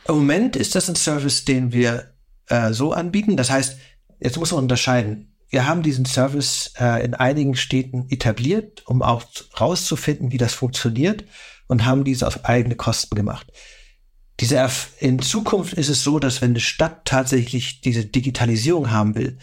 Im 0.08 0.14
Moment 0.16 0.56
ist 0.56 0.74
das 0.74 0.88
ein 0.88 0.96
Service, 0.96 1.44
den 1.44 1.72
wir 1.72 2.14
äh, 2.48 2.72
so 2.72 2.92
anbieten. 2.92 3.36
Das 3.36 3.50
heißt, 3.50 3.78
jetzt 4.18 4.38
muss 4.38 4.52
man 4.52 4.62
unterscheiden. 4.62 5.36
Wir 5.50 5.66
haben 5.66 5.82
diesen 5.82 6.06
Service 6.06 6.72
äh, 6.80 7.04
in 7.04 7.14
einigen 7.14 7.54
Städten 7.54 8.06
etabliert, 8.08 8.86
um 8.86 9.02
auch 9.02 9.24
rauszufinden, 9.60 10.32
wie 10.32 10.38
das 10.38 10.54
funktioniert 10.54 11.24
und 11.70 11.86
haben 11.86 12.02
diese 12.02 12.26
auf 12.26 12.44
eigene 12.44 12.74
Kosten 12.74 13.14
gemacht. 13.14 13.46
Diese 14.40 14.68
in 14.98 15.20
Zukunft 15.20 15.74
ist 15.74 15.88
es 15.88 16.02
so, 16.02 16.18
dass 16.18 16.42
wenn 16.42 16.50
eine 16.50 16.60
Stadt 16.60 17.04
tatsächlich 17.04 17.80
diese 17.80 18.04
Digitalisierung 18.04 18.90
haben 18.90 19.14
will 19.14 19.38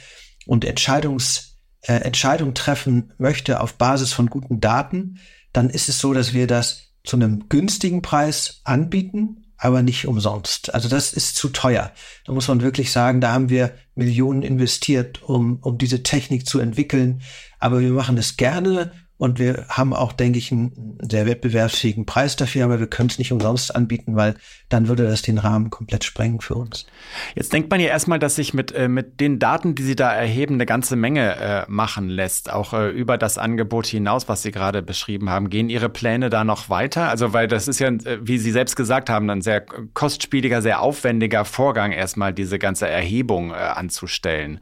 und 0.46 0.66
Entscheidungs 0.66 1.56
äh, 1.84 1.94
Entscheidungen 1.94 2.54
treffen 2.54 3.14
möchte 3.18 3.62
auf 3.62 3.76
Basis 3.76 4.12
von 4.12 4.28
guten 4.28 4.60
Daten, 4.60 5.20
dann 5.54 5.70
ist 5.70 5.88
es 5.88 6.00
so, 6.00 6.14
dass 6.14 6.34
wir 6.34 6.48
das 6.48 6.92
zu 7.06 7.16
einem 7.16 7.48
günstigen 7.48 8.02
Preis 8.02 8.60
anbieten, 8.66 9.46
aber 9.58 9.82
nicht 9.82 10.06
umsonst. 10.06 10.74
Also 10.74 10.90
das 10.90 11.14
ist 11.14 11.38
zu 11.38 11.48
teuer. 11.48 11.94
Da 12.26 12.34
muss 12.34 12.50
man 12.50 12.62
wirklich 12.62 12.92
sagen, 12.92 13.22
da 13.22 13.32
haben 13.32 13.50
wir 13.50 13.74
Millionen 13.96 14.42
investiert, 14.42 15.24
um, 15.24 15.60
um 15.62 15.78
diese 15.78 16.04
Technik 16.04 16.46
zu 16.46 16.60
entwickeln. 16.60 17.22
Aber 17.60 17.80
wir 17.80 17.92
machen 17.92 18.18
es 18.18 18.36
gerne 18.36 18.92
und 19.18 19.40
wir 19.40 19.66
haben 19.70 19.94
auch, 19.94 20.14
denke 20.14 20.38
ich, 20.38 20.52
einen 20.52 21.00
sehr 21.02 21.26
wettbewerbsfähigen 21.26 22.06
Preis 22.06 22.36
dafür, 22.36 22.66
aber 22.66 22.80
wir 22.80 22.86
können 22.88 23.10
es 23.10 23.18
nicht 23.18 23.32
umsonst 23.32 23.76
anbieten, 23.76 24.16
weil 24.16 24.36
dann 24.70 24.88
würde 24.88 25.04
das 25.08 25.24
den 25.24 25.40
Rahmen 25.40 25.72
komplett 25.72 26.04
sprengen 26.04 26.40
für 26.40 26.54
uns. 26.54 26.86
Jetzt 27.34 27.52
denkt 27.52 27.72
man 27.72 27.80
ja 27.80 27.88
erstmal, 27.88 28.20
dass 28.20 28.36
sich 28.36 28.54
mit, 28.54 28.72
äh, 28.74 28.88
mit 28.88 29.20
den 29.20 29.40
Daten, 29.40 29.74
die 29.74 29.82
Sie 29.82 29.96
da 29.96 30.14
erheben, 30.14 30.56
eine 30.56 30.68
ganze 30.68 30.96
Menge 30.96 31.36
äh, 31.36 31.66
machen 31.68 32.10
lässt, 32.10 32.52
auch 32.52 32.74
äh, 32.74 32.90
über 32.90 33.18
das 33.18 33.40
Angebot 33.40 33.88
hinaus, 33.88 34.30
was 34.30 34.44
Sie 34.44 34.52
gerade 34.52 34.84
beschrieben 34.84 35.32
haben. 35.32 35.50
Gehen 35.50 35.70
Ihre 35.70 35.90
Pläne 35.90 36.30
da 36.30 36.44
noch 36.44 36.70
weiter? 36.70 37.10
Also, 37.10 37.34
weil 37.34 37.48
das 37.48 37.68
ist 37.68 37.80
ja, 37.80 37.88
äh, 37.88 38.20
wie 38.22 38.38
Sie 38.38 38.52
selbst 38.52 38.76
gesagt 38.76 39.10
haben, 39.10 39.30
ein 39.32 39.42
sehr 39.42 39.62
kostspieliger, 39.96 40.62
sehr 40.62 40.82
aufwendiger 40.82 41.44
Vorgang, 41.44 41.92
erstmal 41.92 42.34
diese 42.34 42.60
ganze 42.60 42.88
Erhebung 42.88 43.50
äh, 43.50 43.56
anzustellen. 43.56 44.60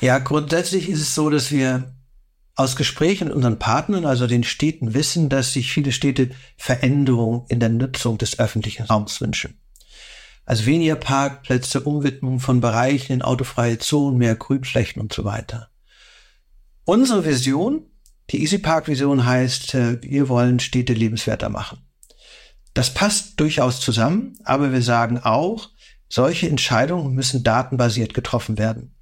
Ja, 0.00 0.18
grundsätzlich 0.18 0.88
ist 0.88 1.00
es 1.00 1.14
so, 1.14 1.28
dass 1.28 1.52
wir 1.52 1.92
aus 2.54 2.76
Gesprächen 2.76 3.28
mit 3.28 3.36
unseren 3.36 3.58
Partnern, 3.58 4.04
also 4.04 4.26
den 4.26 4.44
Städten, 4.44 4.94
wissen, 4.94 5.28
dass 5.28 5.52
sich 5.52 5.72
viele 5.72 5.92
Städte 5.92 6.30
Veränderungen 6.56 7.44
in 7.48 7.60
der 7.60 7.70
Nutzung 7.70 8.18
des 8.18 8.38
öffentlichen 8.38 8.84
Raums 8.84 9.20
wünschen. 9.20 9.58
Also 10.44 10.66
weniger 10.66 10.96
Parkplätze, 10.96 11.80
Umwidmung 11.80 12.40
von 12.40 12.60
Bereichen 12.60 13.12
in 13.12 13.22
autofreie 13.22 13.78
Zonen, 13.78 14.18
mehr 14.18 14.34
Grünflächen 14.34 15.00
und 15.00 15.12
so 15.12 15.24
weiter. 15.24 15.70
Unsere 16.84 17.24
Vision, 17.24 17.86
die 18.30 18.42
Easy 18.42 18.58
Park 18.58 18.88
Vision 18.88 19.24
heißt, 19.24 19.74
äh, 19.74 20.02
wir 20.02 20.28
wollen 20.28 20.58
Städte 20.58 20.94
lebenswerter 20.94 21.48
machen. 21.48 21.86
Das 22.74 22.92
passt 22.92 23.38
durchaus 23.38 23.80
zusammen, 23.80 24.34
aber 24.44 24.72
wir 24.72 24.82
sagen 24.82 25.20
auch, 25.20 25.70
solche 26.08 26.48
Entscheidungen 26.48 27.14
müssen 27.14 27.44
datenbasiert 27.44 28.14
getroffen 28.14 28.58
werden. 28.58 28.96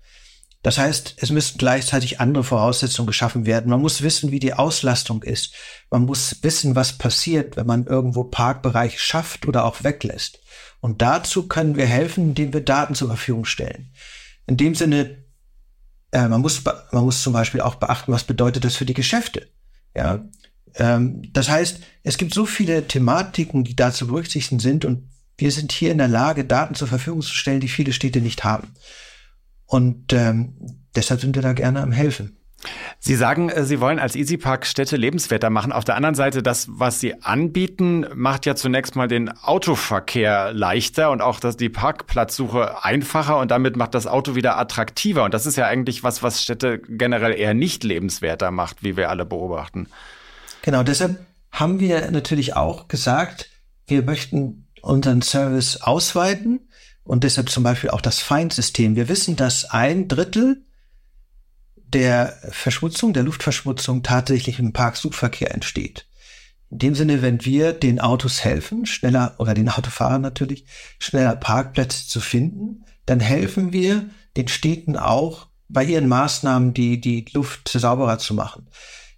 Das 0.62 0.76
heißt, 0.76 1.14
es 1.16 1.30
müssen 1.30 1.56
gleichzeitig 1.56 2.20
andere 2.20 2.44
Voraussetzungen 2.44 3.06
geschaffen 3.06 3.46
werden. 3.46 3.70
Man 3.70 3.80
muss 3.80 4.02
wissen, 4.02 4.30
wie 4.30 4.40
die 4.40 4.52
Auslastung 4.52 5.22
ist. 5.22 5.54
Man 5.90 6.04
muss 6.04 6.42
wissen, 6.42 6.76
was 6.76 6.98
passiert, 6.98 7.56
wenn 7.56 7.66
man 7.66 7.86
irgendwo 7.86 8.24
Parkbereiche 8.24 8.98
schafft 8.98 9.48
oder 9.48 9.64
auch 9.64 9.82
weglässt. 9.84 10.40
Und 10.80 11.00
dazu 11.00 11.48
können 11.48 11.76
wir 11.76 11.86
helfen, 11.86 12.30
indem 12.30 12.52
wir 12.52 12.62
Daten 12.62 12.94
zur 12.94 13.08
Verfügung 13.08 13.46
stellen. 13.46 13.92
In 14.46 14.58
dem 14.58 14.74
Sinne, 14.74 15.24
äh, 16.12 16.28
man 16.28 16.42
muss, 16.42 16.62
man 16.64 17.04
muss 17.04 17.22
zum 17.22 17.32
Beispiel 17.32 17.62
auch 17.62 17.76
beachten, 17.76 18.12
was 18.12 18.24
bedeutet 18.24 18.64
das 18.64 18.76
für 18.76 18.86
die 18.86 18.94
Geschäfte. 18.94 19.48
Ja, 19.94 20.28
ähm, 20.74 21.22
das 21.32 21.48
heißt, 21.48 21.80
es 22.02 22.18
gibt 22.18 22.34
so 22.34 22.46
viele 22.46 22.86
Thematiken, 22.86 23.64
die 23.64 23.76
da 23.76 23.92
zu 23.92 24.06
berücksichtigen 24.06 24.60
sind 24.60 24.84
und 24.84 25.08
wir 25.36 25.52
sind 25.52 25.72
hier 25.72 25.90
in 25.90 25.98
der 25.98 26.08
Lage, 26.08 26.44
Daten 26.44 26.74
zur 26.74 26.88
Verfügung 26.88 27.22
zu 27.22 27.32
stellen, 27.32 27.60
die 27.60 27.68
viele 27.68 27.94
Städte 27.94 28.20
nicht 28.20 28.44
haben. 28.44 28.74
Und 29.70 30.12
ähm, 30.12 30.54
deshalb 30.96 31.20
sind 31.20 31.36
wir 31.36 31.42
da 31.42 31.52
gerne 31.52 31.80
am 31.80 31.92
Helfen. 31.92 32.36
Sie 32.98 33.14
sagen, 33.14 33.50
äh, 33.50 33.64
Sie 33.64 33.80
wollen 33.80 34.00
als 34.00 34.16
EasyPark 34.16 34.66
Städte 34.66 34.96
lebenswerter 34.96 35.48
machen. 35.48 35.70
Auf 35.70 35.84
der 35.84 35.94
anderen 35.94 36.16
Seite, 36.16 36.42
das, 36.42 36.66
was 36.68 36.98
Sie 36.98 37.22
anbieten, 37.22 38.04
macht 38.16 38.46
ja 38.46 38.56
zunächst 38.56 38.96
mal 38.96 39.06
den 39.06 39.28
Autoverkehr 39.28 40.52
leichter 40.52 41.12
und 41.12 41.22
auch 41.22 41.38
das, 41.38 41.56
die 41.56 41.68
Parkplatzsuche 41.68 42.82
einfacher 42.84 43.38
und 43.38 43.52
damit 43.52 43.76
macht 43.76 43.94
das 43.94 44.08
Auto 44.08 44.34
wieder 44.34 44.58
attraktiver. 44.58 45.22
Und 45.22 45.34
das 45.34 45.46
ist 45.46 45.56
ja 45.56 45.68
eigentlich 45.68 46.02
was, 46.02 46.20
was 46.20 46.42
Städte 46.42 46.80
generell 46.80 47.32
eher 47.32 47.54
nicht 47.54 47.84
lebenswerter 47.84 48.50
macht, 48.50 48.82
wie 48.82 48.96
wir 48.96 49.08
alle 49.08 49.24
beobachten. 49.24 49.86
Genau, 50.62 50.82
deshalb 50.82 51.24
haben 51.52 51.78
wir 51.78 52.10
natürlich 52.10 52.56
auch 52.56 52.88
gesagt, 52.88 53.50
wir 53.86 54.02
möchten 54.02 54.66
unseren 54.82 55.22
Service 55.22 55.80
ausweiten 55.80 56.69
und 57.10 57.24
deshalb 57.24 57.50
zum 57.50 57.64
Beispiel 57.64 57.90
auch 57.90 58.00
das 58.00 58.20
Feindsystem. 58.20 58.94
Wir 58.94 59.08
wissen, 59.08 59.34
dass 59.34 59.64
ein 59.64 60.06
Drittel 60.06 60.64
der 61.74 62.38
Verschmutzung, 62.50 63.12
der 63.12 63.24
Luftverschmutzung 63.24 64.04
tatsächlich 64.04 64.60
im 64.60 64.72
Parksuchverkehr 64.72 65.52
entsteht. 65.52 66.06
In 66.70 66.78
dem 66.78 66.94
Sinne, 66.94 67.20
wenn 67.20 67.44
wir 67.44 67.72
den 67.72 67.98
Autos 67.98 68.44
helfen, 68.44 68.86
schneller 68.86 69.34
oder 69.38 69.54
den 69.54 69.68
Autofahrern 69.68 70.22
natürlich, 70.22 70.66
schneller 71.00 71.34
Parkplätze 71.34 72.06
zu 72.06 72.20
finden, 72.20 72.84
dann 73.06 73.18
helfen 73.18 73.72
wir 73.72 74.08
den 74.36 74.46
Städten 74.46 74.96
auch 74.96 75.48
bei 75.68 75.82
ihren 75.82 76.06
Maßnahmen, 76.06 76.74
die, 76.74 77.00
die 77.00 77.26
Luft 77.32 77.70
sauberer 77.70 78.18
zu 78.18 78.34
machen. 78.34 78.68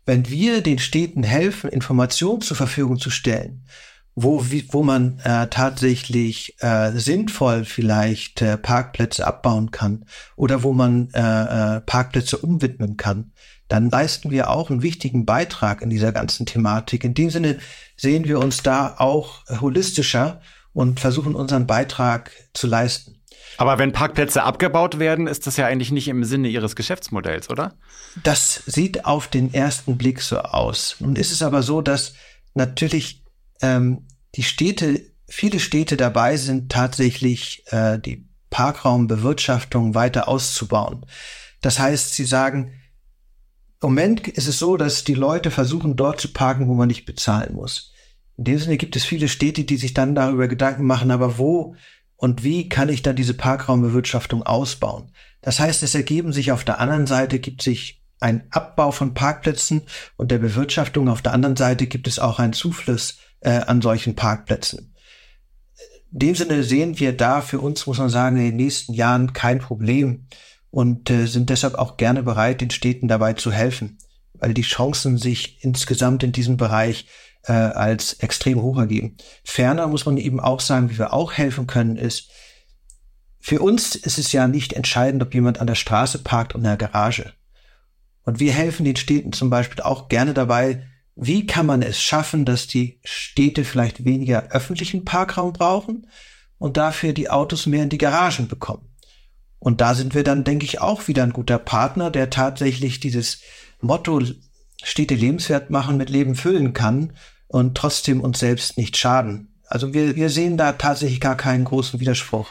Wenn 0.07 0.31
wir 0.31 0.63
den 0.63 0.79
Städten 0.79 1.25
helfen, 1.25 1.69
Informationen 1.69 2.41
zur 2.41 2.57
Verfügung 2.57 2.99
zu 2.99 3.11
stellen, 3.11 3.67
wo, 4.15 4.51
wie, 4.51 4.69
wo 4.73 4.83
man 4.83 5.19
äh, 5.21 5.47
tatsächlich 5.49 6.57
äh, 6.61 6.93
sinnvoll 6.93 7.65
vielleicht 7.65 8.43
äh, 8.43 8.59
Parkplätze 8.59 9.27
abbauen 9.27 9.71
kann 9.71 10.05
oder 10.37 10.63
wo 10.63 10.73
man 10.73 11.09
äh, 11.15 11.77
äh, 11.77 11.81
Parkplätze 11.81 12.39
umwidmen 12.39 12.97
kann, 12.97 13.33
dann 13.69 13.89
leisten 13.89 14.31
wir 14.31 14.51
auch 14.51 14.71
einen 14.71 14.83
wichtigen 14.83 15.25
Beitrag 15.25 15.81
in 15.81 15.89
dieser 15.89 16.13
ganzen 16.13 16.45
Thematik. 16.45 17.05
In 17.05 17.15
dem 17.15 17.31
Sinne 17.31 17.59
sehen 17.97 18.25
wir 18.25 18.39
uns 18.39 18.63
da 18.63 18.97
auch 18.99 19.45
holistischer 19.61 20.43
und 20.75 21.01
versuchen 21.01 21.35
unseren 21.35 21.67
Beitrag 21.67 22.33
zu 22.53 22.67
leisten. 22.67 23.23
Aber 23.57 23.79
wenn 23.79 23.93
Parkplätze 23.93 24.43
abgebaut 24.43 24.99
werden, 24.99 25.27
ist 25.27 25.47
das 25.47 25.57
ja 25.57 25.67
eigentlich 25.67 25.93
nicht 25.93 26.09
im 26.09 26.25
Sinne 26.25 26.49
Ihres 26.49 26.77
Geschäftsmodells, 26.77 27.51
oder? 27.51 27.75
Das 28.23 28.63
sieht 28.67 29.05
auf 29.05 29.29
den 29.29 29.53
ersten 29.53 29.97
Blick 29.97 30.21
so 30.21 30.39
aus. 30.39 30.97
Nun 31.01 31.17
ist 31.17 31.33
es 31.33 31.43
aber 31.43 31.63
so, 31.63 31.81
dass 31.81 32.15
natürlich 32.55 33.22
ähm, 33.63 34.07
die 34.35 34.43
Städte, 34.43 35.01
viele 35.27 35.61
Städte 35.61 35.97
dabei 35.97 36.37
sind, 36.37 36.71
tatsächlich 36.71 37.65
äh, 37.69 37.99
die 37.99 38.29
Parkraumbewirtschaftung 38.51 39.95
weiter 39.95 40.29
auszubauen. 40.29 41.07
Das 41.63 41.79
heißt, 41.79 42.15
sie 42.15 42.25
sagen, 42.25 42.73
im 43.81 43.89
Moment 43.89 44.29
ist 44.29 44.47
es 44.47 44.59
so, 44.59 44.77
dass 44.77 45.05
die 45.05 45.15
Leute 45.15 45.51
versuchen, 45.51 45.97
dort 45.97 46.21
zu 46.21 46.33
parken, 46.33 46.69
wo 46.69 46.75
man 46.75 46.89
nicht 46.89 47.07
bezahlen 47.07 47.55
muss. 47.55 47.93
In 48.37 48.45
dem 48.45 48.59
Sinne 48.59 48.77
gibt 48.77 48.97
es 48.97 49.05
viele 49.05 49.29
Städte, 49.29 49.65
die 49.65 49.77
sich 49.77 49.95
dann 49.95 50.15
darüber 50.15 50.49
Gedanken 50.49 50.85
machen, 50.85 51.11
aber 51.11 51.39
wo 51.39 51.75
und 52.17 52.45
wie 52.45 52.69
kann 52.69 52.89
ich 52.89 53.03
dann 53.03 53.17
diese 53.17 53.35
Parkraumbewirtschaftung 53.35 54.45
ausbauen? 54.45 55.11
Das 55.41 55.59
heißt, 55.59 55.83
es 55.83 55.97
ergeben 55.97 56.33
sich 56.33 56.53
auf 56.53 56.63
der 56.63 56.79
anderen 56.79 57.09
Seite, 57.09 57.41
gibt 57.41 57.63
sich 57.63 58.01
ein 58.21 58.47
Abbau 58.51 58.93
von 58.93 59.15
Parkplätzen 59.15 59.83
und 60.17 60.31
der 60.31 60.39
Bewirtschaftung. 60.39 61.09
Auf 61.09 61.23
der 61.23 61.33
anderen 61.33 61.57
Seite 61.57 61.89
gibt 61.89 62.07
es 62.07 62.21
auch 62.21 62.39
einen 62.39 62.53
Zufluss 62.53 63.19
äh, 63.43 63.61
an 63.61 63.83
solchen 63.83 64.15
Parkplätzen. 64.15 64.95
In 66.13 66.19
dem 66.19 66.35
Sinne 66.35 66.63
sehen 66.63 66.99
wir 66.99 67.17
da 67.17 67.41
für 67.41 67.61
uns, 67.61 67.87
muss 67.87 67.99
man 67.99 68.11
sagen, 68.11 68.37
in 68.37 68.45
den 68.45 68.57
nächsten 68.57 68.93
Jahren 68.93 69.33
kein 69.33 69.59
Problem 69.59 70.27
und 70.71 71.11
äh, 71.11 71.27
sind 71.27 71.51
deshalb 71.51 71.75
auch 71.75 71.97
gerne 71.97 72.23
bereit, 72.23 72.61
den 72.61 72.71
Städten 72.71 73.09
dabei 73.09 73.33
zu 73.33 73.51
helfen, 73.51 73.99
weil 74.35 74.55
die 74.55 74.63
Chancen 74.63 75.19
sich 75.19 75.65
insgesamt 75.65 76.23
in 76.23 76.33
diesem 76.33 76.57
Bereich 76.57 77.07
äh, 77.45 77.53
als 77.53 78.15
extrem 78.15 78.61
hoch 78.61 78.79
ergeben. 78.79 79.17
Ferner 79.45 79.87
muss 79.87 80.07
man 80.07 80.17
eben 80.17 80.41
auch 80.41 80.61
sagen, 80.61 80.91
wie 80.91 80.99
wir 80.99 81.13
auch 81.13 81.33
helfen 81.33 81.67
können, 81.67 81.97
ist, 81.97 82.31
für 83.41 83.61
uns 83.61 83.97
ist 83.97 84.19
es 84.19 84.31
ja 84.31 84.47
nicht 84.47 84.73
entscheidend, 84.73 85.21
ob 85.23 85.35
jemand 85.35 85.61
an 85.61 85.67
der 85.67 85.75
Straße 85.75 86.19
parkt 86.23 86.55
oder 86.55 86.61
in 86.61 86.79
der 86.79 86.89
Garage. 86.89 87.33
Und 88.23 88.39
wir 88.39 88.53
helfen 88.53 88.85
den 88.85 88.95
Städten 88.95 89.33
zum 89.33 89.51
Beispiel 89.51 89.83
auch 89.83 90.09
gerne 90.09 90.33
dabei, 90.33 90.87
wie 91.15 91.47
kann 91.47 91.67
man 91.67 91.83
es 91.83 92.01
schaffen, 92.01 92.45
dass 92.45 92.67
die 92.67 93.01
Städte 93.05 93.65
vielleicht 93.65 94.05
weniger 94.05 94.51
öffentlichen 94.51 95.05
Parkraum 95.05 95.53
brauchen 95.53 96.07
und 96.59 96.77
dafür 96.77 97.13
die 97.13 97.29
Autos 97.29 97.67
mehr 97.67 97.83
in 97.83 97.89
die 97.89 97.99
Garagen 97.99 98.49
bekommen. 98.49 98.89
Und 99.59 99.81
da 99.81 99.95
sind 99.95 100.15
wir 100.15 100.25
dann, 100.25 100.45
denke 100.45 100.65
ich, 100.65 100.81
auch 100.81 101.07
wieder 101.09 101.23
ein 101.23 101.33
guter 101.33 101.59
Partner, 101.59 102.11
der 102.11 102.31
tatsächlich 102.31 102.99
dieses 102.99 103.41
Motto 103.81 104.21
Städte 104.83 105.15
lebenswert 105.15 105.71
machen 105.71 105.97
mit 105.97 106.11
Leben 106.11 106.35
füllen 106.35 106.73
kann 106.73 107.13
und 107.47 107.77
trotzdem 107.77 108.21
uns 108.21 108.41
selbst 108.41 108.77
nicht 108.77 108.97
schaden. 108.97 109.55
Also 109.67 109.95
wir, 109.95 110.17
wir 110.17 110.31
sehen 110.31 110.57
da 110.57 110.73
tatsächlich 110.73 111.21
gar 111.21 111.37
keinen 111.37 111.65
großen 111.65 112.01
Widerspruch. 112.01 112.49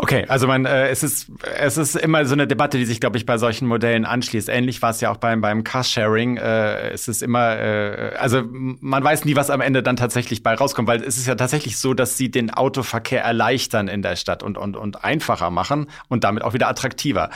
Okay, 0.00 0.24
also 0.28 0.46
man, 0.46 0.64
äh, 0.64 0.90
es 0.90 1.02
ist 1.02 1.28
es 1.56 1.76
ist 1.76 1.96
immer 1.96 2.24
so 2.24 2.32
eine 2.32 2.46
Debatte, 2.46 2.78
die 2.78 2.84
sich, 2.84 3.00
glaube 3.00 3.16
ich, 3.16 3.26
bei 3.26 3.36
solchen 3.36 3.66
Modellen 3.66 4.04
anschließt. 4.04 4.48
Ähnlich 4.48 4.80
war 4.80 4.90
es 4.90 5.00
ja 5.00 5.10
auch 5.10 5.16
beim 5.16 5.40
beim 5.40 5.64
Carsharing. 5.64 6.36
Äh, 6.36 6.90
es 6.90 7.08
ist 7.08 7.20
immer, 7.20 7.58
äh, 7.58 8.14
also 8.16 8.44
man 8.48 9.02
weiß 9.02 9.24
nie, 9.24 9.34
was 9.34 9.50
am 9.50 9.60
Ende 9.60 9.82
dann 9.82 9.96
tatsächlich 9.96 10.44
bei 10.44 10.54
rauskommt, 10.54 10.86
weil 10.86 11.02
es 11.02 11.18
ist 11.18 11.26
ja 11.26 11.34
tatsächlich 11.34 11.78
so, 11.78 11.94
dass 11.94 12.16
sie 12.16 12.30
den 12.30 12.54
Autoverkehr 12.54 13.24
erleichtern 13.24 13.88
in 13.88 14.02
der 14.02 14.14
Stadt 14.14 14.44
und 14.44 14.56
und 14.56 14.76
und 14.76 15.02
einfacher 15.02 15.50
machen 15.50 15.88
und 16.08 16.22
damit 16.22 16.44
auch 16.44 16.54
wieder 16.54 16.68
attraktiver. 16.68 17.30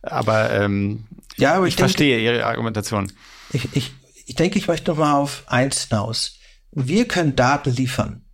Aber 0.00 0.50
ähm, 0.52 1.04
ja, 1.36 1.52
aber 1.52 1.66
ich, 1.66 1.72
ich 1.72 1.76
denke, 1.76 1.90
verstehe 1.90 2.18
Ihre 2.18 2.46
Argumentation. 2.46 3.12
Ich, 3.52 3.76
ich, 3.76 3.92
ich 4.24 4.34
denke, 4.36 4.58
ich 4.58 4.68
möchte 4.68 4.90
noch 4.90 4.98
mal 4.98 5.12
auf 5.12 5.42
eins 5.48 5.88
hinaus. 5.88 6.38
Wir 6.72 7.06
können 7.06 7.36
Daten 7.36 7.70
liefern. 7.74 8.24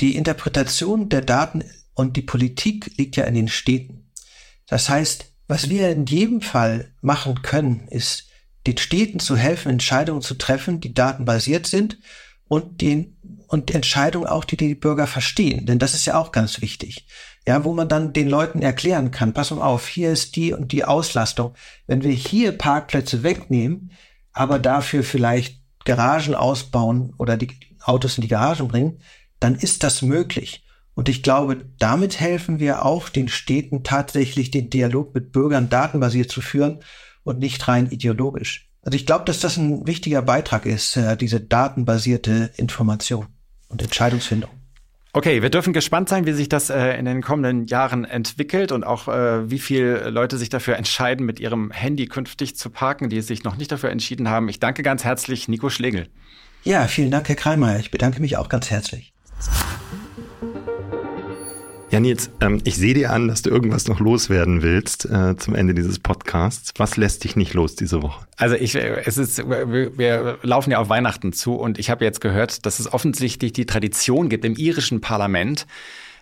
Die 0.00 0.16
Interpretation 0.16 1.08
der 1.08 1.22
Daten 1.22 1.62
und 1.98 2.16
die 2.16 2.22
Politik 2.22 2.96
liegt 2.96 3.16
ja 3.16 3.24
in 3.24 3.34
den 3.34 3.48
Städten. 3.48 4.12
Das 4.68 4.88
heißt, 4.88 5.32
was 5.48 5.68
wir 5.68 5.90
in 5.90 6.06
jedem 6.06 6.42
Fall 6.42 6.92
machen 7.00 7.42
können, 7.42 7.88
ist, 7.88 8.28
den 8.68 8.78
Städten 8.78 9.18
zu 9.18 9.36
helfen, 9.36 9.72
Entscheidungen 9.72 10.22
zu 10.22 10.34
treffen, 10.34 10.80
die 10.80 10.94
datenbasiert 10.94 11.66
sind 11.66 11.98
und 12.46 12.80
den 12.82 13.16
und 13.48 13.74
Entscheidungen 13.74 14.28
auch, 14.28 14.44
die 14.44 14.56
die 14.56 14.76
Bürger 14.76 15.08
verstehen. 15.08 15.66
Denn 15.66 15.80
das 15.80 15.94
ist 15.94 16.04
ja 16.04 16.20
auch 16.20 16.30
ganz 16.30 16.60
wichtig. 16.60 17.08
Ja, 17.48 17.64
wo 17.64 17.72
man 17.72 17.88
dann 17.88 18.12
den 18.12 18.28
Leuten 18.28 18.62
erklären 18.62 19.10
kann, 19.10 19.32
pass 19.32 19.50
mal 19.50 19.62
auf, 19.62 19.88
hier 19.88 20.12
ist 20.12 20.36
die 20.36 20.52
und 20.52 20.70
die 20.70 20.84
Auslastung. 20.84 21.54
Wenn 21.88 22.04
wir 22.04 22.12
hier 22.12 22.52
Parkplätze 22.52 23.24
wegnehmen, 23.24 23.90
aber 24.32 24.60
dafür 24.60 25.02
vielleicht 25.02 25.60
Garagen 25.84 26.36
ausbauen 26.36 27.12
oder 27.18 27.36
die 27.36 27.58
Autos 27.82 28.18
in 28.18 28.22
die 28.22 28.28
Garagen 28.28 28.68
bringen, 28.68 29.00
dann 29.40 29.56
ist 29.56 29.82
das 29.82 30.02
möglich. 30.02 30.62
Und 30.98 31.08
ich 31.08 31.22
glaube, 31.22 31.64
damit 31.78 32.18
helfen 32.18 32.58
wir 32.58 32.84
auch 32.84 33.08
den 33.08 33.28
Städten 33.28 33.84
tatsächlich 33.84 34.50
den 34.50 34.68
Dialog 34.68 35.14
mit 35.14 35.30
Bürgern 35.30 35.68
datenbasiert 35.68 36.28
zu 36.28 36.40
führen 36.40 36.80
und 37.22 37.38
nicht 37.38 37.68
rein 37.68 37.88
ideologisch. 37.88 38.68
Also 38.82 38.96
ich 38.96 39.06
glaube, 39.06 39.24
dass 39.24 39.38
das 39.38 39.58
ein 39.58 39.86
wichtiger 39.86 40.22
Beitrag 40.22 40.66
ist, 40.66 40.96
äh, 40.96 41.16
diese 41.16 41.40
datenbasierte 41.40 42.50
Information 42.56 43.26
und 43.68 43.80
Entscheidungsfindung. 43.80 44.50
Okay, 45.12 45.40
wir 45.40 45.50
dürfen 45.50 45.72
gespannt 45.72 46.08
sein, 46.08 46.26
wie 46.26 46.32
sich 46.32 46.48
das 46.48 46.68
äh, 46.68 46.98
in 46.98 47.04
den 47.04 47.22
kommenden 47.22 47.68
Jahren 47.68 48.04
entwickelt 48.04 48.72
und 48.72 48.82
auch 48.82 49.06
äh, 49.06 49.48
wie 49.48 49.60
viele 49.60 50.10
Leute 50.10 50.36
sich 50.36 50.48
dafür 50.48 50.74
entscheiden, 50.78 51.24
mit 51.24 51.38
ihrem 51.38 51.70
Handy 51.70 52.06
künftig 52.06 52.56
zu 52.56 52.70
parken, 52.70 53.08
die 53.08 53.20
sich 53.20 53.44
noch 53.44 53.56
nicht 53.56 53.70
dafür 53.70 53.90
entschieden 53.90 54.28
haben. 54.28 54.48
Ich 54.48 54.58
danke 54.58 54.82
ganz 54.82 55.04
herzlich 55.04 55.46
Nico 55.46 55.70
Schlegel. 55.70 56.08
Ja, 56.64 56.88
vielen 56.88 57.12
Dank, 57.12 57.28
Herr 57.28 57.36
Kreimeyer. 57.36 57.78
Ich 57.78 57.92
bedanke 57.92 58.20
mich 58.20 58.36
auch 58.36 58.48
ganz 58.48 58.68
herzlich. 58.68 59.12
Ja, 61.90 62.00
Nils, 62.00 62.30
ähm, 62.42 62.60
ich 62.64 62.76
sehe 62.76 62.92
dir 62.92 63.12
an, 63.12 63.28
dass 63.28 63.40
du 63.40 63.48
irgendwas 63.48 63.88
noch 63.88 63.98
loswerden 63.98 64.62
willst 64.62 65.06
äh, 65.06 65.36
zum 65.38 65.54
Ende 65.54 65.72
dieses 65.72 65.98
Podcasts. 65.98 66.74
Was 66.76 66.98
lässt 66.98 67.24
dich 67.24 67.34
nicht 67.34 67.54
los 67.54 67.76
diese 67.76 68.02
Woche? 68.02 68.26
Also 68.36 68.56
ich, 68.56 68.74
es 68.74 69.16
ist, 69.16 69.38
wir 69.48 70.38
laufen 70.42 70.70
ja 70.70 70.80
auf 70.80 70.90
Weihnachten 70.90 71.32
zu 71.32 71.54
und 71.54 71.78
ich 71.78 71.88
habe 71.88 72.04
jetzt 72.04 72.20
gehört, 72.20 72.66
dass 72.66 72.78
es 72.78 72.92
offensichtlich 72.92 73.54
die 73.54 73.64
Tradition 73.64 74.28
gibt 74.28 74.44
im 74.44 74.54
irischen 74.56 75.00
Parlament, 75.00 75.66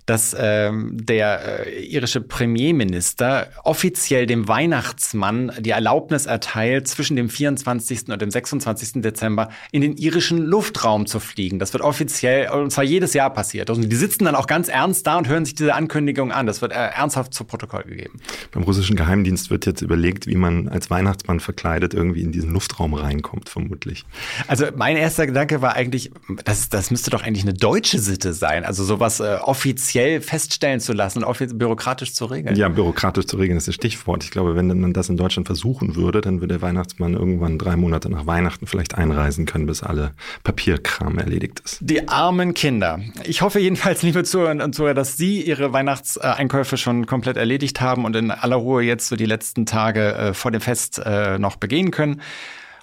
dass 0.07 0.37
ähm, 0.39 0.93
der 1.05 1.67
äh, 1.67 1.85
irische 1.85 2.21
Premierminister 2.21 3.49
offiziell 3.65 4.27
dem 4.27 4.47
Weihnachtsmann 4.47 5.53
die 5.59 5.71
Erlaubnis 5.71 6.27
erteilt, 6.27 6.87
zwischen 6.87 7.17
dem 7.17 7.29
24. 7.29 8.09
und 8.09 8.23
dem 8.23 8.31
26. 8.31 9.03
Dezember 9.03 9.51
in 9.73 9.83
den 9.83 9.97
irischen 9.97 10.39
Luftraum 10.39 11.07
zu 11.07 11.19
fliegen. 11.19 11.59
Das 11.59 11.73
wird 11.73 11.83
offiziell, 11.83 12.51
und 12.51 12.71
zwar 12.71 12.85
jedes 12.85 13.15
Jahr 13.15 13.31
passiert. 13.31 13.69
Und 13.69 13.91
die 13.91 13.97
sitzen 13.97 14.25
dann 14.25 14.37
auch 14.37 14.47
ganz 14.47 14.69
ernst 14.69 15.07
da 15.09 15.19
und 15.19 15.27
hören 15.27 15.45
sich 15.45 15.57
diese 15.57 15.75
Ankündigung 15.75 16.31
an. 16.31 16.47
Das 16.47 16.63
wird 16.63 16.71
äh, 16.71 16.77
ernsthaft 16.77 17.35
zu 17.35 17.43
Protokoll 17.43 17.83
gegeben. 17.83 18.21
Beim 18.53 18.63
russischen 18.63 18.95
Geheimdienst 18.95 19.51
wird 19.51 19.67
jetzt 19.67 19.83
überlegt, 19.83 20.29
wie 20.29 20.37
man 20.37 20.69
als 20.69 20.89
Weihnachtsmann 20.89 21.41
verkleidet 21.41 21.95
irgendwie 21.95 22.23
in 22.23 22.31
diesen 22.31 22.53
Luftraum 22.53 22.95
reinkommt, 22.95 23.49
vermutlich. 23.49 24.05
Also 24.47 24.67
mein 24.77 24.97
erster 24.97 25.27
Gedanke 25.27 25.63
war 25.63 25.75
eigentlich, 25.75 26.13
das, 26.45 26.69
das 26.69 26.93
müsste 26.93 27.11
doch 27.11 27.25
eigentlich 27.25 27.45
eine 27.45 27.55
deutsche 27.55 27.99
Sitte 27.99 28.33
sein. 28.33 28.65
Also 28.65 28.85
sowas 28.85 29.19
äh, 29.19 29.39
offiziell 29.43 29.96
feststellen 30.21 30.81
zu 30.81 30.93
lassen 30.93 31.25
und 31.25 31.59
bürokratisch 31.59 32.15
zu 32.15 32.27
regeln. 32.27 32.57
Ja, 32.57 32.69
bürokratisch 32.69 33.27
zu 33.27 33.37
regeln 33.37 33.57
ist 33.57 33.69
das 33.69 33.75
Stichwort. 33.75 34.25
Ich 34.25 34.31
glaube, 34.31 34.57
wenn 34.57 34.67
man 34.81 34.93
das 34.93 35.09
in 35.09 35.17
Deutschland 35.17 35.47
versuchen 35.47 35.97
würde, 35.97 36.21
dann 36.21 36.41
würde 36.41 36.55
der 36.55 36.63
Weihnachtsmann 36.63 37.15
irgendwann 37.15 37.59
drei 37.59 37.77
Monate 37.77 38.09
nach 38.09 38.27
Weihnachten 38.27 38.67
vielleicht 38.67 38.97
einreisen 38.97 39.47
können, 39.47 39.67
bis 39.67 39.83
alle 39.83 40.13
Papierkram 40.45 41.19
erledigt 41.19 41.61
ist. 41.65 41.79
Die 41.81 42.09
armen 42.09 42.55
Kinder. 42.55 43.01
Ich 43.25 43.43
hoffe 43.43 43.59
jedenfalls, 43.59 44.03
liebe 44.03 44.25
Zuhörer 44.25 44.63
und 44.63 44.75
Zuhörer, 44.75 44.95
dass 44.95 45.17
Sie 45.17 45.43
Ihre 45.43 45.73
Weihnachtseinkäufe 45.73 46.77
schon 46.77 47.07
komplett 47.07 47.37
erledigt 47.37 47.81
haben 47.81 48.05
und 48.05 48.17
in 48.17 48.31
aller 48.31 48.57
Ruhe 48.57 48.83
jetzt 48.83 49.09
so 49.09 49.17
die 49.17 49.27
letzten 49.27 49.67
Tage 49.67 50.15
äh, 50.15 50.35
vor 50.35 50.51
dem 50.51 50.61
Fest 50.61 51.01
äh, 51.05 51.39
noch 51.39 51.57
begehen 51.57 51.91
können. 51.91 52.21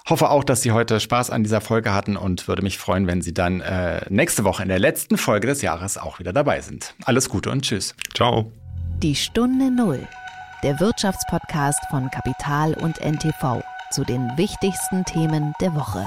Hoffe 0.06 0.28
auch, 0.28 0.44
dass 0.44 0.60
Sie 0.60 0.72
heute 0.72 1.00
Spaß 1.00 1.30
an 1.30 1.44
dieser 1.44 1.62
Folge 1.62 1.94
hatten 1.94 2.18
und 2.18 2.46
würde 2.46 2.60
mich 2.60 2.76
freuen, 2.76 3.06
wenn 3.06 3.22
Sie 3.22 3.32
dann 3.32 3.62
äh, 3.62 4.02
nächste 4.10 4.44
Woche 4.44 4.62
in 4.62 4.68
der 4.68 4.78
letzten 4.78 5.16
Folge 5.16 5.46
des 5.46 5.62
Jahres 5.62 5.96
auch 5.96 6.18
wieder 6.18 6.34
dabei 6.34 6.60
sind. 6.60 6.94
Alles 7.06 7.30
Gute 7.30 7.50
und 7.50 7.62
Tschüss. 7.62 7.94
Ciao. 8.14 8.52
Die 9.02 9.14
Stunde 9.14 9.70
Null, 9.70 10.06
der 10.62 10.78
Wirtschaftspodcast 10.78 11.80
von 11.88 12.10
Kapital 12.10 12.74
und 12.74 13.00
NTV 13.00 13.62
zu 13.92 14.04
den 14.04 14.30
wichtigsten 14.36 15.06
Themen 15.06 15.54
der 15.62 15.74
Woche. 15.74 16.06